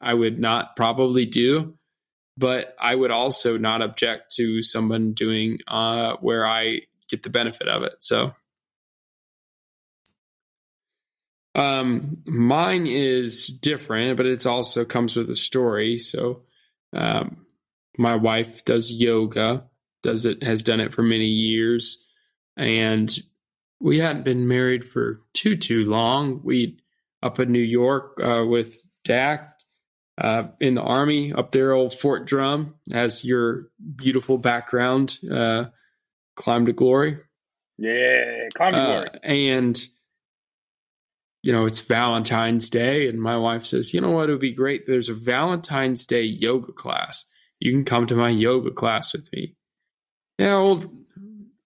I 0.00 0.12
would 0.12 0.38
not 0.38 0.76
probably 0.76 1.24
do, 1.24 1.76
but 2.36 2.76
I 2.78 2.94
would 2.94 3.10
also 3.10 3.56
not 3.56 3.82
object 3.82 4.34
to 4.36 4.62
someone 4.62 5.12
doing 5.12 5.58
uh, 5.66 6.16
where 6.20 6.46
I 6.46 6.82
get 7.08 7.22
the 7.22 7.30
benefit 7.30 7.68
of 7.68 7.82
it. 7.82 7.94
So 8.00 8.34
Um, 11.56 12.18
mine 12.26 12.86
is 12.86 13.46
different, 13.46 14.18
but 14.18 14.26
it 14.26 14.44
also 14.44 14.84
comes 14.84 15.16
with 15.16 15.30
a 15.30 15.34
story. 15.34 15.98
So, 15.98 16.42
um, 16.92 17.46
my 17.96 18.14
wife 18.14 18.62
does 18.66 18.92
yoga, 18.92 19.64
does 20.06 20.24
it 20.24 20.42
has 20.42 20.62
done 20.62 20.80
it 20.80 20.94
for 20.94 21.02
many 21.02 21.26
years, 21.26 22.04
and 22.56 23.10
we 23.80 23.98
hadn't 23.98 24.24
been 24.24 24.46
married 24.46 24.84
for 24.84 25.20
too 25.34 25.56
too 25.56 25.84
long. 25.84 26.40
We 26.44 26.78
up 27.22 27.40
in 27.40 27.50
New 27.50 27.58
York 27.58 28.20
uh, 28.22 28.44
with 28.46 28.76
Dak 29.04 29.58
uh, 30.18 30.44
in 30.60 30.76
the 30.76 30.82
army 30.82 31.32
up 31.32 31.50
there, 31.50 31.72
old 31.72 31.92
Fort 31.92 32.24
Drum, 32.24 32.76
as 32.92 33.24
your 33.24 33.68
beautiful 33.96 34.38
background, 34.38 35.18
uh, 35.30 35.66
climb 36.36 36.66
to 36.66 36.72
glory. 36.72 37.18
Yeah, 37.78 38.48
climb 38.54 38.74
to 38.74 38.80
glory, 38.80 39.08
uh, 39.08 39.18
and 39.24 39.86
you 41.42 41.52
know, 41.52 41.64
it's 41.64 41.78
Valentine's 41.78 42.68
Day. 42.68 43.08
And 43.08 43.20
my 43.20 43.36
wife 43.36 43.64
says, 43.64 43.94
you 43.94 44.00
know 44.00 44.10
what? 44.10 44.28
It 44.28 44.32
would 44.32 44.40
be 44.40 44.52
great. 44.52 44.86
There's 44.86 45.08
a 45.08 45.14
Valentine's 45.14 46.04
Day 46.04 46.22
yoga 46.22 46.72
class. 46.72 47.24
You 47.60 47.70
can 47.70 47.84
come 47.84 48.08
to 48.08 48.16
my 48.16 48.30
yoga 48.30 48.72
class 48.72 49.12
with 49.12 49.32
me. 49.32 49.54
Yeah, 50.38 50.54
old 50.54 50.88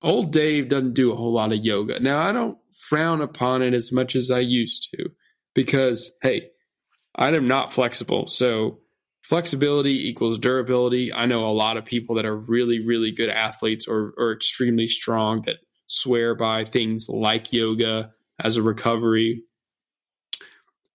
old 0.03 0.33
Dave 0.33 0.69
doesn't 0.69 0.95
do 0.95 1.13
a 1.13 1.17
whole 1.17 1.33
lot 1.33 1.53
of 1.53 1.59
yoga. 1.59 2.01
Now 2.01 2.21
I 2.21 2.33
don't 2.33 2.59
frown 2.75 3.21
upon 3.21 3.63
it 3.63 3.75
as 3.75 3.93
much 3.93 4.17
as 4.17 4.31
I 4.31 4.41
used 4.41 4.89
to 4.95 5.11
because 5.55 6.13
hey, 6.23 6.49
I 7.17 7.29
am 7.29 7.49
not 7.49 7.73
flexible. 7.73 8.29
So 8.29 8.81
flexibility 9.23 10.09
equals 10.09 10.39
durability. 10.39 11.13
I 11.13 11.27
know 11.27 11.45
a 11.45 11.49
lot 11.53 11.77
of 11.77 11.85
people 11.85 12.17
that 12.17 12.25
are 12.25 12.37
really, 12.37 12.85
really 12.85 13.13
good 13.13 13.29
athletes 13.29 13.87
or, 13.87 14.15
or 14.17 14.33
extremely 14.33 14.87
strong 14.87 15.43
that 15.43 15.57
swear 15.89 16.35
by 16.35 16.65
things 16.65 17.09
like 17.09 17.53
yoga 17.53 18.13
as 18.43 18.57
a 18.57 18.63
recovery 18.63 19.43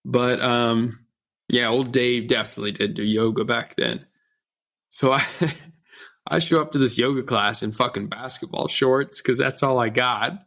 but 0.06 0.40
um, 0.40 1.00
yeah, 1.48 1.68
old 1.68 1.92
Dave 1.92 2.28
definitely 2.28 2.70
did 2.70 2.94
do 2.94 3.02
yoga 3.02 3.44
back 3.44 3.74
then. 3.76 4.06
So 4.88 5.12
I 5.12 5.24
I 6.26 6.40
show 6.40 6.60
up 6.60 6.72
to 6.72 6.78
this 6.78 6.98
yoga 6.98 7.22
class 7.22 7.62
in 7.62 7.72
fucking 7.72 8.08
basketball 8.08 8.68
shorts 8.68 9.20
because 9.20 9.38
that's 9.38 9.62
all 9.62 9.78
I 9.78 9.90
got. 9.90 10.44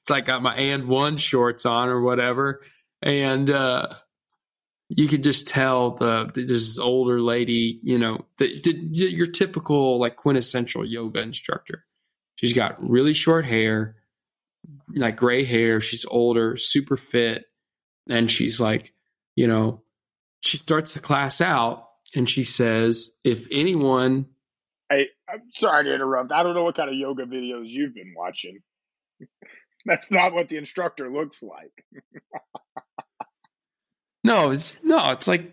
It's 0.00 0.10
like 0.10 0.24
I 0.24 0.32
got 0.32 0.42
my 0.42 0.54
and 0.54 0.86
one 0.86 1.16
shorts 1.16 1.64
on 1.64 1.88
or 1.88 2.02
whatever, 2.02 2.62
and 3.02 3.48
uh, 3.48 3.88
you 4.88 5.08
could 5.08 5.24
just 5.24 5.48
tell 5.48 5.92
the 5.92 6.30
this 6.34 6.78
older 6.78 7.20
lady, 7.20 7.80
you 7.82 7.98
know, 7.98 8.26
the, 8.38 8.60
the, 8.62 8.72
your 8.72 9.26
typical 9.26 9.98
like 9.98 10.16
quintessential 10.16 10.84
yoga 10.84 11.20
instructor. 11.20 11.84
She's 12.36 12.52
got 12.52 12.88
really 12.88 13.14
short 13.14 13.44
hair, 13.46 13.96
like 14.94 15.16
gray 15.16 15.44
hair. 15.44 15.80
She's 15.80 16.04
older, 16.04 16.56
super 16.56 16.96
fit, 16.96 17.46
and 18.08 18.30
she's 18.30 18.60
like, 18.60 18.92
you 19.36 19.46
know, 19.46 19.82
she 20.40 20.58
starts 20.58 20.92
the 20.92 21.00
class 21.00 21.40
out 21.40 21.88
and 22.14 22.28
she 22.28 22.44
says, 22.44 23.10
if 23.24 23.46
anyone. 23.50 24.26
Hey, 24.90 25.08
I'm 25.28 25.50
sorry 25.50 25.84
to 25.84 25.94
interrupt. 25.94 26.32
I 26.32 26.42
don't 26.42 26.54
know 26.54 26.64
what 26.64 26.74
kind 26.74 26.88
of 26.88 26.96
yoga 26.96 27.24
videos 27.24 27.68
you've 27.68 27.94
been 27.94 28.14
watching. 28.16 28.60
That's 29.86 30.10
not 30.10 30.32
what 30.32 30.48
the 30.48 30.56
instructor 30.56 31.10
looks 31.10 31.42
like. 31.42 31.84
no, 34.24 34.50
it's 34.50 34.76
no, 34.82 35.10
it's 35.10 35.28
like 35.28 35.52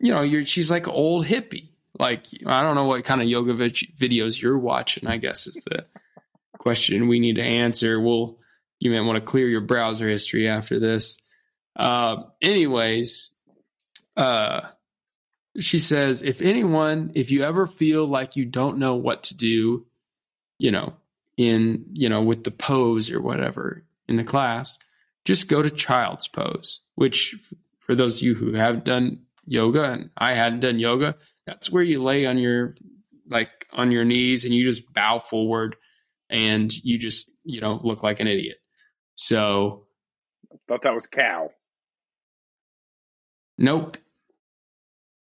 you 0.00 0.12
know, 0.12 0.22
you're 0.22 0.44
she's 0.44 0.70
like 0.70 0.88
old 0.88 1.26
hippie. 1.26 1.68
Like 1.98 2.26
I 2.46 2.62
don't 2.62 2.74
know 2.74 2.84
what 2.84 3.04
kind 3.04 3.22
of 3.22 3.28
yoga 3.28 3.54
videos 3.54 4.40
you're 4.40 4.58
watching. 4.58 5.06
I 5.06 5.16
guess 5.16 5.46
is 5.46 5.64
the 5.66 5.86
question 6.58 7.08
we 7.08 7.20
need 7.20 7.36
to 7.36 7.42
answer. 7.42 8.00
We'll 8.00 8.38
you 8.78 8.90
might 8.90 9.06
want 9.06 9.16
to 9.16 9.22
clear 9.22 9.48
your 9.48 9.62
browser 9.62 10.08
history 10.08 10.48
after 10.48 10.78
this. 10.78 11.16
Uh, 11.74 12.24
anyways, 12.42 13.30
uh, 14.16 14.62
she 15.58 15.78
says, 15.78 16.22
if 16.22 16.42
anyone, 16.42 17.12
if 17.14 17.30
you 17.30 17.42
ever 17.42 17.66
feel 17.66 18.06
like 18.06 18.36
you 18.36 18.44
don't 18.44 18.78
know 18.78 18.94
what 18.94 19.24
to 19.24 19.36
do, 19.36 19.86
you 20.58 20.70
know, 20.70 20.94
in, 21.36 21.84
you 21.92 22.08
know, 22.08 22.22
with 22.22 22.44
the 22.44 22.50
pose 22.50 23.10
or 23.10 23.20
whatever 23.20 23.84
in 24.08 24.16
the 24.16 24.24
class, 24.24 24.78
just 25.24 25.48
go 25.48 25.62
to 25.62 25.70
child's 25.70 26.28
pose, 26.28 26.82
which 26.94 27.34
for 27.80 27.94
those 27.94 28.16
of 28.16 28.22
you 28.22 28.34
who 28.34 28.52
haven't 28.54 28.84
done 28.84 29.20
yoga 29.46 29.84
and 29.84 30.10
I 30.16 30.34
hadn't 30.34 30.60
done 30.60 30.78
yoga, 30.78 31.14
that's 31.46 31.70
where 31.70 31.82
you 31.82 32.02
lay 32.02 32.26
on 32.26 32.38
your, 32.38 32.74
like 33.28 33.66
on 33.72 33.90
your 33.92 34.04
knees 34.04 34.44
and 34.44 34.54
you 34.54 34.64
just 34.64 34.92
bow 34.92 35.18
forward 35.18 35.76
and 36.30 36.72
you 36.84 36.98
just, 36.98 37.32
you 37.44 37.60
know, 37.60 37.72
look 37.72 38.02
like 38.02 38.20
an 38.20 38.28
idiot. 38.28 38.56
So 39.14 39.86
I 40.52 40.56
thought 40.68 40.82
that 40.82 40.94
was 40.94 41.06
cow. 41.06 41.50
Nope. 43.58 43.96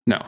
No. 0.07 0.25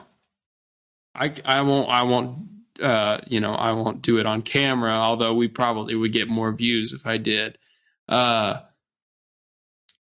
I 1.15 1.35
I 1.45 1.61
won't 1.63 1.91
I 1.91 2.03
won't 2.05 2.49
uh 2.81 3.19
you 3.27 3.41
know 3.41 3.55
I 3.55 3.73
won't 3.73 4.03
do 4.03 4.19
it 4.19 4.27
on 4.27 4.43
camera 4.43 4.93
although 4.93 5.35
we 5.35 5.49
probably 5.49 5.95
would 5.95 6.13
get 6.13 6.29
more 6.29 6.53
views 6.53 6.93
if 6.93 7.07
I 7.07 7.19
did. 7.19 7.59
Uh 8.09 8.61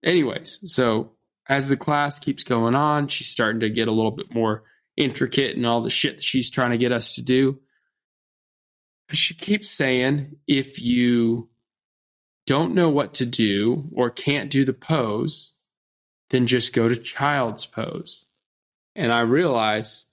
anyways, 0.03 0.59
so 0.72 1.11
as 1.47 1.68
the 1.68 1.78
class 1.78 2.20
keeps 2.20 2.43
going 2.43 2.76
on, 2.76 3.07
she's 3.07 3.30
starting 3.30 3.61
to 3.61 3.70
get 3.70 3.88
a 3.88 3.91
little 3.91 4.11
bit 4.11 4.34
more 4.34 4.64
intricate 4.95 5.55
and 5.55 5.66
all 5.66 5.82
the 5.82 5.89
shit 5.89 6.18
that 6.18 6.24
she's 6.24 6.49
trying 6.49 6.72
to 6.72 6.78
get 6.78 6.91
us 6.91 7.16
to 7.16 7.22
do. 7.22 7.59
She 9.11 9.34
keeps 9.34 9.70
saying 9.70 10.38
if 10.47 10.82
you 10.82 11.49
don't 12.45 12.74
know 12.74 12.89
what 12.89 13.16
to 13.16 13.26
do 13.26 13.89
or 13.93 14.09
can't 14.09 14.49
do 14.49 14.66
the 14.66 14.74
pose, 14.74 15.53
then 16.30 16.47
just 16.47 16.74
go 16.74 16.88
to 16.88 16.95
child's 16.95 17.66
pose. 17.66 18.26
And 18.95 19.11
I 19.11 19.21
realize 19.21 20.05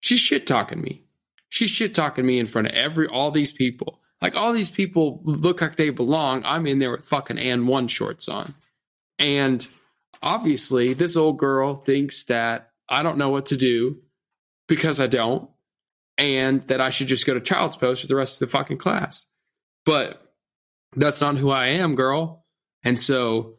she's 0.00 0.20
shit 0.20 0.46
talking 0.46 0.80
me. 0.80 1.04
She's 1.48 1.70
shit 1.70 1.94
talking 1.94 2.24
me 2.24 2.38
in 2.38 2.46
front 2.46 2.68
of 2.68 2.74
every 2.74 3.06
all 3.06 3.30
these 3.30 3.52
people. 3.52 4.00
Like 4.20 4.36
all 4.36 4.52
these 4.52 4.70
people 4.70 5.20
look 5.24 5.60
like 5.60 5.76
they 5.76 5.90
belong. 5.90 6.42
I'm 6.44 6.66
in 6.66 6.78
there 6.78 6.92
with 6.92 7.04
fucking 7.04 7.38
and 7.38 7.66
one 7.66 7.88
shorts 7.88 8.28
on. 8.28 8.54
And 9.18 9.66
obviously, 10.22 10.94
this 10.94 11.16
old 11.16 11.38
girl 11.38 11.74
thinks 11.74 12.24
that 12.24 12.70
I 12.88 13.02
don't 13.02 13.18
know 13.18 13.30
what 13.30 13.46
to 13.46 13.56
do 13.56 13.98
because 14.68 15.00
I 15.00 15.08
don't, 15.08 15.50
and 16.18 16.66
that 16.68 16.80
I 16.80 16.90
should 16.90 17.08
just 17.08 17.26
go 17.26 17.34
to 17.34 17.40
child's 17.40 17.76
pose 17.76 18.00
for 18.00 18.06
the 18.06 18.16
rest 18.16 18.40
of 18.40 18.48
the 18.48 18.52
fucking 18.52 18.78
class. 18.78 19.26
But 19.84 20.22
that's 20.94 21.20
not 21.20 21.36
who 21.36 21.50
I 21.50 21.66
am, 21.68 21.96
girl. 21.96 22.44
And 22.84 22.98
so 22.98 23.58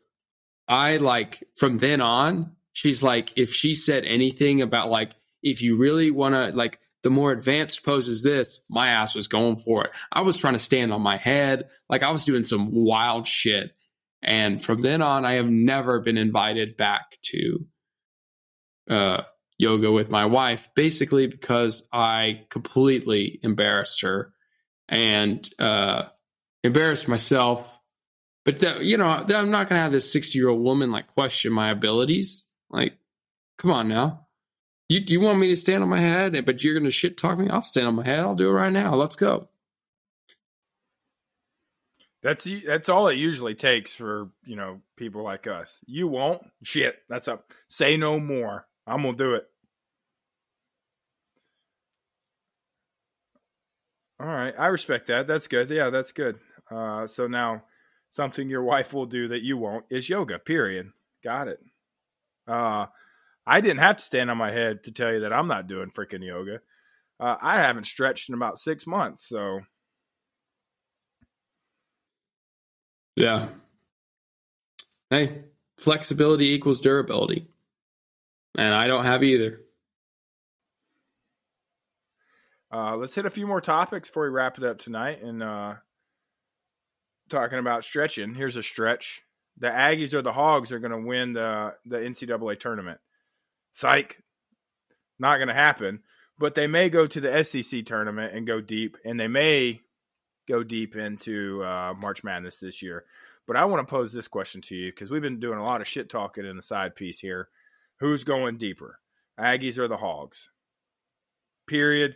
I 0.68 0.98
like 0.98 1.44
from 1.56 1.78
then 1.78 2.02
on, 2.02 2.53
she's 2.74 3.02
like, 3.02 3.38
if 3.38 3.54
she 3.54 3.76
said 3.76 4.04
anything 4.06 4.62
about 4.62 4.90
like, 4.90 5.12
if 5.42 5.62
you 5.62 5.78
really 5.78 6.12
want 6.12 6.36
to, 6.36 6.56
like, 6.56 6.80
the 7.04 7.10
more 7.10 7.32
advanced 7.32 7.84
pose 7.84 8.08
is 8.08 8.24
this, 8.24 8.62
my 8.70 8.88
ass 8.88 9.14
was 9.14 9.28
going 9.28 9.58
for 9.58 9.86
it. 9.86 9.92
I 10.12 10.22
was 10.22 10.38
trying 10.38 10.54
to 10.54 10.60
stand 10.60 10.94
on 10.94 11.02
my 11.02 11.18
head. 11.18 11.70
Like, 11.90 12.02
I 12.02 12.12
was 12.12 12.24
doing 12.26 12.46
some 12.46 12.72
wild 12.72 13.28
shit. 13.28 13.76
And 14.22 14.64
from 14.64 14.82
then 14.82 15.02
on, 15.02 15.26
I 15.26 15.36
have 15.36 15.50
never 15.50 16.00
been 16.00 16.18
invited 16.18 16.78
back 16.78 17.18
to 17.24 17.66
uh, 18.90 19.24
yoga 19.58 19.92
with 19.92 20.10
my 20.10 20.26
wife, 20.26 20.70
basically 20.76 21.28
because 21.28 21.88
I 21.92 22.46
completely 22.50 23.40
embarrassed 23.44 24.02
her 24.02 24.32
and 24.88 25.48
uh, 25.60 26.04
embarrassed 26.64 27.10
myself. 27.10 27.80
But 28.46 28.60
that, 28.60 28.84
you 28.84 28.98
know, 28.98 29.08
I'm 29.08 29.52
not 29.52 29.70
going 29.70 29.78
to 29.78 29.84
have 29.84 29.92
this 29.92 30.12
60 30.12 30.38
year 30.38 30.50
old 30.50 30.62
woman 30.62 30.92
like 30.92 31.08
question 31.08 31.52
my 31.52 31.70
abilities. 31.70 32.48
Like, 32.74 32.98
come 33.58 33.72
on 33.72 33.88
now. 33.88 34.28
You, 34.90 35.02
you 35.08 35.22
want 35.22 35.40
me 35.40 35.48
to 35.48 35.56
stand 35.56 35.84
on 35.84 35.90
my 35.90 36.00
head, 36.00 36.44
but 36.46 36.64
you're 36.64 36.80
to 36.80 36.92
shit 36.92 37.18
talk 37.18 37.38
me? 37.38 37.50
I'll 37.50 37.64
stand 37.64 37.88
on 37.88 37.96
my 37.96 38.06
head. 38.06 38.20
I'll 38.20 38.36
do 38.36 38.50
it 38.50 38.54
right 38.54 38.72
now. 38.72 38.96
Let's 38.96 39.16
go. 39.16 39.48
That's 42.24 42.48
that's 42.66 42.88
all 42.88 43.10
it 43.10 43.18
usually 43.18 43.54
takes 43.54 43.94
for 43.94 44.30
you 44.46 44.56
know 44.56 44.80
people 44.96 45.24
like 45.24 45.46
us. 45.46 45.80
You 45.86 46.08
won't 46.08 46.42
shit. 46.64 47.00
That's 47.10 47.28
up. 47.28 47.52
Say 47.68 47.98
no 47.98 48.18
more. 48.18 48.66
I'm 48.88 49.04
gonna 49.04 49.18
do 49.18 49.34
it. 49.34 49.46
All 54.22 54.28
right, 54.28 54.54
I 54.58 54.68
respect 54.68 55.08
that. 55.08 55.28
That's 55.28 55.48
good. 55.48 55.70
Yeah, 55.70 55.90
that's 55.90 56.14
good. 56.14 56.40
Uh, 56.72 57.08
so 57.08 57.28
now, 57.28 57.64
something 58.10 58.50
your 58.50 58.64
wife 58.64 58.94
will 58.94 59.06
do 59.06 59.28
that 59.28 59.42
you 59.42 59.58
won't 59.58 59.84
is 59.90 60.08
yoga. 60.08 60.40
Period. 60.40 60.92
Got 61.26 61.50
it. 61.50 61.60
Uh, 62.48 62.88
I 63.46 63.62
didn't 63.62 63.80
have 63.80 63.98
to 63.98 64.04
stand 64.04 64.32
on 64.32 64.38
my 64.38 64.52
head 64.52 64.84
to 64.84 64.92
tell 64.92 65.12
you 65.12 65.22
that 65.22 65.34
I'm 65.34 65.48
not 65.48 65.68
doing 65.68 65.92
freaking 65.92 66.26
yoga. 66.26 66.60
Uh, 67.20 67.36
I 67.42 67.60
haven't 67.60 67.86
stretched 67.86 68.30
in 68.30 68.36
about 68.36 68.58
six 68.58 68.88
months, 68.88 69.28
so 69.28 69.62
Yeah. 73.16 73.50
Hey, 75.10 75.44
flexibility 75.78 76.54
equals 76.54 76.80
durability. 76.80 77.48
And 78.58 78.74
I 78.74 78.88
don't 78.88 79.06
have 79.06 79.24
either. 79.24 79.62
Uh, 82.72 82.96
let's 82.96 83.14
hit 83.14 83.26
a 83.26 83.30
few 83.30 83.46
more 83.46 83.62
topics 83.62 84.10
before 84.10 84.24
we 84.24 84.30
wrap 84.30 84.58
it 84.58 84.64
up 84.64 84.80
tonight. 84.80 85.22
And 85.22 85.44
uh, 85.44 85.76
talking 87.30 87.60
about 87.60 87.84
stretching, 87.84 88.34
here's 88.34 88.58
a 88.58 88.64
stretch. 88.64 89.22
The 89.58 89.68
Aggies 89.68 90.14
or 90.14 90.22
the 90.22 90.34
Hogs 90.34 90.72
are 90.72 90.80
going 90.80 90.92
to 90.92 91.08
win 91.08 91.34
the, 91.34 91.76
the 91.86 91.98
NCAA 91.98 92.60
tournament. 92.60 93.00
Psych. 93.72 94.22
Not 95.20 95.38
going 95.38 95.48
to 95.48 95.54
happen. 95.54 96.02
But 96.40 96.56
they 96.56 96.68
may 96.68 96.90
go 96.90 97.06
to 97.06 97.22
the 97.22 97.44
SEC 97.44 97.86
tournament 97.86 98.34
and 98.34 98.48
go 98.48 98.60
deep, 98.60 98.98
and 99.06 99.20
they 99.20 99.28
may 99.28 99.82
go 100.48 100.64
deep 100.64 100.96
into 100.96 101.64
uh, 101.64 101.94
March 101.94 102.24
Madness 102.24 102.60
this 102.60 102.82
year. 102.82 103.06
But 103.48 103.56
I 103.56 103.66
want 103.66 103.86
to 103.86 103.90
pose 103.90 104.14
this 104.14 104.28
question 104.28 104.62
to 104.62 104.76
you 104.76 104.92
because 104.92 105.10
we've 105.10 105.22
been 105.22 105.40
doing 105.40 105.60
a 105.60 105.64
lot 105.64 105.82
of 105.82 105.88
shit 105.88 106.10
talking 106.10 106.46
in 106.46 106.56
the 106.56 106.64
side 106.64 106.96
piece 106.96 107.20
here. 107.20 107.50
Who's 108.00 108.24
going 108.24 108.58
deeper, 108.58 109.00
Aggies 109.40 109.78
or 109.78 109.88
the 109.88 109.98
Hogs? 109.98 110.50
Period. 111.68 112.16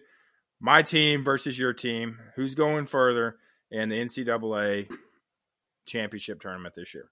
My 0.59 0.81
team 0.81 1.23
versus 1.23 1.57
your 1.57 1.73
team. 1.73 2.17
Who's 2.35 2.55
going 2.55 2.85
further 2.85 3.37
in 3.69 3.89
the 3.89 3.95
NCAA 3.95 4.89
championship 5.85 6.41
tournament 6.41 6.75
this 6.75 6.93
year? 6.93 7.09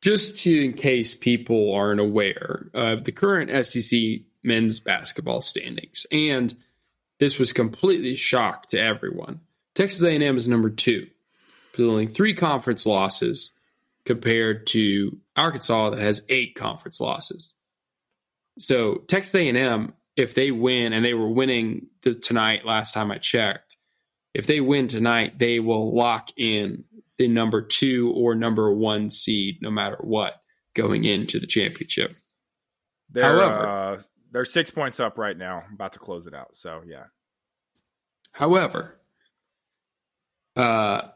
Just 0.00 0.38
to, 0.40 0.64
in 0.64 0.72
case 0.72 1.14
people 1.14 1.74
aren't 1.74 2.00
aware 2.00 2.70
of 2.72 3.04
the 3.04 3.12
current 3.12 3.66
SEC 3.66 4.00
men's 4.42 4.80
basketball 4.80 5.40
standings, 5.42 6.06
and 6.10 6.56
this 7.18 7.38
was 7.38 7.52
completely 7.52 8.14
shock 8.14 8.70
to 8.70 8.80
everyone. 8.80 9.40
Texas 9.74 10.02
A&M 10.02 10.36
is 10.36 10.48
number 10.48 10.70
two, 10.70 11.06
pulling 11.74 12.08
three 12.08 12.34
conference 12.34 12.86
losses 12.86 13.52
compared 14.04 14.66
to 14.68 15.18
Arkansas 15.36 15.90
that 15.90 16.00
has 16.00 16.22
eight 16.28 16.54
conference 16.54 17.00
losses. 17.00 17.54
So 18.58 18.96
Texas 19.06 19.34
A&M, 19.34 19.92
if 20.16 20.34
they 20.34 20.50
win, 20.50 20.92
and 20.92 21.04
they 21.04 21.14
were 21.14 21.28
winning 21.28 21.86
the, 22.02 22.14
tonight 22.14 22.64
last 22.64 22.94
time 22.94 23.10
I 23.10 23.18
checked, 23.18 23.76
if 24.32 24.46
they 24.46 24.60
win 24.60 24.88
tonight, 24.88 25.38
they 25.38 25.60
will 25.60 25.94
lock 25.94 26.30
in 26.36 26.84
the 27.20 27.28
number 27.28 27.60
two 27.60 28.14
or 28.16 28.34
number 28.34 28.72
one 28.72 29.10
seed, 29.10 29.58
no 29.60 29.70
matter 29.70 29.98
what, 30.00 30.40
going 30.74 31.04
into 31.04 31.38
the 31.38 31.46
championship. 31.46 32.16
They're, 33.10 33.24
However, 33.24 33.66
uh, 33.66 34.00
they're 34.32 34.46
six 34.46 34.70
points 34.70 34.98
up 35.00 35.18
right 35.18 35.36
now, 35.36 35.60
about 35.74 35.92
to 35.92 35.98
close 35.98 36.26
it 36.26 36.32
out. 36.32 36.56
So 36.56 36.80
yeah. 36.86 37.04
However, 38.32 38.98
uh, 40.56 41.08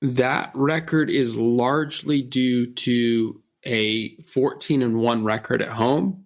that 0.00 0.52
record 0.54 1.10
is 1.10 1.36
largely 1.36 2.22
due 2.22 2.72
to 2.72 3.42
a 3.64 4.16
14 4.22 4.80
and 4.80 4.96
1 4.96 5.24
record 5.24 5.60
at 5.60 5.68
home. 5.68 6.24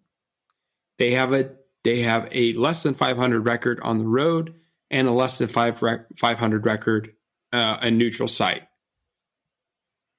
They 0.99 1.13
have 1.13 1.33
a 1.33 1.51
they 1.83 2.03
have 2.03 2.29
a 2.31 2.53
less 2.53 2.85
than 2.85 2.95
500 2.95 3.41
record 3.41 3.81
on 3.83 3.99
the 3.99 4.07
road 4.07 4.55
and 4.89 5.09
a 5.09 5.13
less 5.13 5.39
than 5.39 5.49
5 5.49 5.83
rec- 5.83 6.07
500 6.17 6.65
record 6.65 7.13
uh, 7.53 7.79
a 7.81 7.91
neutral 7.91 8.29
site. 8.29 8.63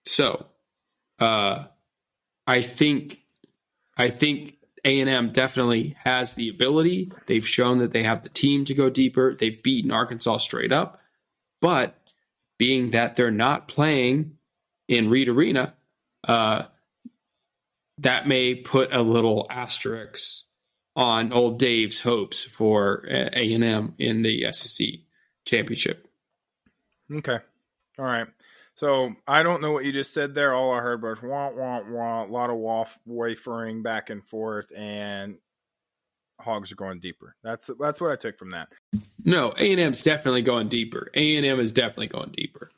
So, 0.08 0.48
uh, 1.20 1.66
I 2.46 2.62
think 2.62 3.20
I 3.98 4.10
think 4.10 4.58
A&M 4.86 5.32
definitely 5.32 5.98
has 6.04 6.36
the 6.36 6.50
ability. 6.50 7.12
They've 7.26 7.48
shown 7.48 7.80
that 7.80 7.92
they 7.92 8.04
have 8.04 8.24
the 8.24 8.30
team 8.30 8.66
to 8.66 8.74
go 8.74 8.90
deeper. 8.90 9.34
They've 9.34 9.62
beaten 9.62 9.92
Arkansas 9.92 10.38
straight 10.38 10.72
up. 10.72 11.02
But 11.60 11.96
being 12.58 12.92
that 12.92 13.16
they're 13.16 13.32
not 13.32 13.68
playing 13.68 14.38
in 14.88 15.10
Reed 15.10 15.28
Arena, 15.28 15.74
uh, 16.28 16.64
that 17.98 18.28
may 18.28 18.56
put 18.56 18.94
a 18.94 19.02
little 19.02 19.48
asterisk 19.50 20.46
on 20.96 21.34
old 21.34 21.60
Dave's 21.60 22.00
hopes 22.00 22.44
for 22.44 23.06
A 23.10 23.54
and 23.54 23.64
M 23.64 23.96
in 23.98 24.22
the 24.22 24.52
SEC 24.52 24.88
championship. 25.46 26.08
Okay, 27.12 27.40
all 28.00 28.06
right. 28.06 28.28
So 28.78 29.16
I 29.28 29.42
don't 29.42 29.62
know 29.62 29.72
what 29.72 29.86
you 29.86 29.92
just 29.92 30.14
said 30.14 30.36
there. 30.36 30.54
All 30.54 30.72
I 30.72 30.82
heard 30.82 31.02
was 31.02 31.18
wah 31.22 31.50
wah 31.50 31.82
wah, 31.88 32.26
a 32.26 32.28
lot 32.28 32.52
of 32.52 32.58
waff 32.58 32.98
wafering 33.06 33.82
back 33.82 34.12
and 34.12 34.24
forth, 34.24 34.72
and 34.76 35.38
hogs 36.40 36.72
are 36.72 36.76
going 36.76 37.00
deeper. 37.00 37.36
That's 37.44 37.72
that's 37.80 38.00
what 38.00 38.12
I 38.12 38.16
took 38.16 38.38
from 38.38 38.52
that. 38.52 38.70
No, 39.26 39.52
A 39.58 39.72
and 39.72 39.80
M's 39.80 40.04
definitely 40.04 40.44
going 40.44 40.70
deeper. 40.70 41.10
A 41.16 41.38
and 41.38 41.46
M 41.46 41.60
is 41.60 41.72
definitely 41.72 42.08
going 42.08 42.32
deeper. 42.38 42.70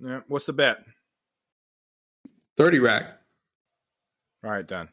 Yeah. 0.00 0.20
What's 0.28 0.46
the 0.46 0.54
bet? 0.54 0.78
Thirty 2.56 2.78
rack. 2.78 3.18
All 4.42 4.50
right, 4.50 4.66
done. 4.66 4.88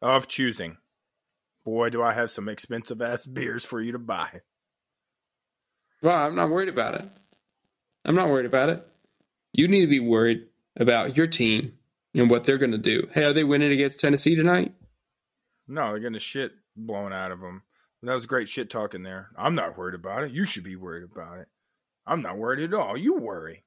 Of 0.00 0.28
choosing. 0.28 0.76
Boy, 1.64 1.90
do 1.90 2.02
I 2.02 2.12
have 2.12 2.30
some 2.30 2.48
expensive 2.48 3.02
ass 3.02 3.26
beers 3.26 3.64
for 3.64 3.80
you 3.80 3.92
to 3.92 3.98
buy. 3.98 4.42
Well, 6.02 6.16
I'm 6.16 6.36
not 6.36 6.50
worried 6.50 6.68
about 6.68 6.94
it. 6.94 7.08
I'm 8.04 8.14
not 8.14 8.28
worried 8.28 8.46
about 8.46 8.68
it. 8.68 8.86
You 9.52 9.68
need 9.68 9.82
to 9.82 9.86
be 9.86 10.00
worried 10.00 10.46
about 10.76 11.16
your 11.16 11.26
team 11.26 11.72
and 12.14 12.30
what 12.30 12.44
they're 12.44 12.58
going 12.58 12.72
to 12.72 12.78
do. 12.78 13.08
Hey, 13.12 13.24
are 13.24 13.32
they 13.32 13.44
winning 13.44 13.72
against 13.72 14.00
Tennessee 14.00 14.36
tonight? 14.36 14.74
No, 15.66 15.90
they're 15.90 15.98
getting 15.98 16.14
to 16.14 16.20
shit 16.20 16.52
blown 16.76 17.12
out 17.12 17.32
of 17.32 17.40
them. 17.40 17.62
That 18.02 18.14
was 18.14 18.26
great 18.26 18.48
shit 18.48 18.70
talking 18.70 19.02
there. 19.02 19.28
I'm 19.36 19.54
not 19.54 19.76
worried 19.76 19.96
about 19.96 20.22
it. 20.24 20.30
You 20.30 20.44
should 20.44 20.62
be 20.62 20.76
worried 20.76 21.04
about 21.04 21.38
it. 21.38 21.48
I'm 22.06 22.22
not 22.22 22.38
worried 22.38 22.62
at 22.64 22.78
all. 22.78 22.96
You 22.96 23.14
worry. 23.14 23.64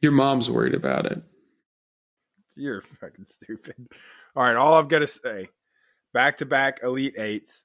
Your 0.00 0.12
mom's 0.12 0.50
worried 0.50 0.74
about 0.74 1.06
it. 1.06 1.22
You're 2.54 2.82
fucking 3.00 3.24
stupid. 3.24 3.74
All 4.36 4.42
right, 4.44 4.56
all 4.56 4.74
I've 4.74 4.88
got 4.88 5.00
to 5.00 5.06
say 5.06 5.48
back 6.12 6.38
to 6.38 6.46
back 6.46 6.80
Elite 6.82 7.18
Eights. 7.18 7.64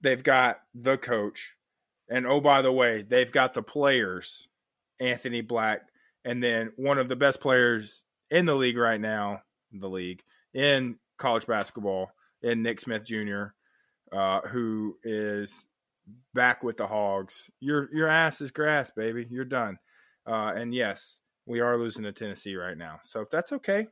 They've 0.00 0.22
got 0.22 0.60
the 0.74 0.96
coach. 0.96 1.54
And 2.08 2.26
oh, 2.26 2.40
by 2.40 2.62
the 2.62 2.72
way, 2.72 3.02
they've 3.02 3.30
got 3.30 3.54
the 3.54 3.62
players, 3.62 4.48
Anthony 5.00 5.40
Black, 5.40 5.82
and 6.24 6.42
then 6.42 6.72
one 6.76 6.98
of 6.98 7.08
the 7.08 7.16
best 7.16 7.40
players 7.40 8.04
in 8.30 8.46
the 8.46 8.54
league 8.54 8.76
right 8.76 9.00
now, 9.00 9.42
the 9.72 9.88
league, 9.88 10.22
in 10.54 10.96
college 11.18 11.46
basketball, 11.46 12.10
in 12.42 12.62
Nick 12.62 12.80
Smith 12.80 13.04
Jr 13.04 13.48
uh, 14.12 14.40
who 14.42 14.96
is 15.02 15.66
back 16.34 16.62
with 16.62 16.76
the 16.76 16.86
Hogs. 16.86 17.50
Your 17.60 17.88
your 17.94 18.08
ass 18.08 18.40
is 18.40 18.50
grass, 18.50 18.90
baby. 18.90 19.26
You're 19.28 19.44
done. 19.44 19.78
Uh, 20.26 20.52
and 20.54 20.74
yes, 20.74 21.18
we 21.46 21.60
are 21.60 21.78
losing 21.78 22.04
to 22.04 22.12
Tennessee 22.12 22.54
right 22.54 22.76
now, 22.76 23.00
so 23.02 23.24
that's 23.30 23.52
okay. 23.52 23.88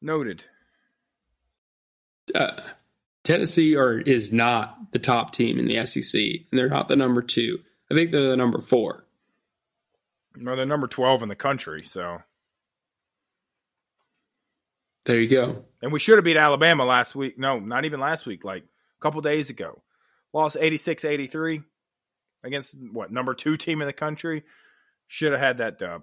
Noted. 0.00 0.44
Uh, 2.34 2.60
Tennessee 3.24 3.76
are 3.76 3.98
is 3.98 4.32
not 4.32 4.92
the 4.92 4.98
top 4.98 5.32
team 5.32 5.58
in 5.58 5.66
the 5.66 5.84
SEC, 5.84 6.20
and 6.20 6.58
they're 6.58 6.68
not 6.68 6.88
the 6.88 6.96
number 6.96 7.22
two. 7.22 7.58
I 7.90 7.94
think 7.94 8.10
they're 8.10 8.30
the 8.30 8.36
number 8.36 8.60
four. 8.60 9.04
No, 10.36 10.56
they're 10.56 10.66
number 10.66 10.86
twelve 10.86 11.22
in 11.22 11.28
the 11.28 11.36
country. 11.36 11.84
So 11.84 12.18
there 15.06 15.20
you 15.20 15.28
go. 15.28 15.64
And 15.82 15.92
we 15.92 16.00
should 16.00 16.18
have 16.18 16.24
beat 16.24 16.36
Alabama 16.36 16.84
last 16.84 17.14
week. 17.14 17.38
No, 17.38 17.60
not 17.60 17.84
even 17.84 18.00
last 18.00 18.26
week, 18.26 18.44
like 18.44 18.64
a 18.64 19.00
couple 19.00 19.20
days 19.20 19.50
ago. 19.50 19.82
Lost 20.32 20.56
86 20.60 21.04
83 21.04 21.62
against 22.42 22.76
what, 22.92 23.12
number 23.12 23.32
two 23.32 23.56
team 23.56 23.80
in 23.80 23.86
the 23.86 23.92
country? 23.92 24.42
Should 25.06 25.32
have 25.32 25.40
had 25.40 25.58
that 25.58 25.78
dub. 25.78 26.02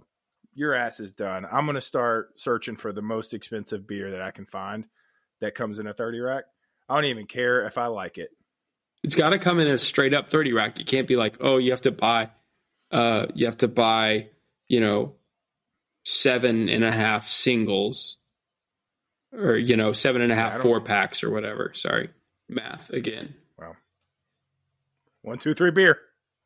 Your 0.56 0.74
ass 0.74 1.02
is 1.02 1.12
done. 1.12 1.46
I'm 1.52 1.66
going 1.66 1.76
to 1.76 1.82
start 1.82 2.40
searching 2.40 2.78
for 2.78 2.94
the 2.94 3.02
most 3.02 3.34
expensive 3.34 3.86
beer 3.86 4.12
that 4.12 4.22
I 4.22 4.32
can 4.32 4.46
find 4.46 4.86
that 5.42 5.54
comes 5.54 5.80
in 5.80 5.88
a 5.88 5.94
30 5.94 6.20
rack. 6.22 6.46
I 6.88 6.96
don't 6.96 7.06
even 7.06 7.28
care 7.28 7.66
if 7.68 7.78
I 7.78 7.88
like 7.88 8.18
it. 8.18 8.30
It's 9.04 9.16
got 9.16 9.32
to 9.32 9.40
come 9.40 9.60
in 9.60 9.68
a 9.68 9.78
straight 9.78 10.14
up 10.14 10.30
30 10.30 10.54
rack. 10.54 10.80
It 10.80 10.88
can't 10.88 11.08
be 11.08 11.18
like, 11.18 11.38
oh, 11.42 11.58
you 11.58 11.72
have 11.72 11.82
to 11.82 11.92
buy, 11.92 12.30
uh, 12.94 13.26
you 13.34 13.48
have 13.48 13.58
to 13.58 13.68
buy, 13.68 14.30
you 14.68 14.80
know, 14.80 15.16
seven 16.04 16.70
and 16.70 16.84
a 16.84 16.92
half 16.92 17.28
singles 17.28 18.22
or, 19.34 19.56
you 19.58 19.76
know, 19.76 19.94
seven 19.94 20.22
and 20.22 20.32
a 20.32 20.36
half 20.36 20.62
four 20.62 20.80
packs 20.80 21.24
or 21.24 21.32
whatever. 21.32 21.72
Sorry. 21.74 22.10
Math 22.48 22.92
again. 22.92 23.34
Well, 23.58 23.76
one, 25.24 25.40
two, 25.40 25.56
three 25.56 25.72
beer. 25.72 25.98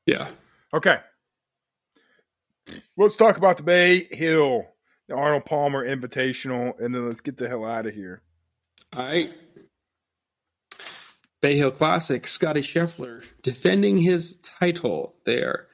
Yeah. 0.05 0.29
Okay. 0.73 0.97
Let's 2.95 3.15
talk 3.15 3.37
about 3.37 3.57
the 3.57 3.63
Bay 3.63 4.07
Hill, 4.09 4.65
the 5.07 5.15
Arnold 5.15 5.45
Palmer 5.45 5.85
Invitational, 5.85 6.79
and 6.79 6.95
then 6.95 7.07
let's 7.07 7.21
get 7.21 7.37
the 7.37 7.49
hell 7.49 7.65
out 7.65 7.87
of 7.87 7.93
here. 7.93 8.21
All 8.95 9.03
right. 9.03 9.33
Bay 11.41 11.57
Hill 11.57 11.71
Classic, 11.71 12.25
Scottie 12.25 12.61
Scheffler 12.61 13.25
defending 13.41 13.97
his 13.97 14.35
title 14.37 15.15
there. 15.25 15.66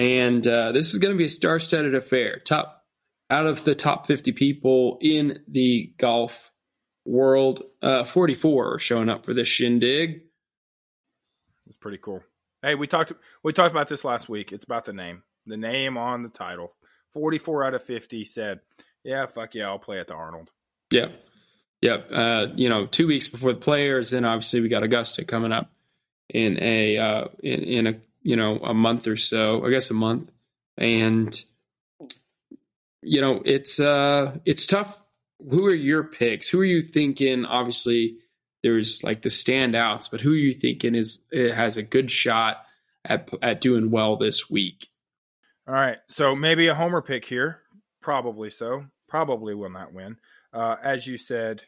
And 0.00 0.46
uh, 0.46 0.72
this 0.72 0.94
is 0.94 0.98
going 0.98 1.12
to 1.12 1.18
be 1.18 1.26
a 1.26 1.28
star 1.28 1.58
studded 1.58 1.94
affair. 1.94 2.38
Top 2.38 2.84
out 3.28 3.46
of 3.46 3.64
the 3.64 3.74
top 3.74 4.06
50 4.06 4.32
people 4.32 4.98
in 5.02 5.40
the 5.46 5.92
golf 5.98 6.50
world, 7.04 7.62
uh, 7.82 8.04
44 8.04 8.74
are 8.74 8.78
showing 8.78 9.10
up 9.10 9.26
for 9.26 9.34
this 9.34 9.46
shindig. 9.46 10.22
It's 11.66 11.76
pretty 11.76 11.98
cool. 11.98 12.22
Hey, 12.62 12.74
we 12.74 12.86
talked 12.86 13.12
we 13.44 13.52
talked 13.52 13.72
about 13.72 13.88
this 13.88 14.04
last 14.04 14.28
week. 14.28 14.52
It's 14.52 14.64
about 14.64 14.86
the 14.86 14.92
name. 14.94 15.22
The 15.46 15.58
name 15.58 15.98
on 15.98 16.22
the 16.22 16.28
title. 16.30 16.72
44 17.12 17.64
out 17.64 17.74
of 17.74 17.84
50 17.84 18.24
said, 18.24 18.60
"Yeah, 19.04 19.26
fuck 19.26 19.54
yeah, 19.54 19.68
I'll 19.68 19.78
play 19.78 20.00
at 20.00 20.06
the 20.06 20.14
Arnold." 20.14 20.50
Yeah. 20.90 21.08
Yep. 21.82 22.08
Uh, 22.10 22.46
you 22.56 22.68
know, 22.68 22.86
two 22.86 23.06
weeks 23.06 23.28
before 23.28 23.52
the 23.52 23.60
players, 23.60 24.12
and 24.12 24.26
obviously 24.26 24.60
we 24.60 24.68
got 24.68 24.82
Augusta 24.82 25.24
coming 25.24 25.52
up 25.52 25.70
in 26.28 26.58
a 26.60 26.98
uh, 26.98 27.28
in, 27.42 27.62
in 27.62 27.86
a 27.86 28.00
you 28.22 28.36
know 28.36 28.58
a 28.58 28.74
month 28.74 29.06
or 29.06 29.16
so. 29.16 29.64
I 29.64 29.70
guess 29.70 29.90
a 29.90 29.94
month, 29.94 30.30
and 30.76 31.42
you 33.02 33.20
know 33.20 33.42
it's 33.44 33.80
uh 33.80 34.36
it's 34.44 34.66
tough. 34.66 35.00
Who 35.48 35.66
are 35.66 35.74
your 35.74 36.04
picks? 36.04 36.48
Who 36.48 36.60
are 36.60 36.64
you 36.64 36.82
thinking? 36.82 37.44
Obviously, 37.44 38.18
there's 38.62 39.02
like 39.02 39.22
the 39.22 39.28
standouts, 39.28 40.10
but 40.10 40.20
who 40.20 40.32
are 40.32 40.36
you 40.36 40.52
thinking 40.52 40.94
is 40.94 41.20
has 41.32 41.76
a 41.76 41.82
good 41.82 42.10
shot 42.10 42.64
at 43.04 43.30
at 43.42 43.60
doing 43.60 43.90
well 43.90 44.16
this 44.16 44.50
week? 44.50 44.88
All 45.66 45.74
right, 45.74 45.98
so 46.08 46.34
maybe 46.34 46.68
a 46.68 46.74
homer 46.74 47.00
pick 47.00 47.24
here. 47.24 47.60
Probably 48.02 48.50
so. 48.50 48.86
Probably 49.08 49.54
will 49.54 49.70
not 49.70 49.92
win. 49.92 50.16
Uh, 50.52 50.76
as 50.82 51.06
you 51.06 51.16
said, 51.16 51.62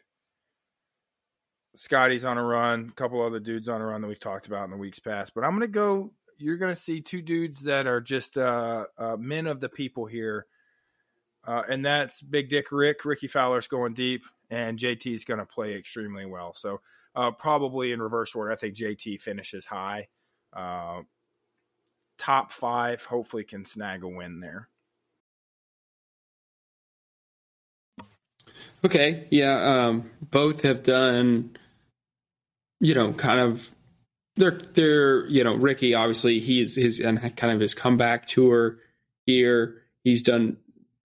Scottie's 1.77 2.25
on 2.25 2.39
a 2.39 2.43
run, 2.43 2.89
a 2.91 2.95
couple 2.95 3.23
other 3.25 3.41
dudes 3.41 3.69
on 3.69 3.81
a 3.81 3.87
run 3.87 4.01
that 4.01 4.09
we've 4.09 4.19
talked 4.19 4.47
about 4.47 4.65
in 4.65 4.71
the 4.71 4.77
weeks 4.77 4.99
past. 4.99 5.35
But 5.35 5.45
I'm 5.45 5.51
going 5.51 5.61
to 5.61 5.69
go. 5.69 6.13
You're 6.39 6.57
going 6.57 6.75
to 6.75 6.81
see 6.81 7.01
two 7.01 7.23
dudes 7.23 7.61
that 7.63 7.87
are 7.87 8.01
just 8.01 8.39
uh, 8.39 8.87
uh, 8.99 9.17
men 9.17 9.47
of 9.47 9.61
the 9.61 9.69
people 9.69 10.07
here, 10.07 10.47
uh, 11.47 11.63
and 11.69 11.85
that's 11.85 12.21
Big 12.21 12.49
Dick 12.49 12.73
Rick. 12.73 13.05
Rickie 13.05 13.29
Fowler's 13.29 13.69
going 13.69 13.95
deep, 13.95 14.23
and 14.51 14.79
JT's 14.79 15.25
going 15.25 15.41
to 15.41 15.47
play 15.47 15.75
extremely 15.75 16.27
well. 16.27 16.53
So 16.53 16.81
uh, 17.15 17.31
probably 17.31 17.93
in 17.93 18.01
reverse 18.01 18.35
order, 18.35 18.53
I 18.53 18.57
think 18.57 18.75
JT 18.75 19.21
finishes 19.21 19.65
high. 19.65 20.09
Uh, 20.53 21.03
top 22.19 22.53
five, 22.53 23.05
hopefully 23.05 23.45
can 23.45 23.65
snag 23.65 24.03
a 24.03 24.09
win 24.09 24.41
there. 24.41 24.69
Okay, 28.85 29.27
yeah, 29.31 29.87
um, 29.87 30.11
both 30.31 30.63
have 30.63 30.83
done, 30.83 31.57
you 32.81 32.95
know, 32.95 33.13
kind 33.13 33.41
of. 33.41 33.71
They're 34.37 34.59
they're 34.73 35.27
you 35.27 35.45
know 35.45 35.55
Rickie 35.55 35.95
obviously 35.95 36.41
he's 36.41 36.75
his 36.75 37.01
and 37.01 37.21
kind 37.37 37.53
of 37.53 37.61
his 37.61 37.75
comeback 37.75 38.27
tour 38.27 38.79
here. 39.27 39.83
He's 40.05 40.23
done 40.23 40.57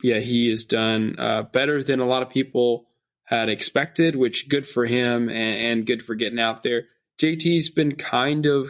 yeah 0.01 0.19
he 0.19 0.49
has 0.49 0.65
done 0.65 1.15
uh, 1.19 1.43
better 1.43 1.83
than 1.83 1.99
a 1.99 2.05
lot 2.05 2.23
of 2.23 2.29
people 2.29 2.87
had 3.27 3.49
expected, 3.49 4.15
which 4.15 4.47
good 4.47 4.65
for 4.65 4.85
him 4.85 5.27
and, 5.27 5.59
and 5.59 5.85
good 5.85 6.01
for 6.03 6.15
getting 6.15 6.39
out 6.39 6.63
there. 6.63 6.83
JT's 7.19 7.69
been 7.69 7.95
kind 7.95 8.45
of 8.45 8.69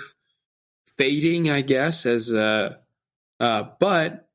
fading, 0.97 1.51
I 1.51 1.61
guess, 1.61 2.07
as 2.07 2.33
a, 2.33 2.79
uh, 3.39 3.63
but 3.79 4.27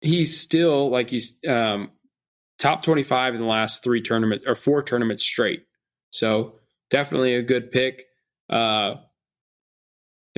he's 0.00 0.40
still 0.40 0.90
like 0.90 1.10
he's 1.10 1.36
um, 1.46 1.92
top 2.58 2.82
25 2.82 3.34
in 3.34 3.40
the 3.40 3.46
last 3.46 3.84
three 3.84 4.02
tournament 4.02 4.42
or 4.46 4.56
four 4.56 4.82
tournaments 4.82 5.22
straight. 5.22 5.64
So 6.10 6.54
definitely 6.90 7.34
a 7.34 7.42
good 7.42 7.70
pick. 7.70 8.06
Uh, 8.50 8.96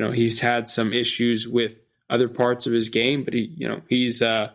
you 0.00 0.06
know, 0.06 0.12
he's 0.12 0.40
had 0.40 0.66
some 0.66 0.94
issues 0.94 1.46
with 1.46 1.78
other 2.08 2.26
parts 2.26 2.66
of 2.66 2.72
his 2.72 2.88
game, 2.88 3.22
but 3.22 3.34
he, 3.34 3.52
you 3.54 3.68
know, 3.68 3.82
he's 3.86 4.22
uh, 4.22 4.48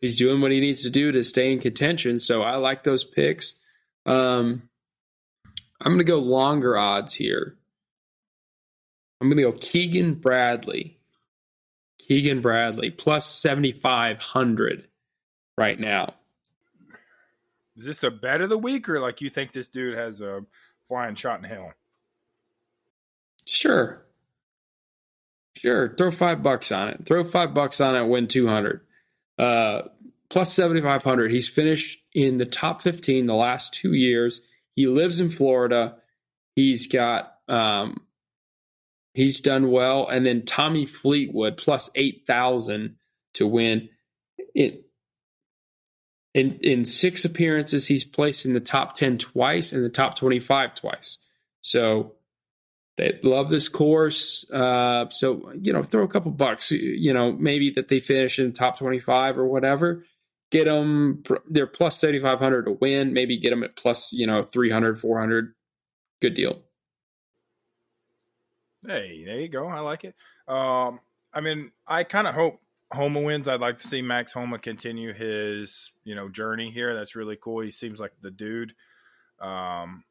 he's 0.00 0.16
doing 0.16 0.40
what 0.40 0.52
he 0.52 0.60
needs 0.60 0.84
to 0.84 0.90
do 0.90 1.12
to 1.12 1.22
stay 1.22 1.52
in 1.52 1.58
contention. 1.58 2.18
So 2.18 2.40
I 2.40 2.56
like 2.56 2.82
those 2.82 3.04
picks. 3.04 3.56
Um, 4.06 4.70
I'm 5.82 5.92
going 5.92 5.98
to 5.98 6.04
go 6.04 6.18
longer 6.18 6.78
odds 6.78 7.12
here. 7.12 7.58
I'm 9.20 9.28
going 9.28 9.36
to 9.36 9.42
go 9.42 9.52
Keegan 9.52 10.14
Bradley. 10.14 10.98
Keegan 11.98 12.40
Bradley 12.40 12.90
plus 12.90 13.26
7,500 13.26 14.88
right 15.58 15.78
now. 15.78 16.14
Is 17.76 17.84
this 17.84 18.02
a 18.02 18.10
bet 18.10 18.40
of 18.40 18.48
the 18.48 18.56
week, 18.56 18.88
or 18.88 18.98
like 18.98 19.20
you 19.20 19.28
think 19.28 19.52
this 19.52 19.68
dude 19.68 19.98
has 19.98 20.22
a 20.22 20.40
flying 20.88 21.16
shot 21.16 21.40
in 21.40 21.44
hell? 21.44 21.74
Sure. 23.46 24.02
Sure. 25.56 25.94
Throw 25.94 26.10
five 26.10 26.42
bucks 26.42 26.72
on 26.72 26.88
it. 26.88 27.06
Throw 27.06 27.24
five 27.24 27.54
bucks 27.54 27.80
on 27.80 27.96
it, 27.96 28.06
win 28.06 28.28
200. 28.28 28.80
Uh, 29.38 29.82
plus 30.28 30.52
7,500. 30.52 31.30
He's 31.30 31.48
finished 31.48 32.00
in 32.12 32.38
the 32.38 32.46
top 32.46 32.82
15 32.82 33.26
the 33.26 33.34
last 33.34 33.74
two 33.74 33.92
years. 33.94 34.42
He 34.74 34.86
lives 34.86 35.20
in 35.20 35.30
Florida. 35.30 35.96
He's 36.56 36.86
got, 36.86 37.34
um, 37.48 38.00
he's 39.14 39.40
done 39.40 39.70
well. 39.70 40.08
And 40.08 40.26
then 40.26 40.44
Tommy 40.44 40.86
Fleetwood 40.86 41.56
plus 41.56 41.90
8,000 41.94 42.96
to 43.34 43.46
win. 43.46 43.88
It, 44.54 44.84
in 46.34 46.58
in 46.62 46.84
six 46.84 47.24
appearances, 47.24 47.86
he's 47.86 48.04
placed 48.04 48.44
in 48.44 48.52
the 48.52 48.60
top 48.60 48.94
ten 48.94 49.18
twice 49.18 49.72
and 49.72 49.84
the 49.84 49.88
top 49.88 50.18
twenty 50.18 50.40
five 50.40 50.74
twice. 50.74 51.18
So 51.60 52.14
they 52.96 53.18
love 53.22 53.50
this 53.50 53.68
course. 53.68 54.48
Uh, 54.50 55.08
so 55.10 55.52
you 55.60 55.72
know, 55.72 55.82
throw 55.82 56.04
a 56.04 56.08
couple 56.08 56.30
bucks. 56.30 56.70
You 56.70 57.12
know, 57.12 57.32
maybe 57.32 57.70
that 57.70 57.88
they 57.88 58.00
finish 58.00 58.38
in 58.38 58.52
top 58.52 58.78
twenty 58.78 59.00
five 59.00 59.38
or 59.38 59.46
whatever. 59.46 60.04
Get 60.50 60.66
them. 60.66 61.22
They're 61.48 61.66
plus 61.66 61.98
seventy 61.98 62.20
five 62.20 62.38
hundred 62.38 62.66
to 62.66 62.72
win. 62.72 63.12
Maybe 63.12 63.38
get 63.38 63.50
them 63.50 63.64
at 63.64 63.76
plus 63.76 64.12
you 64.12 64.26
know 64.26 64.44
300, 64.44 65.00
400. 65.00 65.54
Good 66.20 66.34
deal. 66.34 66.62
Hey, 68.86 69.24
there 69.24 69.40
you 69.40 69.48
go. 69.48 69.66
I 69.66 69.80
like 69.80 70.04
it. 70.04 70.14
Um, 70.46 71.00
I 71.32 71.40
mean, 71.40 71.72
I 71.86 72.04
kind 72.04 72.26
of 72.26 72.34
hope 72.34 72.60
Homa 72.92 73.20
wins. 73.20 73.48
I'd 73.48 73.60
like 73.60 73.78
to 73.78 73.88
see 73.88 74.02
Max 74.02 74.32
Homa 74.32 74.58
continue 74.58 75.12
his, 75.12 75.90
you 76.04 76.14
know, 76.14 76.28
journey 76.28 76.70
here. 76.70 76.94
That's 76.94 77.16
really 77.16 77.36
cool. 77.40 77.62
He 77.62 77.70
seems 77.70 77.98
like 77.98 78.12
the 78.20 78.30
dude. 78.30 78.74
Um, 79.40 80.04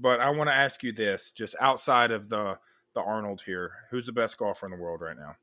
but 0.00 0.20
I 0.20 0.30
want 0.30 0.48
to 0.48 0.54
ask 0.54 0.82
you 0.82 0.92
this, 0.92 1.32
just 1.32 1.54
outside 1.60 2.10
of 2.10 2.28
the 2.28 2.58
the 2.94 3.00
Arnold 3.00 3.42
here, 3.44 3.72
who's 3.90 4.06
the 4.06 4.12
best 4.12 4.38
golfer 4.38 4.66
in 4.66 4.72
the 4.72 4.78
world 4.78 5.00
right 5.00 5.16
now? 5.16 5.36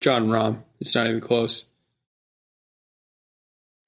Jon 0.00 0.28
Rahm. 0.28 0.62
It's 0.80 0.94
not 0.94 1.06
even 1.06 1.20
close. 1.20 1.66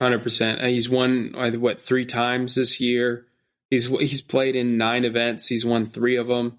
Hundred 0.00 0.22
percent. 0.22 0.62
He's 0.62 0.88
won 0.88 1.34
what 1.60 1.80
three 1.80 2.06
times 2.06 2.54
this 2.54 2.80
year. 2.80 3.26
He's 3.68 3.86
he's 3.86 4.22
played 4.22 4.56
in 4.56 4.78
nine 4.78 5.04
events. 5.04 5.46
He's 5.46 5.64
won 5.64 5.86
three 5.86 6.16
of 6.16 6.26
them. 6.26 6.58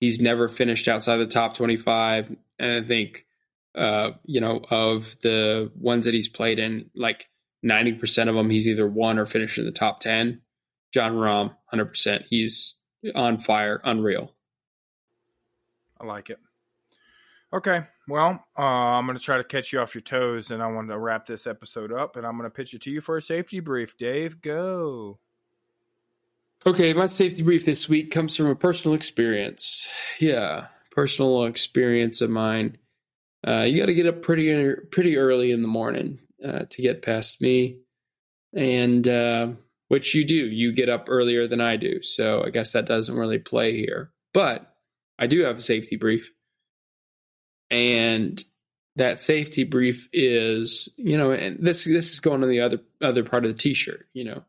He's 0.00 0.20
never 0.20 0.48
finished 0.48 0.88
outside 0.88 1.18
the 1.18 1.26
top 1.26 1.54
twenty-five 1.54 2.36
and 2.60 2.84
I 2.84 2.86
think 2.86 3.26
uh, 3.74 4.10
you 4.24 4.40
know 4.40 4.60
of 4.70 5.20
the 5.22 5.72
ones 5.74 6.04
that 6.04 6.14
he's 6.14 6.28
played 6.28 6.58
in, 6.58 6.90
like 6.94 7.28
ninety 7.62 7.92
percent 7.92 8.28
of 8.28 8.36
them, 8.36 8.50
he's 8.50 8.68
either 8.68 8.86
won 8.86 9.18
or 9.18 9.26
finished 9.26 9.58
in 9.58 9.64
the 9.64 9.72
top 9.72 10.00
ten. 10.00 10.42
Jon 10.92 11.14
Rahm, 11.14 11.54
hundred 11.66 11.86
percent, 11.86 12.26
he's 12.28 12.74
on 13.14 13.38
fire, 13.38 13.80
unreal. 13.84 14.32
I 16.00 16.06
like 16.06 16.30
it. 16.30 16.38
Okay, 17.52 17.84
well, 18.08 18.44
uh, 18.56 18.62
I'm 18.62 19.06
going 19.06 19.18
to 19.18 19.24
try 19.24 19.36
to 19.36 19.44
catch 19.44 19.72
you 19.72 19.80
off 19.80 19.94
your 19.94 20.02
toes, 20.02 20.50
and 20.50 20.62
I 20.62 20.68
want 20.68 20.88
to 20.88 20.98
wrap 20.98 21.26
this 21.26 21.46
episode 21.46 21.92
up, 21.92 22.16
and 22.16 22.24
I'm 22.24 22.38
going 22.38 22.48
to 22.48 22.54
pitch 22.54 22.74
it 22.74 22.82
to 22.82 22.90
you 22.90 23.00
for 23.00 23.16
a 23.16 23.22
safety 23.22 23.58
brief. 23.60 23.96
Dave, 23.98 24.40
go. 24.40 25.18
Okay, 26.64 26.92
my 26.92 27.06
safety 27.06 27.42
brief 27.42 27.64
this 27.64 27.88
week 27.88 28.10
comes 28.12 28.36
from 28.36 28.46
a 28.46 28.54
personal 28.54 28.94
experience. 28.94 29.88
Yeah, 30.20 30.66
personal 30.90 31.44
experience 31.44 32.20
of 32.20 32.30
mine. 32.30 32.76
Uh, 33.46 33.64
you 33.66 33.78
got 33.78 33.86
to 33.86 33.94
get 33.94 34.06
up 34.06 34.22
pretty 34.22 34.74
pretty 34.92 35.16
early 35.16 35.50
in 35.50 35.62
the 35.62 35.68
morning 35.68 36.18
uh, 36.46 36.66
to 36.68 36.82
get 36.82 37.02
past 37.02 37.40
me, 37.40 37.78
and 38.54 39.08
uh, 39.08 39.48
which 39.90 40.14
you 40.14 40.24
do. 40.24 40.36
You 40.36 40.72
get 40.72 40.88
up 40.88 41.06
earlier 41.08 41.48
than 41.48 41.60
I 41.60 41.74
do. 41.74 42.00
So 42.00 42.44
I 42.44 42.50
guess 42.50 42.72
that 42.72 42.86
doesn't 42.86 43.16
really 43.16 43.40
play 43.40 43.76
here. 43.76 44.12
But 44.32 44.72
I 45.18 45.26
do 45.26 45.42
have 45.42 45.56
a 45.56 45.60
safety 45.60 45.96
brief. 45.96 46.32
And 47.72 48.42
that 48.94 49.20
safety 49.20 49.64
brief 49.64 50.08
is, 50.12 50.94
you 50.96 51.18
know, 51.18 51.32
and 51.32 51.58
this 51.60 51.84
this 51.84 52.12
is 52.12 52.20
going 52.20 52.44
on 52.44 52.48
the 52.48 52.60
other 52.60 52.78
other 53.02 53.24
part 53.24 53.44
of 53.44 53.50
the 53.50 53.58
t-shirt, 53.58 54.06
you 54.12 54.24
know. 54.24 54.44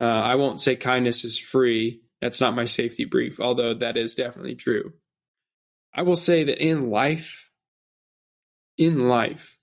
Uh, 0.00 0.04
I 0.04 0.36
won't 0.36 0.60
say 0.60 0.76
kindness 0.76 1.24
is 1.24 1.36
free. 1.36 2.00
That's 2.20 2.40
not 2.40 2.54
my 2.54 2.64
safety 2.64 3.06
brief, 3.06 3.40
although 3.40 3.74
that 3.74 3.96
is 3.96 4.14
definitely 4.14 4.54
true. 4.54 4.92
I 5.92 6.02
will 6.02 6.16
say 6.16 6.44
that 6.44 6.64
in 6.64 6.90
life, 6.90 7.50
in 8.78 9.08
life, 9.08 9.58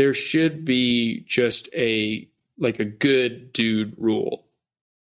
there 0.00 0.14
should 0.14 0.64
be 0.64 1.20
just 1.26 1.68
a 1.76 2.26
like 2.56 2.80
a 2.80 2.86
good 2.86 3.52
dude 3.52 3.92
rule. 3.98 4.46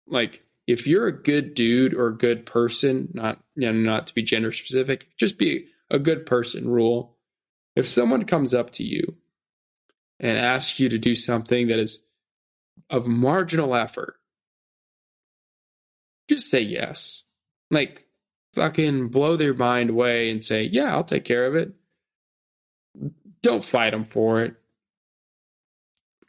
Like 0.08 0.44
if 0.66 0.84
you're 0.84 1.06
a 1.06 1.22
good 1.22 1.54
dude 1.54 1.94
or 1.94 2.08
a 2.08 2.18
good 2.18 2.44
person, 2.44 3.08
not 3.14 3.38
you 3.54 3.70
know, 3.70 3.78
not 3.78 4.08
to 4.08 4.14
be 4.14 4.24
gender 4.24 4.50
specific, 4.50 5.06
just 5.16 5.38
be 5.38 5.66
a 5.92 6.00
good 6.00 6.26
person 6.26 6.68
rule. 6.68 7.16
If 7.76 7.86
someone 7.86 8.24
comes 8.24 8.52
up 8.52 8.70
to 8.70 8.82
you 8.82 9.14
and 10.18 10.36
asks 10.36 10.80
you 10.80 10.88
to 10.88 10.98
do 10.98 11.14
something 11.14 11.68
that 11.68 11.78
is 11.78 12.04
of 12.90 13.06
marginal 13.06 13.76
effort, 13.76 14.16
just 16.28 16.50
say 16.50 16.62
yes. 16.62 17.22
Like 17.70 18.08
fucking 18.54 19.10
blow 19.10 19.36
their 19.36 19.54
mind 19.54 19.90
away 19.90 20.32
and 20.32 20.42
say, 20.42 20.64
"Yeah, 20.64 20.92
I'll 20.92 21.04
take 21.04 21.24
care 21.24 21.46
of 21.46 21.54
it." 21.54 21.74
Don't 23.40 23.64
fight 23.64 23.92
them 23.92 24.04
for 24.04 24.42
it. 24.42 24.59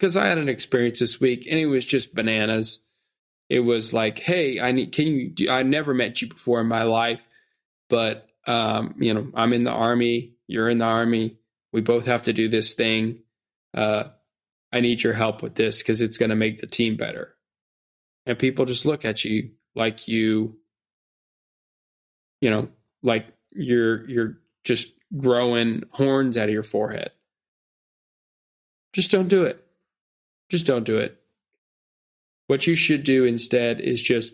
Because 0.02 0.18
I 0.18 0.26
had 0.26 0.40
an 0.40 0.50
experience 0.50 0.98
this 0.98 1.22
week 1.22 1.46
and 1.48 1.60
it 1.60 1.68
was 1.68 1.86
just 1.86 2.16
bananas. 2.16 2.84
It 3.50 3.60
was 3.60 3.94
like, 3.94 4.18
"Hey, 4.18 4.60
I 4.60 4.72
need 4.72 4.94
can 4.94 5.06
you 5.06 5.30
do, 5.30 5.48
I 5.48 5.62
never 5.62 5.94
met 5.94 6.24
you 6.24 6.28
before 6.28 6.60
in 6.60 6.66
my 6.66 6.82
life, 6.82 7.24
but 7.88 8.28
um, 8.48 8.96
you 8.98 9.14
know, 9.14 9.30
I'm 9.36 9.54
in 9.54 9.64
the 9.64 9.70
army, 9.70 10.34
you're 10.48 10.70
in 10.70 10.80
the 10.80 10.86
army. 10.86 11.38
We 11.72 11.82
both 11.82 12.08
have 12.08 12.24
to 12.24 12.34
do 12.34 12.50
this 12.50 12.74
thing. 12.74 13.20
Uh, 13.76 14.06
I 14.74 14.80
need 14.80 15.04
your 15.04 15.14
help 15.14 15.44
with 15.44 15.54
this 15.54 15.84
because 15.84 16.02
it's 16.02 16.18
going 16.18 16.32
to 16.32 16.36
make 16.36 16.58
the 16.58 16.66
team 16.68 16.98
better. 16.98 17.36
And 18.26 18.40
people 18.40 18.66
just 18.66 18.88
look 18.88 19.06
at 19.06 19.24
you 19.24 19.52
like 19.76 20.08
you, 20.08 20.58
you 22.40 22.50
know, 22.50 22.70
like 23.04 23.28
you're 23.52 24.10
you're 24.10 24.38
just 24.64 24.96
growing 25.16 25.84
horns 25.92 26.38
out 26.38 26.50
of 26.50 26.54
your 26.54 26.64
forehead. 26.64 27.12
Just 28.94 29.12
don't 29.12 29.28
do 29.28 29.44
it. 29.44 29.61
Just 30.52 30.68
don't 30.68 30.84
do 30.84 30.98
it. 30.98 31.18
What 32.48 32.68
you 32.68 32.76
should 32.76 33.04
do 33.04 33.24
instead 33.24 33.80
is 33.80 34.02
just 34.02 34.34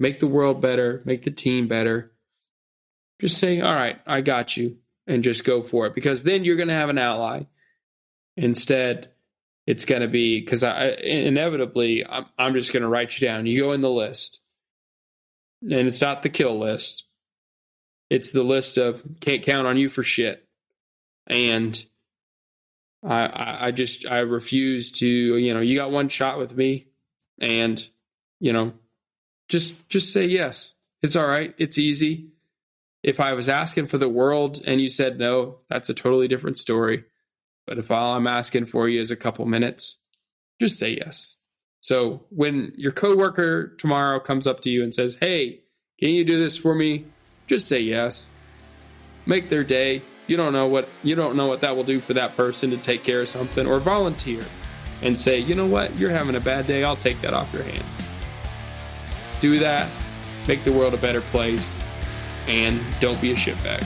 make 0.00 0.18
the 0.18 0.26
world 0.26 0.62
better, 0.62 1.02
make 1.04 1.24
the 1.24 1.30
team 1.30 1.68
better. 1.68 2.10
Just 3.20 3.36
say, 3.36 3.60
all 3.60 3.74
right, 3.74 4.00
I 4.06 4.22
got 4.22 4.56
you, 4.56 4.78
and 5.06 5.22
just 5.22 5.44
go 5.44 5.60
for 5.60 5.86
it 5.86 5.94
because 5.94 6.22
then 6.22 6.44
you're 6.44 6.56
going 6.56 6.68
to 6.68 6.74
have 6.74 6.88
an 6.88 6.96
ally. 6.96 7.42
Instead, 8.38 9.10
it's 9.66 9.84
going 9.84 10.00
to 10.00 10.08
be 10.08 10.40
because 10.40 10.64
I 10.64 10.86
inevitably 10.88 12.06
I'm, 12.06 12.24
I'm 12.38 12.54
just 12.54 12.72
going 12.72 12.82
to 12.82 12.88
write 12.88 13.20
you 13.20 13.28
down. 13.28 13.44
You 13.44 13.60
go 13.60 13.72
in 13.72 13.82
the 13.82 13.90
list, 13.90 14.40
and 15.60 15.86
it's 15.86 16.00
not 16.00 16.22
the 16.22 16.30
kill 16.30 16.58
list. 16.58 17.04
It's 18.08 18.32
the 18.32 18.42
list 18.42 18.78
of 18.78 19.02
can't 19.20 19.42
count 19.42 19.66
on 19.66 19.76
you 19.76 19.90
for 19.90 20.02
shit, 20.02 20.48
and 21.26 21.84
I 23.06 23.66
I 23.66 23.70
just 23.70 24.06
I 24.06 24.18
refuse 24.20 24.90
to 24.92 25.06
you 25.06 25.54
know 25.54 25.60
you 25.60 25.76
got 25.76 25.90
one 25.90 26.08
shot 26.08 26.38
with 26.38 26.56
me, 26.56 26.88
and 27.40 27.86
you 28.40 28.52
know 28.52 28.72
just 29.48 29.88
just 29.88 30.12
say 30.12 30.26
yes. 30.26 30.74
It's 31.02 31.16
all 31.16 31.26
right. 31.26 31.54
It's 31.58 31.78
easy. 31.78 32.30
If 33.02 33.20
I 33.20 33.34
was 33.34 33.48
asking 33.48 33.86
for 33.86 33.98
the 33.98 34.08
world 34.08 34.60
and 34.66 34.80
you 34.80 34.88
said 34.88 35.18
no, 35.18 35.58
that's 35.68 35.88
a 35.88 35.94
totally 35.94 36.26
different 36.26 36.58
story. 36.58 37.04
But 37.66 37.78
if 37.78 37.90
all 37.90 38.14
I'm 38.14 38.26
asking 38.26 38.66
for 38.66 38.88
you 38.88 39.00
is 39.00 39.10
a 39.10 39.16
couple 39.16 39.44
minutes, 39.46 39.98
just 40.60 40.78
say 40.78 40.96
yes. 40.96 41.36
So 41.80 42.24
when 42.30 42.72
your 42.76 42.92
coworker 42.92 43.68
tomorrow 43.76 44.18
comes 44.18 44.46
up 44.46 44.60
to 44.62 44.70
you 44.70 44.82
and 44.82 44.92
says, 44.92 45.16
"Hey, 45.20 45.60
can 46.00 46.10
you 46.10 46.24
do 46.24 46.40
this 46.40 46.56
for 46.56 46.74
me?" 46.74 47.04
Just 47.46 47.68
say 47.68 47.80
yes. 47.80 48.28
Make 49.26 49.48
their 49.48 49.64
day. 49.64 50.02
You 50.26 50.36
don't 50.36 50.52
know 50.52 50.66
what 50.66 50.88
you 51.02 51.14
don't 51.14 51.36
know 51.36 51.46
what 51.46 51.60
that 51.60 51.76
will 51.76 51.84
do 51.84 52.00
for 52.00 52.14
that 52.14 52.36
person 52.36 52.70
to 52.70 52.76
take 52.76 53.04
care 53.04 53.20
of 53.20 53.28
something 53.28 53.66
or 53.66 53.78
volunteer 53.78 54.44
and 55.02 55.18
say, 55.18 55.38
"You 55.38 55.54
know 55.54 55.66
what? 55.66 55.96
You're 55.96 56.10
having 56.10 56.34
a 56.34 56.40
bad 56.40 56.66
day. 56.66 56.82
I'll 56.84 56.96
take 56.96 57.20
that 57.20 57.34
off 57.34 57.52
your 57.52 57.62
hands." 57.62 57.82
Do 59.40 59.58
that. 59.58 59.88
Make 60.48 60.64
the 60.64 60.72
world 60.72 60.94
a 60.94 60.98
better 60.98 61.20
place 61.20 61.78
and 62.48 62.80
don't 63.00 63.20
be 63.20 63.32
a 63.32 63.36
shitbag. 63.36 63.84